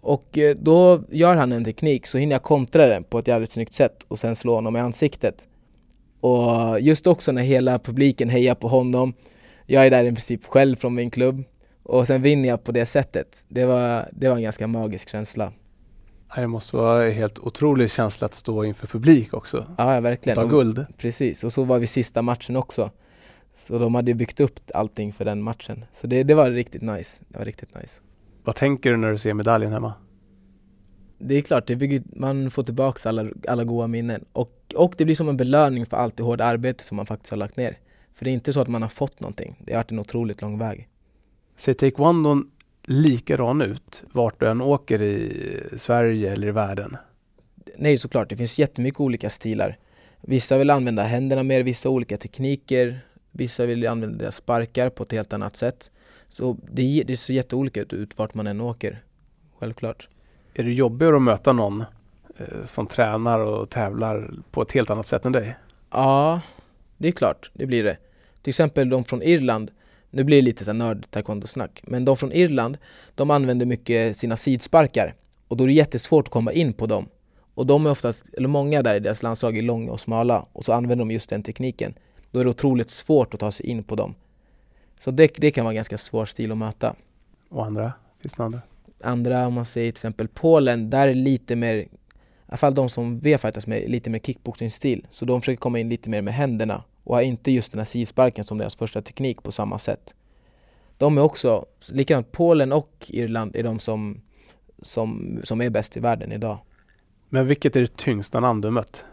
Och 0.00 0.38
eh, 0.38 0.56
då 0.60 1.02
gör 1.10 1.36
han 1.36 1.52
en 1.52 1.64
teknik 1.64 2.06
så 2.06 2.18
hinner 2.18 2.34
jag 2.34 2.42
kontra 2.42 2.86
den 2.86 3.04
på 3.04 3.18
ett 3.18 3.28
jävligt 3.28 3.50
snyggt 3.50 3.74
sätt 3.74 4.06
och 4.08 4.18
sen 4.18 4.36
slå 4.36 4.54
honom 4.54 4.76
i 4.76 4.80
ansiktet. 4.80 5.48
Och 6.20 6.80
just 6.80 7.06
också 7.06 7.32
när 7.32 7.42
hela 7.42 7.78
publiken 7.78 8.28
hejar 8.28 8.54
på 8.54 8.68
honom 8.68 9.14
jag 9.66 9.86
är 9.86 9.90
där 9.90 10.04
i 10.04 10.08
princip 10.08 10.46
själv 10.46 10.76
från 10.76 10.94
min 10.94 11.10
klubb 11.10 11.44
och 11.88 12.06
sen 12.06 12.22
vinner 12.22 12.48
jag 12.48 12.64
på 12.64 12.72
det 12.72 12.86
sättet. 12.86 13.44
Det 13.48 13.64
var, 13.64 14.08
det 14.12 14.28
var 14.28 14.36
en 14.36 14.42
ganska 14.42 14.66
magisk 14.66 15.08
känsla. 15.08 15.52
Det 16.36 16.46
måste 16.46 16.76
vara 16.76 17.06
en 17.06 17.14
helt 17.14 17.38
otrolig 17.38 17.90
känsla 17.90 18.24
att 18.24 18.34
stå 18.34 18.64
inför 18.64 18.86
publik 18.86 19.34
också. 19.34 19.66
Ja, 19.78 19.94
ja 19.94 20.00
verkligen. 20.00 20.36
Ta 20.36 20.42
Och- 20.42 20.50
guld. 20.50 20.86
Precis, 20.96 21.44
och 21.44 21.52
så 21.52 21.64
var 21.64 21.78
vi 21.78 21.86
sista 21.86 22.22
matchen 22.22 22.56
också. 22.56 22.90
Så 23.54 23.78
de 23.78 23.94
hade 23.94 24.14
byggt 24.14 24.40
upp 24.40 24.60
allting 24.74 25.12
för 25.12 25.24
den 25.24 25.42
matchen. 25.42 25.84
Så 25.92 26.06
det, 26.06 26.22
det 26.22 26.34
var 26.34 26.50
riktigt 26.50 26.82
nice. 26.82 27.22
Det 27.28 27.38
var 27.38 27.44
riktigt 27.44 27.74
nice. 27.74 28.00
Vad 28.44 28.56
tänker 28.56 28.90
du 28.90 28.96
när 28.96 29.10
du 29.12 29.18
ser 29.18 29.34
medaljen 29.34 29.72
hemma? 29.72 29.92
Det 31.18 31.34
är 31.34 31.42
klart, 31.42 31.66
det 31.66 31.76
bygger, 31.76 32.02
man 32.16 32.50
får 32.50 32.62
tillbaka 32.62 33.08
alla, 33.08 33.26
alla 33.48 33.64
goda 33.64 33.86
minnen. 33.86 34.24
Och, 34.32 34.52
och 34.74 34.94
det 34.98 35.04
blir 35.04 35.14
som 35.14 35.28
en 35.28 35.36
belöning 35.36 35.86
för 35.86 35.96
allt 35.96 36.16
det 36.16 36.22
hårda 36.22 36.44
arbete 36.44 36.84
som 36.84 36.96
man 36.96 37.06
faktiskt 37.06 37.30
har 37.30 37.38
lagt 37.38 37.56
ner. 37.56 37.78
För 38.14 38.24
det 38.24 38.30
är 38.30 38.32
inte 38.32 38.52
så 38.52 38.60
att 38.60 38.68
man 38.68 38.82
har 38.82 38.88
fått 38.88 39.20
någonting. 39.20 39.56
Det 39.64 39.72
har 39.72 39.78
varit 39.78 39.90
en 39.90 39.98
otroligt 39.98 40.42
lång 40.42 40.58
väg. 40.58 40.88
Ser 41.56 41.74
taekwondon 41.74 42.50
likadan 42.84 43.62
ut 43.62 44.04
vart 44.12 44.40
du 44.40 44.48
än 44.48 44.60
åker 44.60 45.02
i 45.02 45.62
Sverige 45.76 46.32
eller 46.32 46.48
i 46.48 46.50
världen? 46.50 46.96
Nej 47.76 47.98
såklart, 47.98 48.28
det 48.28 48.36
finns 48.36 48.58
jättemycket 48.58 49.00
olika 49.00 49.30
stilar. 49.30 49.78
Vissa 50.20 50.58
vill 50.58 50.70
använda 50.70 51.02
händerna 51.02 51.42
mer, 51.42 51.62
vissa 51.62 51.88
olika 51.88 52.16
tekniker. 52.16 53.00
Vissa 53.30 53.66
vill 53.66 53.86
använda 53.86 54.18
deras 54.18 54.36
sparkar 54.36 54.90
på 54.90 55.02
ett 55.02 55.12
helt 55.12 55.32
annat 55.32 55.56
sätt. 55.56 55.90
Så 56.28 56.56
det, 56.72 57.04
det 57.06 57.16
ser 57.16 57.34
jätteolika 57.34 57.80
ut, 57.80 58.18
vart 58.18 58.34
man 58.34 58.46
än 58.46 58.60
åker. 58.60 59.02
Självklart. 59.58 60.08
Är 60.54 60.64
det 60.64 60.72
jobbigare 60.72 61.16
att 61.16 61.22
möta 61.22 61.52
någon 61.52 61.84
eh, 62.36 62.64
som 62.64 62.86
tränar 62.86 63.38
och 63.38 63.70
tävlar 63.70 64.30
på 64.50 64.62
ett 64.62 64.72
helt 64.72 64.90
annat 64.90 65.06
sätt 65.06 65.26
än 65.26 65.32
dig? 65.32 65.56
Ja, 65.90 66.40
det 66.96 67.08
är 67.08 67.12
klart, 67.12 67.50
det 67.54 67.66
blir 67.66 67.84
det. 67.84 67.96
Till 68.42 68.50
exempel 68.50 68.88
de 68.88 69.04
från 69.04 69.22
Irland, 69.22 69.70
nu 70.10 70.24
blir 70.24 70.36
det 70.36 70.42
lite 70.42 70.64
så 70.64 70.70
här 70.70 70.78
nörd 70.78 71.06
taekwondo-snack, 71.10 71.82
men 71.82 72.04
de 72.04 72.16
från 72.16 72.32
Irland, 72.32 72.78
de 73.14 73.30
använder 73.30 73.66
mycket 73.66 74.16
sina 74.16 74.36
sidsparkar 74.36 75.14
och 75.48 75.56
då 75.56 75.64
är 75.64 75.68
det 75.68 75.74
jättesvårt 75.74 76.26
att 76.28 76.32
komma 76.32 76.52
in 76.52 76.72
på 76.72 76.86
dem. 76.86 77.08
Och 77.54 77.66
de 77.66 77.86
är 77.86 77.90
oftast, 77.90 78.24
eller 78.32 78.48
många 78.48 78.82
där 78.82 78.94
i 78.94 79.00
deras 79.00 79.22
landslag 79.22 79.58
är 79.58 79.62
långa 79.62 79.92
och 79.92 80.00
smala 80.00 80.46
och 80.52 80.64
så 80.64 80.72
använder 80.72 81.04
de 81.04 81.10
just 81.10 81.30
den 81.30 81.42
tekniken. 81.42 81.94
Då 82.30 82.40
är 82.40 82.44
det 82.44 82.50
otroligt 82.50 82.90
svårt 82.90 83.34
att 83.34 83.40
ta 83.40 83.50
sig 83.50 83.66
in 83.66 83.84
på 83.84 83.96
dem. 83.96 84.14
Så 84.98 85.10
det, 85.10 85.32
det 85.36 85.50
kan 85.50 85.64
vara 85.64 85.72
en 85.72 85.76
ganska 85.76 85.98
svår 85.98 86.26
stil 86.26 86.52
att 86.52 86.58
möta. 86.58 86.94
Och 87.48 87.66
andra? 87.66 87.92
Finns 88.20 88.34
det 88.34 88.42
andra? 88.42 88.60
Andra, 89.02 89.46
om 89.46 89.54
man 89.54 89.66
säger 89.66 89.92
till 89.92 89.98
exempel 89.98 90.28
Polen, 90.28 90.90
där 90.90 91.02
är 91.02 91.06
det 91.06 91.14
lite 91.14 91.56
mer, 91.56 91.74
i 91.74 91.88
alla 92.46 92.56
fall 92.56 92.74
de 92.74 92.88
som 92.88 93.18
vi 93.18 93.32
har 93.32 93.38
fightats 93.38 93.66
med, 93.66 93.90
lite 93.90 94.10
mer 94.10 94.18
kickboxing-stil. 94.18 95.06
Så 95.10 95.24
de 95.24 95.40
försöker 95.40 95.58
komma 95.58 95.78
in 95.78 95.88
lite 95.88 96.10
mer 96.10 96.22
med 96.22 96.34
händerna 96.34 96.82
och 97.06 97.14
har 97.14 97.22
inte 97.22 97.50
just 97.50 97.72
den 97.72 97.78
här 97.78 97.84
sidosparken 97.84 98.44
som 98.44 98.58
deras 98.58 98.76
första 98.76 99.02
teknik 99.02 99.42
på 99.42 99.52
samma 99.52 99.78
sätt. 99.78 100.14
De 100.98 101.18
är 101.18 101.22
också, 101.22 101.66
likadant 101.88 102.32
Polen 102.32 102.72
och 102.72 102.92
Irland 103.08 103.56
är 103.56 103.62
de 103.62 103.78
som, 103.78 104.20
som, 104.82 105.40
som 105.44 105.60
är 105.60 105.70
bäst 105.70 105.96
i 105.96 106.00
världen 106.00 106.32
idag. 106.32 106.58
Men 107.28 107.46
vilket 107.46 107.76
är 107.76 107.80
det 107.80 107.96
tyngsta 107.96 108.40
namn 108.40 108.60
du 108.60 108.70
mött? 108.70 109.04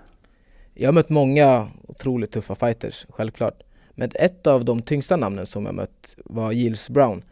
Jag 0.73 0.87
har 0.87 0.93
mött 0.93 1.09
många 1.09 1.69
otroligt 1.87 2.31
tuffa 2.31 2.55
fighters, 2.55 3.05
självklart. 3.09 3.63
Men 3.91 4.11
ett 4.15 4.47
av 4.47 4.65
de 4.65 4.81
tyngsta 4.81 5.15
namnen 5.15 5.45
som 5.45 5.65
jag 5.65 5.75
mött 5.75 6.15
var 6.25 6.51
Giles 6.51 6.89
Brown. 6.89 7.23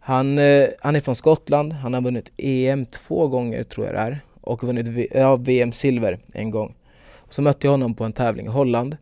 Han, 0.00 0.38
eh, 0.38 0.68
han 0.80 0.96
är 0.96 1.00
från 1.00 1.14
Skottland, 1.14 1.72
han 1.72 1.94
har 1.94 2.00
vunnit 2.00 2.32
EM 2.36 2.86
två 2.86 3.28
gånger 3.28 3.62
tror 3.62 3.86
jag 3.86 3.94
det 3.94 4.00
är 4.00 4.20
och 4.40 4.64
vunnit 4.64 5.10
ja, 5.14 5.36
VM-silver 5.36 6.18
en 6.32 6.50
gång. 6.50 6.74
Så 7.28 7.42
mötte 7.42 7.66
jag 7.66 7.72
honom 7.72 7.94
på 7.94 8.04
en 8.04 8.12
tävling 8.12 8.46
i 8.46 8.50
Holland 8.50 8.96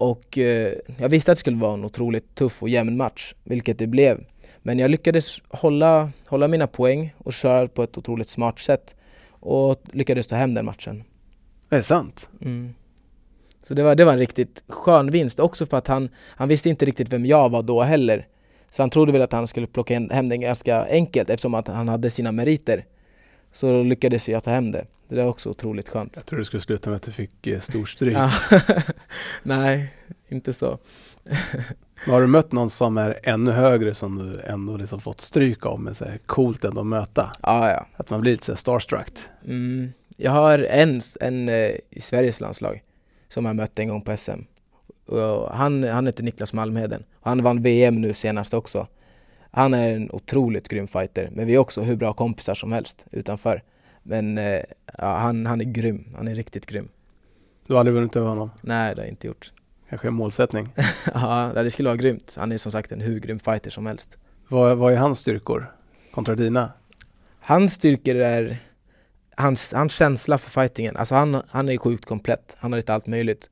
och 0.00 0.38
eh, 0.38 0.72
jag 0.98 1.08
visste 1.08 1.32
att 1.32 1.38
det 1.38 1.40
skulle 1.40 1.56
vara 1.56 1.74
en 1.74 1.84
otroligt 1.84 2.34
tuff 2.34 2.62
och 2.62 2.68
jämn 2.68 2.96
match, 2.96 3.34
vilket 3.44 3.78
det 3.78 3.86
blev. 3.86 4.24
Men 4.62 4.78
jag 4.78 4.90
lyckades 4.90 5.42
hålla, 5.48 6.10
hålla 6.26 6.48
mina 6.48 6.66
poäng 6.66 7.14
och 7.18 7.32
köra 7.32 7.68
på 7.68 7.82
ett 7.82 7.98
otroligt 7.98 8.28
smart 8.28 8.58
sätt 8.58 8.94
och 9.30 9.82
lyckades 9.92 10.26
ta 10.26 10.36
hem 10.36 10.54
den 10.54 10.64
matchen. 10.64 11.04
Är 11.70 11.76
det 11.76 11.82
sant? 11.82 12.28
Mm. 12.40 12.74
Så 13.62 13.74
det 13.74 13.82
var, 13.82 13.94
det 13.94 14.04
var 14.04 14.12
en 14.12 14.18
riktigt 14.18 14.64
skön 14.68 15.10
vinst 15.10 15.40
också 15.40 15.66
för 15.66 15.76
att 15.76 15.86
han, 15.86 16.08
han 16.16 16.48
visste 16.48 16.68
inte 16.68 16.84
riktigt 16.86 17.12
vem 17.12 17.26
jag 17.26 17.48
var 17.48 17.62
då 17.62 17.82
heller. 17.82 18.26
Så 18.70 18.82
han 18.82 18.90
trodde 18.90 19.12
väl 19.12 19.22
att 19.22 19.32
han 19.32 19.48
skulle 19.48 19.66
plocka 19.66 19.94
hem 19.94 20.28
den 20.28 20.40
ganska 20.40 20.86
enkelt 20.90 21.30
eftersom 21.30 21.54
att 21.54 21.68
han 21.68 21.88
hade 21.88 22.10
sina 22.10 22.32
meriter. 22.32 22.84
Så 23.52 23.72
då 23.72 23.82
lyckades 23.82 24.28
jag 24.28 24.44
ta 24.44 24.50
hem 24.50 24.70
det. 24.70 24.86
Det 25.10 25.22
var 25.22 25.30
också 25.30 25.50
otroligt 25.50 25.88
skönt. 25.88 26.16
Jag 26.16 26.26
tror 26.26 26.38
det 26.38 26.44
skulle 26.44 26.60
sluta 26.60 26.90
med 26.90 26.96
att 26.96 27.02
du 27.02 27.12
fick 27.12 27.46
eh, 27.46 27.60
storstryk. 27.60 28.16
Nej, 29.42 29.94
inte 30.28 30.52
så. 30.52 30.78
Har 32.06 32.20
du 32.20 32.26
mött 32.26 32.52
någon 32.52 32.70
som 32.70 32.98
är 32.98 33.18
ännu 33.22 33.50
högre 33.50 33.94
som 33.94 34.18
du 34.18 34.40
ändå 34.40 34.76
liksom 34.76 35.00
fått 35.00 35.20
stryk 35.20 35.66
av 35.66 35.80
men 35.80 35.94
så 35.94 36.04
här 36.04 36.18
coolt 36.26 36.64
ändå 36.64 36.80
att 36.80 36.86
möta? 36.86 37.32
Ja, 37.42 37.70
ja. 37.70 37.86
Att 37.96 38.10
man 38.10 38.20
blir 38.20 38.32
lite 38.32 38.44
så 38.44 38.52
här 38.52 38.56
starstruck. 38.56 39.12
Mm. 39.44 39.92
Jag 40.16 40.30
har 40.30 40.58
en, 40.58 41.00
en 41.20 41.48
eh, 41.48 41.70
i 41.90 42.00
Sveriges 42.00 42.40
landslag 42.40 42.82
som 43.28 43.44
jag 43.44 43.56
mött 43.56 43.78
en 43.78 43.88
gång 43.88 44.02
på 44.02 44.16
SM. 44.16 44.40
Och 45.06 45.56
han, 45.56 45.84
han 45.84 46.06
heter 46.06 46.22
Niklas 46.22 46.52
Malmheden. 46.52 47.04
Han 47.20 47.42
vann 47.42 47.62
VM 47.62 48.00
nu 48.00 48.14
senast 48.14 48.54
också. 48.54 48.86
Han 49.50 49.74
är 49.74 49.88
en 49.88 50.10
otroligt 50.10 50.68
grym 50.68 50.86
fighter, 50.86 51.30
men 51.32 51.46
vi 51.46 51.54
är 51.54 51.58
också 51.58 51.82
hur 51.82 51.96
bra 51.96 52.12
kompisar 52.12 52.54
som 52.54 52.72
helst 52.72 53.06
utanför. 53.10 53.62
Men 54.02 54.38
eh, 54.38 54.62
ja, 54.98 55.16
han, 55.16 55.46
han 55.46 55.60
är 55.60 55.64
grym, 55.64 56.04
han 56.16 56.28
är 56.28 56.34
riktigt 56.34 56.66
grym. 56.66 56.88
Du 57.66 57.72
har 57.72 57.80
aldrig 57.80 57.94
vunnit 57.94 58.16
över 58.16 58.28
honom? 58.28 58.50
Nej, 58.60 58.94
det 58.94 59.00
har 59.00 59.06
jag 59.06 59.12
inte 59.12 59.26
gjort. 59.26 59.52
Kanske 59.88 60.08
en 60.08 60.14
målsättning. 60.14 60.68
ja, 61.14 61.52
det 61.54 61.70
skulle 61.70 61.88
vara 61.88 61.96
grymt. 61.96 62.36
Han 62.38 62.52
är 62.52 62.58
som 62.58 62.72
sagt 62.72 62.92
en 62.92 63.00
hur 63.00 63.20
grym 63.20 63.38
fighter 63.38 63.70
som 63.70 63.86
helst. 63.86 64.18
Vad, 64.48 64.78
vad 64.78 64.92
är 64.92 64.96
hans 64.96 65.20
styrkor 65.20 65.72
kontra 66.10 66.34
dina? 66.34 66.72
Hans 67.40 67.74
styrkor 67.74 68.16
är 68.16 68.58
hans, 69.36 69.72
hans 69.72 69.92
känsla 69.92 70.38
för 70.38 70.50
fightingen. 70.50 70.96
Alltså 70.96 71.14
han, 71.14 71.42
han 71.48 71.68
är 71.68 71.76
sjukt 71.76 72.04
komplett. 72.04 72.56
Han 72.58 72.72
har 72.72 72.78
lite 72.78 72.94
allt 72.94 73.06
möjligt. 73.06 73.50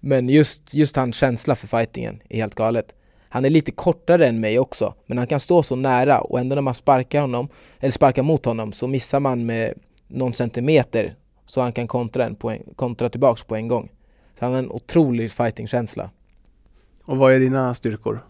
Men 0.00 0.28
just, 0.28 0.74
just 0.74 0.96
hans 0.96 1.16
känsla 1.16 1.56
för 1.56 1.66
fightingen 1.66 2.22
är 2.28 2.36
helt 2.36 2.54
galet. 2.54 2.94
Han 3.36 3.44
är 3.44 3.50
lite 3.50 3.72
kortare 3.72 4.26
än 4.26 4.40
mig 4.40 4.58
också, 4.58 4.94
men 5.06 5.18
han 5.18 5.26
kan 5.26 5.40
stå 5.40 5.62
så 5.62 5.76
nära 5.76 6.20
och 6.20 6.40
ändå 6.40 6.54
när 6.54 6.62
man 6.62 6.74
sparkar 6.74 7.20
honom, 7.20 7.48
eller 7.80 7.92
sparkar 7.92 8.22
mot 8.22 8.44
honom, 8.44 8.72
så 8.72 8.86
missar 8.86 9.20
man 9.20 9.46
med 9.46 9.74
någon 10.08 10.34
centimeter 10.34 11.16
så 11.46 11.60
han 11.60 11.72
kan 11.72 11.88
kontra, 11.88 12.24
en 12.24 12.34
på 12.34 12.50
en, 12.50 12.62
kontra 12.76 13.08
tillbaks 13.08 13.44
på 13.44 13.56
en 13.56 13.68
gång. 13.68 13.92
Så 14.38 14.44
han 14.44 14.52
har 14.52 14.58
en 14.58 14.70
otrolig 14.70 15.30
fightingkänsla. 15.30 16.10
Och 17.04 17.16
vad 17.16 17.32
är 17.32 17.40
dina 17.40 17.74
styrkor? 17.74 18.26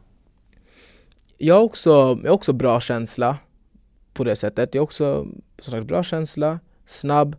Jag 1.38 1.54
har 1.54 1.62
också, 1.62 1.90
jag 2.22 2.30
har 2.30 2.34
också 2.34 2.52
bra 2.52 2.80
känsla 2.80 3.36
på 4.12 4.24
det 4.24 4.36
sättet. 4.36 4.74
Jag 4.74 4.80
har 4.80 4.84
också 4.84 5.26
sagt, 5.58 5.86
bra 5.86 6.02
känsla, 6.02 6.60
snabb. 6.86 7.36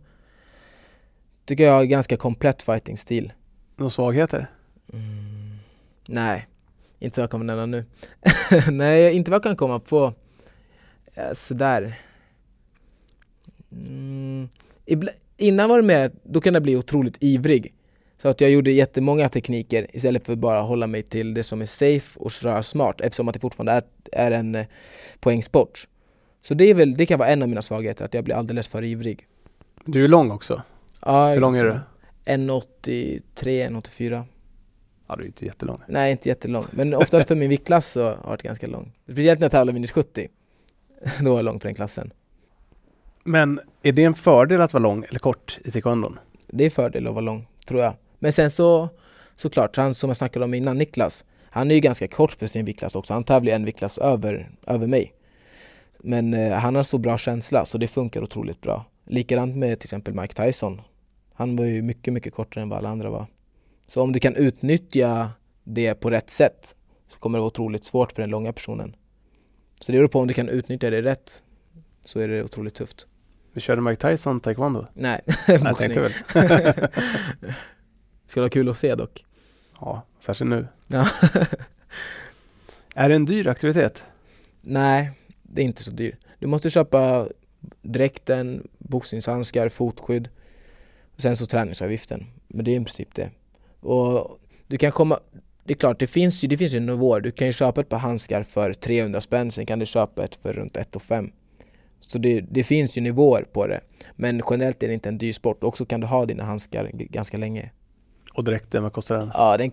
Tycker 1.44 1.64
jag 1.64 1.72
har 1.72 1.84
ganska 1.84 2.16
komplett 2.16 2.62
fighting-stil. 2.62 3.32
Några 3.76 3.90
svagheter? 3.90 4.50
Mm. 4.92 5.58
Nej, 6.06 6.46
inte 6.98 7.14
så 7.14 7.20
jag 7.20 7.30
kommer 7.30 7.44
nämna 7.44 7.66
nu. 7.66 7.84
Nej, 8.70 9.16
inte 9.16 9.30
vad 9.30 9.36
jag 9.36 9.42
kan 9.42 9.56
komma 9.56 9.80
på. 9.80 10.12
Sådär. 11.32 11.94
Mm. 13.72 14.48
Innan 15.36 15.68
var 15.68 15.76
det 15.76 15.86
mer, 15.86 16.10
då 16.22 16.40
kan 16.40 16.54
jag 16.54 16.62
bli 16.62 16.76
otroligt 16.76 17.16
ivrig. 17.20 17.74
Så 18.22 18.28
att 18.28 18.40
jag 18.40 18.50
gjorde 18.50 18.70
jättemånga 18.70 19.28
tekniker 19.28 19.86
istället 19.92 20.26
för 20.26 20.36
bara 20.36 20.60
hålla 20.60 20.86
mig 20.86 21.02
till 21.02 21.34
det 21.34 21.42
som 21.42 21.62
är 21.62 21.66
safe 21.66 22.20
och 22.20 22.32
röra 22.42 22.62
smart 22.62 23.00
eftersom 23.00 23.28
att 23.28 23.34
det 23.34 23.40
fortfarande 23.40 23.72
är, 23.72 23.82
är 24.12 24.30
en 24.30 24.54
eh, 24.54 24.66
poängsport. 25.20 25.88
Så 26.42 26.54
det, 26.54 26.64
är 26.64 26.74
väl, 26.74 26.94
det 26.94 27.06
kan 27.06 27.18
vara 27.18 27.28
en 27.28 27.42
av 27.42 27.48
mina 27.48 27.62
svagheter, 27.62 28.04
att 28.04 28.14
jag 28.14 28.24
blir 28.24 28.34
alldeles 28.34 28.68
för 28.68 28.84
ivrig. 28.84 29.26
Du 29.84 30.04
är 30.04 30.08
lång 30.08 30.30
också. 30.30 30.62
Ja, 31.00 31.28
Hur 31.28 31.40
lång 31.40 31.56
är 31.56 31.64
du? 31.64 31.80
1,83, 32.24 33.22
1,84. 33.34 34.24
Ja, 35.08 35.16
du 35.16 35.22
är 35.22 35.26
inte 35.26 35.44
jättelång. 35.44 35.78
Nej, 35.88 36.10
inte 36.12 36.28
jättelång. 36.28 36.64
Men 36.70 36.94
oftast 36.94 37.28
för 37.28 37.34
min 37.34 37.50
viktklass 37.50 37.86
så 37.92 38.02
har 38.02 38.10
jag 38.10 38.24
varit 38.24 38.42
ganska 38.42 38.66
lång. 38.66 38.92
Speciellt 39.04 39.40
när 39.40 39.44
jag 39.44 39.52
tävlar 39.52 39.72
minus 39.72 39.90
70. 39.90 40.28
Då 41.20 41.30
var 41.30 41.38
jag 41.38 41.44
lång 41.44 41.58
på 41.58 41.66
den 41.66 41.74
klassen. 41.74 42.10
Men 43.24 43.60
är 43.82 43.92
det 43.92 44.04
en 44.04 44.14
fördel 44.14 44.60
att 44.60 44.72
vara 44.72 44.82
lång 44.82 45.04
eller 45.08 45.18
kort 45.18 45.58
i 45.64 45.70
taekwondon? 45.70 46.18
Det 46.46 46.64
är 46.64 46.70
fördel 46.70 47.06
att 47.06 47.12
vara 47.12 47.24
lång, 47.24 47.48
tror 47.66 47.80
jag. 47.80 47.94
Men 48.18 48.32
sen 48.32 48.50
så, 48.50 48.88
såklart, 49.36 49.76
han 49.76 49.94
som 49.94 50.10
jag 50.10 50.16
snackade 50.16 50.44
om 50.44 50.54
innan, 50.54 50.78
Niklas, 50.78 51.24
han 51.50 51.70
är 51.70 51.74
ju 51.74 51.80
ganska 51.80 52.08
kort 52.08 52.32
för 52.32 52.46
sin 52.46 52.64
viktklass 52.64 52.96
också. 52.96 53.14
Han 53.14 53.24
tävlar 53.24 53.52
en 53.52 53.64
viktklass 53.64 53.98
över, 53.98 54.50
över 54.66 54.86
mig. 54.86 55.12
Men 55.98 56.34
eh, 56.34 56.52
han 56.52 56.74
har 56.74 56.82
så 56.82 56.98
bra 56.98 57.18
känsla 57.18 57.64
så 57.64 57.78
det 57.78 57.88
funkar 57.88 58.22
otroligt 58.22 58.60
bra. 58.60 58.84
Likadant 59.06 59.56
med 59.56 59.80
till 59.80 59.86
exempel 59.86 60.14
Mike 60.14 60.44
Tyson. 60.44 60.80
Han 61.34 61.56
var 61.56 61.64
ju 61.64 61.82
mycket, 61.82 62.12
mycket 62.14 62.34
kortare 62.34 62.62
än 62.62 62.68
vad 62.68 62.78
alla 62.78 62.88
andra 62.88 63.10
var. 63.10 63.26
Så 63.88 64.02
om 64.02 64.12
du 64.12 64.20
kan 64.20 64.36
utnyttja 64.36 65.30
det 65.64 65.94
på 65.94 66.10
rätt 66.10 66.30
sätt 66.30 66.76
så 67.06 67.18
kommer 67.18 67.38
det 67.38 67.40
vara 67.40 67.46
otroligt 67.46 67.84
svårt 67.84 68.12
för 68.12 68.22
den 68.22 68.30
långa 68.30 68.52
personen. 68.52 68.96
Så 69.80 69.92
det 69.92 69.98
beror 69.98 70.08
på 70.08 70.20
om 70.20 70.26
du 70.26 70.34
kan 70.34 70.48
utnyttja 70.48 70.90
det 70.90 71.02
rätt 71.02 71.42
så 72.04 72.20
är 72.20 72.28
det 72.28 72.44
otroligt 72.44 72.74
tufft. 72.74 73.06
Vi 73.52 73.60
körde 73.60 73.80
Mike 73.80 74.10
Tyson 74.10 74.40
taekwondo? 74.40 74.86
Nej, 74.94 75.20
jag 75.46 75.78
tänkte 75.78 76.00
väl. 76.00 76.12
Skulle 78.26 78.42
vara 78.42 78.50
kul 78.50 78.68
att 78.68 78.78
se 78.78 78.94
dock. 78.94 79.24
Ja, 79.80 80.02
särskilt 80.20 80.50
nu. 80.50 80.66
Ja. 80.86 81.08
är 82.94 83.08
det 83.08 83.14
en 83.14 83.24
dyr 83.24 83.48
aktivitet? 83.48 84.02
Nej, 84.60 85.10
det 85.42 85.62
är 85.62 85.66
inte 85.66 85.84
så 85.84 85.90
dyrt. 85.90 86.18
Du 86.38 86.46
måste 86.46 86.70
köpa 86.70 87.28
dräkten, 87.82 88.68
boxningshandskar, 88.78 89.68
fotskydd 89.68 90.28
och 91.14 91.22
sen 91.22 91.36
så 91.36 91.46
träningsavgiften. 91.46 92.26
Men 92.48 92.64
det 92.64 92.70
är 92.70 92.80
i 92.80 92.84
princip 92.84 93.14
det. 93.14 93.30
Och 93.80 94.38
du 94.66 94.78
kan 94.78 94.92
komma, 94.92 95.20
det 95.64 95.72
är 95.72 95.76
klart, 95.76 95.98
det 95.98 96.06
finns 96.06 96.44
ju, 96.44 96.48
det 96.48 96.56
finns 96.58 96.74
ju 96.74 96.80
nivåer. 96.80 97.20
Du 97.20 97.30
kan 97.30 97.46
ju 97.46 97.52
köpa 97.52 97.80
ett 97.80 97.88
par 97.88 97.98
handskar 97.98 98.42
för 98.42 98.72
300 98.72 99.20
spänn, 99.20 99.52
sen 99.52 99.66
kan 99.66 99.78
du 99.78 99.86
köpa 99.86 100.24
ett 100.24 100.34
för 100.34 100.52
runt 100.52 100.76
1 100.76 101.02
5. 101.02 101.30
Så 102.00 102.18
det, 102.18 102.40
det, 102.40 102.64
finns 102.64 102.98
ju 102.98 103.00
nivåer 103.00 103.42
på 103.42 103.66
det. 103.66 103.80
Men 104.16 104.42
generellt 104.50 104.82
är 104.82 104.88
det 104.88 104.94
inte 104.94 105.08
en 105.08 105.18
dyr 105.18 105.32
sport. 105.32 105.64
Och 105.64 105.76
så 105.76 105.84
kan 105.86 106.00
du 106.00 106.06
ha 106.06 106.26
dina 106.26 106.44
handskar 106.44 106.90
ganska 106.92 107.36
länge. 107.36 107.70
Och 108.34 108.44
dräkten, 108.44 108.82
vad 108.82 108.92
kostar 108.92 109.18
den? 109.18 109.30
Ja, 109.34 109.56
den, 109.56 109.72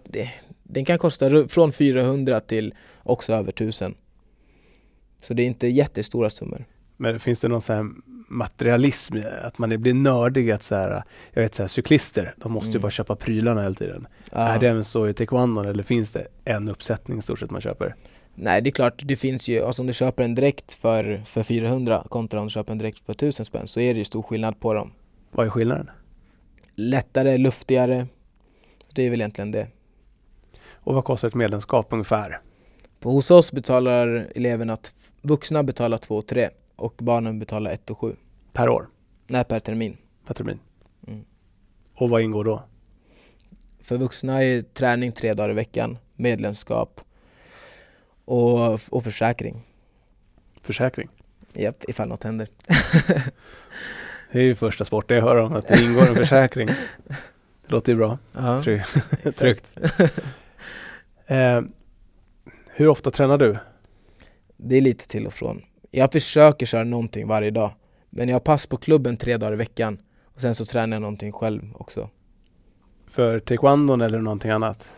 den 0.63 0.85
kan 0.85 0.97
kosta 0.97 1.47
från 1.47 1.71
400 1.71 2.39
till 2.39 2.73
också 3.03 3.33
över 3.33 3.49
1000. 3.49 3.95
Så 5.21 5.33
det 5.33 5.43
är 5.43 5.47
inte 5.47 5.67
jättestora 5.67 6.29
summor. 6.29 6.65
Men 6.97 7.19
finns 7.19 7.39
det 7.39 7.47
någon 7.47 7.61
sån 7.61 7.75
här 7.75 7.89
materialism, 8.27 9.17
att 9.41 9.57
man 9.57 9.81
blir 9.81 9.93
nördig 9.93 10.51
att 10.51 10.63
så 10.63 10.75
här, 10.75 11.03
jag 11.33 11.41
vet 11.41 11.55
så 11.55 11.63
här, 11.63 11.67
cyklister, 11.67 12.35
de 12.37 12.51
måste 12.51 12.67
mm. 12.67 12.73
ju 12.77 12.79
bara 12.79 12.91
köpa 12.91 13.15
prylarna 13.15 13.61
hela 13.61 13.75
tiden. 13.75 14.07
Ja. 14.31 14.37
Är 14.37 14.59
det 14.59 14.69
även 14.69 14.83
så 14.83 15.07
i 15.07 15.13
taekwondo 15.13 15.61
eller 15.61 15.83
finns 15.83 16.11
det 16.11 16.27
en 16.45 16.69
uppsättning 16.69 17.19
i 17.19 17.21
stort 17.21 17.39
sett 17.39 17.51
man 17.51 17.61
köper? 17.61 17.95
Nej 18.35 18.61
det 18.61 18.69
är 18.69 18.71
klart, 18.71 19.01
det 19.05 19.15
finns 19.15 19.47
ju, 19.47 19.63
alltså 19.63 19.81
om 19.81 19.87
du 19.87 19.93
köper 19.93 20.23
en 20.23 20.35
dräkt 20.35 20.73
för, 20.73 21.21
för 21.25 21.43
400 21.43 22.03
kontra 22.09 22.39
om 22.39 22.45
du 22.45 22.51
köper 22.51 22.71
en 22.71 22.77
dräkt 22.77 23.05
för 23.05 23.13
1000 23.13 23.45
spänn 23.45 23.67
så 23.67 23.79
är 23.79 23.93
det 23.93 23.97
ju 23.97 24.05
stor 24.05 24.21
skillnad 24.21 24.59
på 24.59 24.73
dem. 24.73 24.91
Vad 25.31 25.45
är 25.45 25.49
skillnaden? 25.49 25.89
Lättare, 26.75 27.37
luftigare. 27.37 28.07
Det 28.93 29.03
är 29.03 29.09
väl 29.09 29.21
egentligen 29.21 29.51
det. 29.51 29.67
Och 30.71 30.95
vad 30.95 31.03
kostar 31.03 31.27
ett 31.27 31.33
medlemskap 31.33 31.87
ungefär? 31.89 32.41
På, 32.99 33.11
hos 33.11 33.31
oss 33.31 33.51
betalar 33.51 34.27
eleverna, 34.35 34.77
vuxna 35.21 35.63
betalar 35.63 35.97
2 35.97 36.21
3 36.21 36.49
och 36.75 36.95
barnen 36.97 37.39
betalar 37.39 37.71
1 37.71 37.89
och 37.89 37.99
7. 37.99 38.15
Per 38.53 38.69
år? 38.69 38.87
Nej, 39.27 39.43
per 39.43 39.59
termin. 39.59 39.97
Per 40.27 40.33
termin. 40.33 40.59
Mm. 41.07 41.25
Och 41.95 42.09
vad 42.09 42.21
ingår 42.21 42.43
då? 42.43 42.63
För 43.81 43.97
vuxna 43.97 44.43
är 44.43 44.61
träning 44.61 45.11
tre 45.11 45.33
dagar 45.33 45.49
i 45.49 45.53
veckan, 45.53 45.97
medlemskap 46.15 47.01
och, 48.25 48.73
och 48.89 49.03
försäkring. 49.03 49.63
Försäkring? 50.61 51.09
Japp, 51.53 51.83
ifall 51.87 52.07
något 52.07 52.23
händer. 52.23 52.47
det 54.31 54.39
är 54.39 54.43
ju 54.43 54.55
första 54.55 54.85
sporten 54.85 55.17
jag 55.17 55.23
hör 55.23 55.35
om, 55.35 55.53
att 55.53 55.67
det 55.67 55.83
ingår 55.83 56.09
en 56.09 56.15
försäkring. 56.15 56.67
Det 57.65 57.71
låter 57.71 57.91
ju 57.91 57.97
bra. 57.97 58.17
Ja, 58.31 58.63
Trygg. 58.63 58.81
Tryggt. 59.35 59.77
eh, 61.25 61.61
hur 62.67 62.87
ofta 62.87 63.11
tränar 63.11 63.37
du? 63.37 63.55
Det 64.57 64.77
är 64.77 64.81
lite 64.81 65.07
till 65.07 65.27
och 65.27 65.33
från. 65.33 65.61
Jag 65.97 66.11
försöker 66.11 66.65
köra 66.65 66.83
någonting 66.83 67.27
varje 67.27 67.51
dag. 67.51 67.71
Men 68.09 68.29
jag 68.29 68.35
har 68.35 68.39
pass 68.39 68.65
på 68.65 68.77
klubben 68.77 69.17
tre 69.17 69.37
dagar 69.37 69.53
i 69.53 69.55
veckan. 69.55 70.01
Och 70.23 70.41
sen 70.41 70.55
så 70.55 70.65
tränar 70.65 70.95
jag 70.95 71.01
någonting 71.01 71.31
själv 71.31 71.61
också. 71.75 72.09
För 73.07 73.39
taekwondon 73.39 74.01
eller 74.01 74.19
någonting 74.19 74.51
annat? 74.51 74.89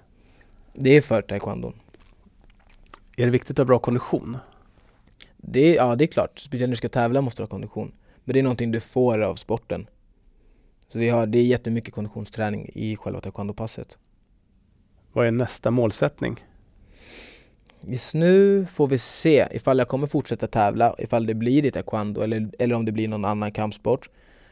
Det 0.73 0.89
är 0.89 1.01
för 1.01 1.21
taekwondon. 1.21 1.79
Är 3.17 3.25
det 3.25 3.31
viktigt 3.31 3.51
att 3.51 3.57
ha 3.57 3.65
bra 3.65 3.79
kondition? 3.79 4.37
Det 5.37 5.59
är, 5.59 5.75
ja, 5.75 5.95
det 5.95 6.03
är 6.03 6.07
klart. 6.07 6.39
Speciellt 6.39 6.69
när 6.69 6.73
du 6.73 6.77
ska 6.77 6.89
tävla 6.89 7.21
måste 7.21 7.41
du 7.41 7.43
ha 7.43 7.49
kondition. 7.49 7.91
Men 8.23 8.33
det 8.33 8.39
är 8.39 8.43
någonting 8.43 8.71
du 8.71 8.79
får 8.79 9.21
av 9.21 9.35
sporten. 9.35 9.87
Så 10.89 10.99
vi 10.99 11.09
har, 11.09 11.25
det 11.25 11.39
är 11.39 11.45
jättemycket 11.45 11.93
konditionsträning 11.93 12.69
i 12.73 12.95
själva 12.95 13.21
taekwondopasset. 13.21 13.97
Vad 15.13 15.27
är 15.27 15.31
nästa 15.31 15.71
målsättning? 15.71 16.45
Just 17.82 18.13
nu 18.13 18.65
får 18.71 18.88
vi 18.88 18.97
se 18.97 19.47
ifall 19.51 19.78
jag 19.78 19.88
kommer 19.88 20.07
fortsätta 20.07 20.47
tävla, 20.47 20.95
ifall 20.97 21.25
det 21.25 21.34
blir 21.34 21.65
i 21.65 21.71
taekwondo 21.71 22.21
eller, 22.21 22.49
eller 22.59 22.75
om 22.75 22.86
det 22.86 22.91
blir 22.91 23.07
någon 23.07 23.25
annan 23.25 23.51
kampsport. 23.51 24.09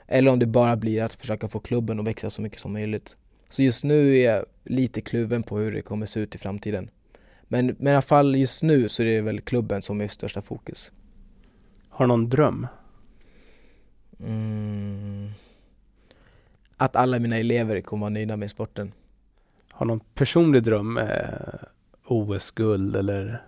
Eller 0.08 0.32
om 0.32 0.40
det 0.40 0.46
bara 0.46 0.78
blir 0.78 1.04
att 1.04 1.16
försöka 1.16 1.48
få 1.48 1.60
klubben 1.60 2.00
att 2.00 2.08
växa 2.08 2.30
så 2.30 2.42
mycket 2.42 2.60
som 2.60 2.74
möjligt. 2.74 3.18
Så 3.50 3.64
just 3.64 3.84
nu 3.84 4.18
är 4.18 4.34
jag 4.34 4.46
lite 4.64 5.02
kluven 5.02 5.44
på 5.44 5.58
hur 5.58 5.72
det 5.72 5.82
kommer 5.82 6.06
se 6.06 6.20
ut 6.20 6.36
i 6.36 6.38
framtiden. 6.38 6.90
Men, 7.48 7.66
men 7.66 7.88
i 7.88 7.92
alla 7.92 8.02
fall 8.02 8.36
just 8.36 8.64
nu 8.64 8.90
så 8.90 9.02
är 9.02 9.06
det 9.06 9.22
väl 9.22 9.42
klubben 9.42 9.82
som 9.82 10.02
är 10.02 10.08
största 10.08 10.42
fokus. 10.42 10.92
Har 11.90 12.06
du 12.06 12.08
någon 12.08 12.30
dröm? 12.30 12.68
Mm. 14.20 15.30
Att 16.78 16.96
alla 16.96 17.20
mina 17.20 17.38
elever 17.38 17.82
kommer 17.82 18.02
vara 18.02 18.10
nöjda 18.10 18.38
med 18.38 18.52
sporten. 18.52 18.92
Har 19.72 19.86
du 19.86 19.88
någon 19.88 20.00
personlig 20.00 20.64
dröm? 20.64 20.98
Eh, 20.98 21.08
OS-guld 22.08 22.96
eller? 22.96 23.42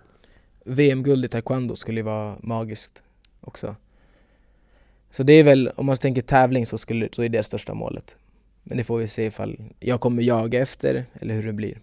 VM-guld 0.64 1.24
i 1.24 1.28
taekwondo 1.28 1.76
skulle 1.76 2.00
ju 2.00 2.04
vara 2.04 2.36
magiskt 2.40 3.02
också. 3.40 3.76
Så 5.10 5.22
det 5.22 5.32
är 5.32 5.44
väl, 5.44 5.70
om 5.76 5.86
man 5.86 5.96
tänker 5.96 6.22
tävling 6.22 6.66
så, 6.66 6.78
skulle, 6.78 7.08
så 7.12 7.22
är 7.22 7.28
det 7.28 7.42
största 7.42 7.74
målet. 7.74 8.16
Men 8.62 8.78
det 8.78 8.84
får 8.84 8.98
vi 8.98 9.08
se 9.08 9.26
ifall 9.26 9.56
jag 9.80 10.00
kommer 10.00 10.22
jaga 10.22 10.60
efter 10.60 11.06
eller 11.12 11.34
hur 11.34 11.42
det 11.42 11.52
blir. 11.52 11.80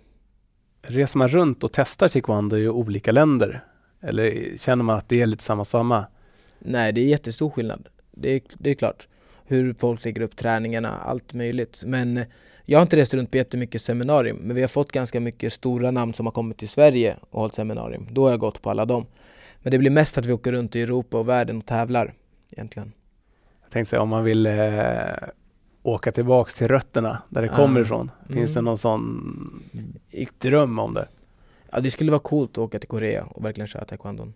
Reser 0.82 1.17
man 1.17 1.28
runt 1.28 1.63
och 1.63 1.71
testar 1.73 2.07
taekwondo 2.07 2.57
i 2.57 2.69
olika 2.69 3.11
länder? 3.11 3.63
Eller 4.01 4.57
känner 4.57 4.84
man 4.84 4.97
att 4.97 5.09
det 5.09 5.21
är 5.21 5.26
lite 5.26 5.43
samma 5.43 5.65
samma? 5.65 6.05
Nej, 6.59 6.93
det 6.93 7.01
är 7.01 7.05
jättestor 7.05 7.49
skillnad. 7.49 7.88
Det 8.11 8.30
är, 8.30 8.41
det 8.57 8.69
är 8.69 8.76
klart. 8.76 9.07
Hur 9.45 9.73
folk 9.73 10.05
lägger 10.05 10.21
upp 10.21 10.36
träningarna, 10.36 10.99
allt 10.99 11.34
möjligt. 11.34 11.84
Men 11.86 12.26
jag 12.66 12.80
har 12.80 12.82
inte 12.82 12.95
rest 12.95 13.13
runt 13.13 13.32
på 13.32 13.38
jättemycket 13.38 13.82
seminarium, 13.82 14.38
men 14.38 14.55
vi 14.55 14.61
har 14.61 14.68
fått 14.68 14.91
ganska 14.91 15.20
mycket 15.20 15.53
stora 15.53 15.91
namn 15.91 16.13
som 16.13 16.26
har 16.26 16.32
kommit 16.32 16.57
till 16.57 16.70
Sverige 16.70 17.18
och 17.30 17.39
hållit 17.39 17.55
seminarium. 17.55 18.07
Då 18.11 18.24
har 18.24 18.30
jag 18.30 18.39
gått 18.39 18.61
på 18.61 18.70
alla 18.70 18.86
dem. 18.86 19.05
Men 19.61 19.72
det 19.72 19.80
blir 19.80 19.91
mest 19.91 20.18
att 20.18 20.26
vi 20.26 20.34
åker 20.34 20.51
runt 20.51 20.76
i 20.76 20.82
Europa 20.82 21.18
och 21.18 21.30
världen 21.30 21.57
och 21.57 21.66
tävlar 21.66 22.13
egentligen. 22.51 22.91
Jag 23.61 23.72
tänkte 23.72 23.89
säga 23.89 24.01
om 24.01 24.09
man 24.09 24.24
vill 24.24 24.45
eh, 24.45 24.53
åka 25.84 26.11
tillbaks 26.11 26.55
till 26.55 26.68
rötterna, 26.68 27.22
där 27.30 27.41
det 27.41 27.51
ah. 27.51 27.55
kommer 27.55 27.82
ifrån. 27.82 28.11
Finns 28.28 28.51
mm. 28.51 28.53
det 28.53 28.61
någon 28.61 28.78
sån 28.78 29.63
dröm 30.39 30.80
om 30.80 30.93
det? 30.93 31.07
Ja, 31.72 31.80
det 31.80 31.91
skulle 31.91 32.11
vara 32.11 32.20
coolt 32.20 32.51
att 32.51 32.57
åka 32.57 32.80
till 32.80 32.89
Korea 32.89 33.24
och 33.26 33.45
verkligen 33.45 33.68
köra 33.68 33.86
taekwondon. 33.86 34.34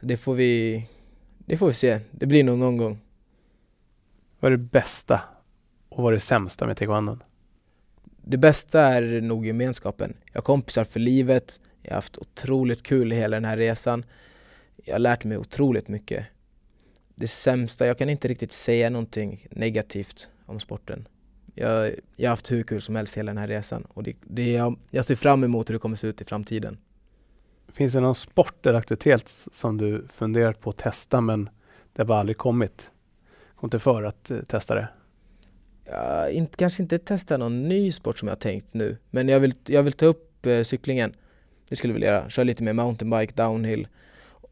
Så 0.00 0.06
det 0.06 0.16
får 0.16 0.34
vi, 0.34 0.86
det 1.38 1.56
får 1.56 1.66
vi 1.66 1.72
se. 1.72 2.00
Det 2.10 2.26
blir 2.26 2.44
nog 2.44 2.58
någon 2.58 2.76
gång. 2.76 2.98
Vad 4.40 4.52
är 4.52 4.56
det 4.56 4.62
bästa 4.62 5.20
och 5.88 6.02
vad 6.02 6.12
är 6.12 6.14
det 6.14 6.20
sämsta 6.20 6.66
med 6.66 6.76
taekwondon? 6.76 7.22
Det 8.26 8.36
bästa 8.36 8.80
är 8.80 9.20
nog 9.20 9.46
gemenskapen. 9.46 10.14
Jag 10.32 10.40
har 10.40 10.44
kompisar 10.44 10.84
för 10.84 11.00
livet, 11.00 11.60
jag 11.82 11.90
har 11.90 11.94
haft 11.94 12.18
otroligt 12.18 12.82
kul 12.82 13.10
hela 13.10 13.36
den 13.36 13.44
här 13.44 13.56
resan. 13.56 14.04
Jag 14.84 14.94
har 14.94 14.98
lärt 14.98 15.24
mig 15.24 15.38
otroligt 15.38 15.88
mycket. 15.88 16.26
Det 17.14 17.28
sämsta, 17.28 17.86
jag 17.86 17.98
kan 17.98 18.08
inte 18.08 18.28
riktigt 18.28 18.52
säga 18.52 18.90
någonting 18.90 19.46
negativt 19.50 20.30
om 20.46 20.60
sporten. 20.60 21.08
Jag, 21.54 21.90
jag 22.16 22.30
har 22.30 22.32
haft 22.32 22.50
hur 22.50 22.62
kul 22.62 22.80
som 22.80 22.96
helst 22.96 23.16
hela 23.16 23.30
den 23.30 23.38
här 23.38 23.48
resan 23.48 23.86
och 23.88 24.02
det, 24.02 24.16
det, 24.22 24.52
jag, 24.52 24.78
jag 24.90 25.04
ser 25.04 25.16
fram 25.16 25.44
emot 25.44 25.68
hur 25.68 25.74
det 25.74 25.78
kommer 25.78 25.96
se 25.96 26.06
ut 26.06 26.20
i 26.20 26.24
framtiden. 26.24 26.78
Finns 27.72 27.92
det 27.92 28.00
någon 28.00 28.14
sport 28.14 28.66
eller 28.66 28.78
aktivitet 28.78 29.46
som 29.52 29.78
du 29.78 30.06
funderat 30.12 30.60
på 30.60 30.70
att 30.70 30.76
testa 30.76 31.20
men 31.20 31.44
det 31.92 32.02
har 32.02 32.06
bara 32.06 32.20
aldrig 32.20 32.38
kommit? 32.38 32.90
Kom 33.54 33.66
inte 33.66 33.78
för 33.78 34.02
att 34.02 34.30
eh, 34.30 34.38
testa 34.38 34.74
det? 34.74 34.88
Ja, 35.84 36.28
inte, 36.28 36.56
kanske 36.56 36.82
inte 36.82 36.98
testa 36.98 37.36
någon 37.36 37.68
ny 37.68 37.92
sport 37.92 38.18
som 38.18 38.28
jag 38.28 38.34
har 38.34 38.40
tänkt 38.40 38.66
nu, 38.74 38.96
men 39.10 39.28
jag 39.28 39.40
vill, 39.40 39.54
jag 39.66 39.82
vill 39.82 39.92
ta 39.92 40.06
upp 40.06 40.46
eh, 40.46 40.62
cyklingen. 40.62 41.14
Det 41.68 41.76
skulle 41.76 41.90
jag 41.90 41.94
vilja 41.94 42.08
göra. 42.08 42.30
Köra 42.30 42.44
lite 42.44 42.62
mer 42.62 42.72
mountainbike, 42.72 43.32
downhill 43.36 43.88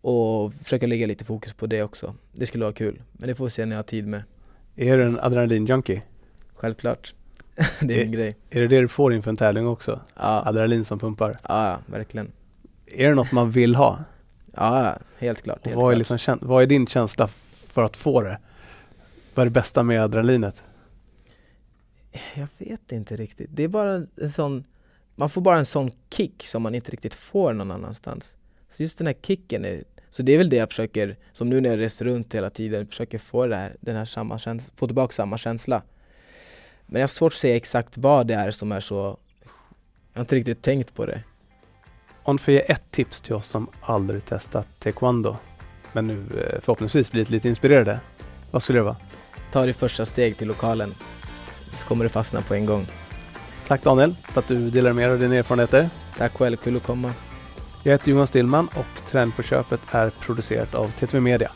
och 0.01 0.55
försöka 0.55 0.87
lägga 0.87 1.07
lite 1.07 1.25
fokus 1.25 1.53
på 1.53 1.67
det 1.67 1.83
också. 1.83 2.15
Det 2.33 2.47
skulle 2.47 2.65
vara 2.65 2.75
kul, 2.75 3.03
men 3.13 3.29
det 3.29 3.35
får 3.35 3.45
vi 3.45 3.51
se 3.51 3.67
när 3.67 3.73
jag 3.77 3.79
har 3.79 3.83
tid 3.85 4.07
med. 4.07 4.23
Är 4.77 4.97
du 4.97 5.05
en 5.05 5.21
adrenalinjunkie? 5.21 6.03
Självklart. 6.55 7.15
det 7.81 7.95
är 7.95 7.99
Är- 7.99 8.03
min 8.05 8.13
grej. 8.13 8.37
Är 8.51 8.61
det 8.61 8.69
det 8.69 8.81
du 8.81 8.89
får 8.89 9.15
inför 9.15 9.31
en 9.31 9.37
tävling 9.37 9.67
också? 9.67 10.01
Ja, 10.17 10.43
Adrenalin 10.47 10.85
som 10.85 10.99
pumpar? 10.99 11.37
ja, 11.49 11.79
verkligen. 11.87 12.33
Är 12.87 13.09
det 13.09 13.15
något 13.15 13.33
man 13.33 13.51
vill 13.51 13.75
ha? 13.75 13.99
Ja, 14.55 14.97
helt 15.19 15.43
klart. 15.43 15.65
Helt 15.65 15.77
vad, 15.77 15.93
är 15.93 15.97
liksom, 15.97 16.39
vad 16.41 16.63
är 16.63 16.67
din 16.67 16.87
känsla 16.87 17.29
för 17.67 17.85
att 17.85 17.97
få 17.97 18.23
det? 18.23 18.39
Vad 19.35 19.43
är 19.43 19.45
det 19.47 19.51
bästa 19.51 19.83
med 19.83 20.03
adrenalinet? 20.03 20.65
Jag 22.35 22.49
vet 22.59 22.93
inte 22.93 23.17
riktigt. 23.17 23.51
Det 23.53 23.63
är 23.63 23.69
bara 23.69 24.07
en 24.17 24.31
sån, 24.31 24.65
man 25.17 25.31
får 25.31 25.41
bara 25.41 25.59
en 25.59 25.67
sån 25.67 25.91
kick 26.11 26.47
som 26.47 26.63
man 26.63 26.75
inte 26.75 26.91
riktigt 26.91 27.15
får 27.15 27.53
någon 27.53 27.71
annanstans. 27.71 28.37
Så 28.71 28.83
just 28.83 28.99
den 28.99 29.07
här 29.07 29.17
kicken, 29.23 29.65
är, 29.65 29.85
så 30.11 30.23
det 30.23 30.33
är 30.33 30.39
väl 30.39 30.51
det 30.51 30.57
jag 30.57 30.69
försöker, 30.69 31.17
som 31.33 31.49
nu 31.49 31.61
när 31.61 31.71
jag 31.71 31.79
reser 31.79 32.05
runt 32.05 32.35
hela 32.35 32.51
tiden, 32.51 32.87
försöker 32.87 33.19
få 33.19 33.47
det 33.47 33.57
här, 33.57 33.77
den 33.81 33.97
här 33.97 34.05
samma 34.05 34.39
känsla, 34.39 34.73
få 34.77 34.87
tillbaka 34.87 35.13
samma 35.13 35.39
känsla. 35.39 35.83
Men 36.87 37.01
jag 37.01 37.03
har 37.03 37.09
svårt 37.09 37.33
att 37.33 37.39
säga 37.39 37.57
exakt 37.57 37.99
vad 37.99 38.27
det 38.27 38.35
är 38.35 38.51
som 38.51 38.73
är 38.73 38.81
så, 38.81 39.19
jag 40.13 40.19
har 40.19 40.21
inte 40.21 40.35
riktigt 40.35 40.63
tänkt 40.63 40.95
på 40.95 41.07
det. 41.07 41.23
Om 42.23 42.37
du 42.37 42.43
får 42.43 42.55
ge 42.55 42.73
ett 42.73 42.91
tips 42.91 43.21
till 43.21 43.35
oss 43.35 43.47
som 43.47 43.69
aldrig 43.81 44.25
testat 44.25 44.67
taekwondo, 44.79 45.37
men 45.93 46.07
nu 46.07 46.19
eh, 46.19 46.61
förhoppningsvis 46.61 47.11
blivit 47.11 47.31
lite 47.31 47.49
inspirerade. 47.49 48.01
Vad 48.51 48.63
skulle 48.63 48.79
det 48.79 48.83
vara? 48.83 48.97
Ta 49.53 49.67
ditt 49.67 49.77
första 49.77 50.07
steg 50.07 50.37
till 50.37 50.49
lokalen, 50.49 50.95
så 51.73 51.87
kommer 51.87 52.05
det 52.05 52.11
fastna 52.11 52.43
på 52.43 52.55
en 52.55 52.67
gång. 52.67 52.87
Tack 53.67 53.83
Daniel 53.83 54.15
för 54.25 54.41
att 54.41 54.49
du 54.49 54.71
delar 54.71 54.93
med 54.93 55.05
dig 55.05 55.13
av 55.13 55.19
dina 55.19 55.35
erfarenheter. 55.35 55.91
Tack 56.17 56.33
själv, 56.33 56.57
kul 56.57 56.77
att 56.77 56.83
komma. 56.83 57.13
Jag 57.83 57.93
heter 57.93 58.11
Jonas 58.11 58.31
Dillman 58.31 58.69
och 58.69 59.11
Trend 59.11 59.37
på 59.37 59.43
köpet 59.43 59.81
är 59.91 60.11
producerat 60.11 60.75
av 60.75 60.91
TTV 60.91 61.21
Media. 61.21 61.51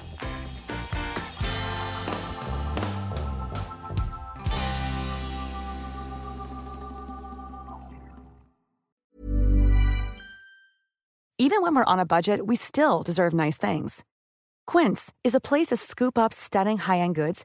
Even 11.39 11.63
when 11.63 11.77
we're 11.77 11.93
on 11.93 12.01
a 12.01 12.07
budget, 12.07 12.41
we 12.47 12.57
still 12.57 13.03
deserve 13.05 13.33
nice 13.33 13.59
things. 13.59 14.05
Quince 14.67 15.13
is 15.23 15.35
a 15.35 15.41
place 15.41 15.69
to 15.69 15.77
scoop 15.77 16.19
up 16.19 16.33
stunning 16.33 16.79
high-end 16.79 17.15
goods 17.15 17.45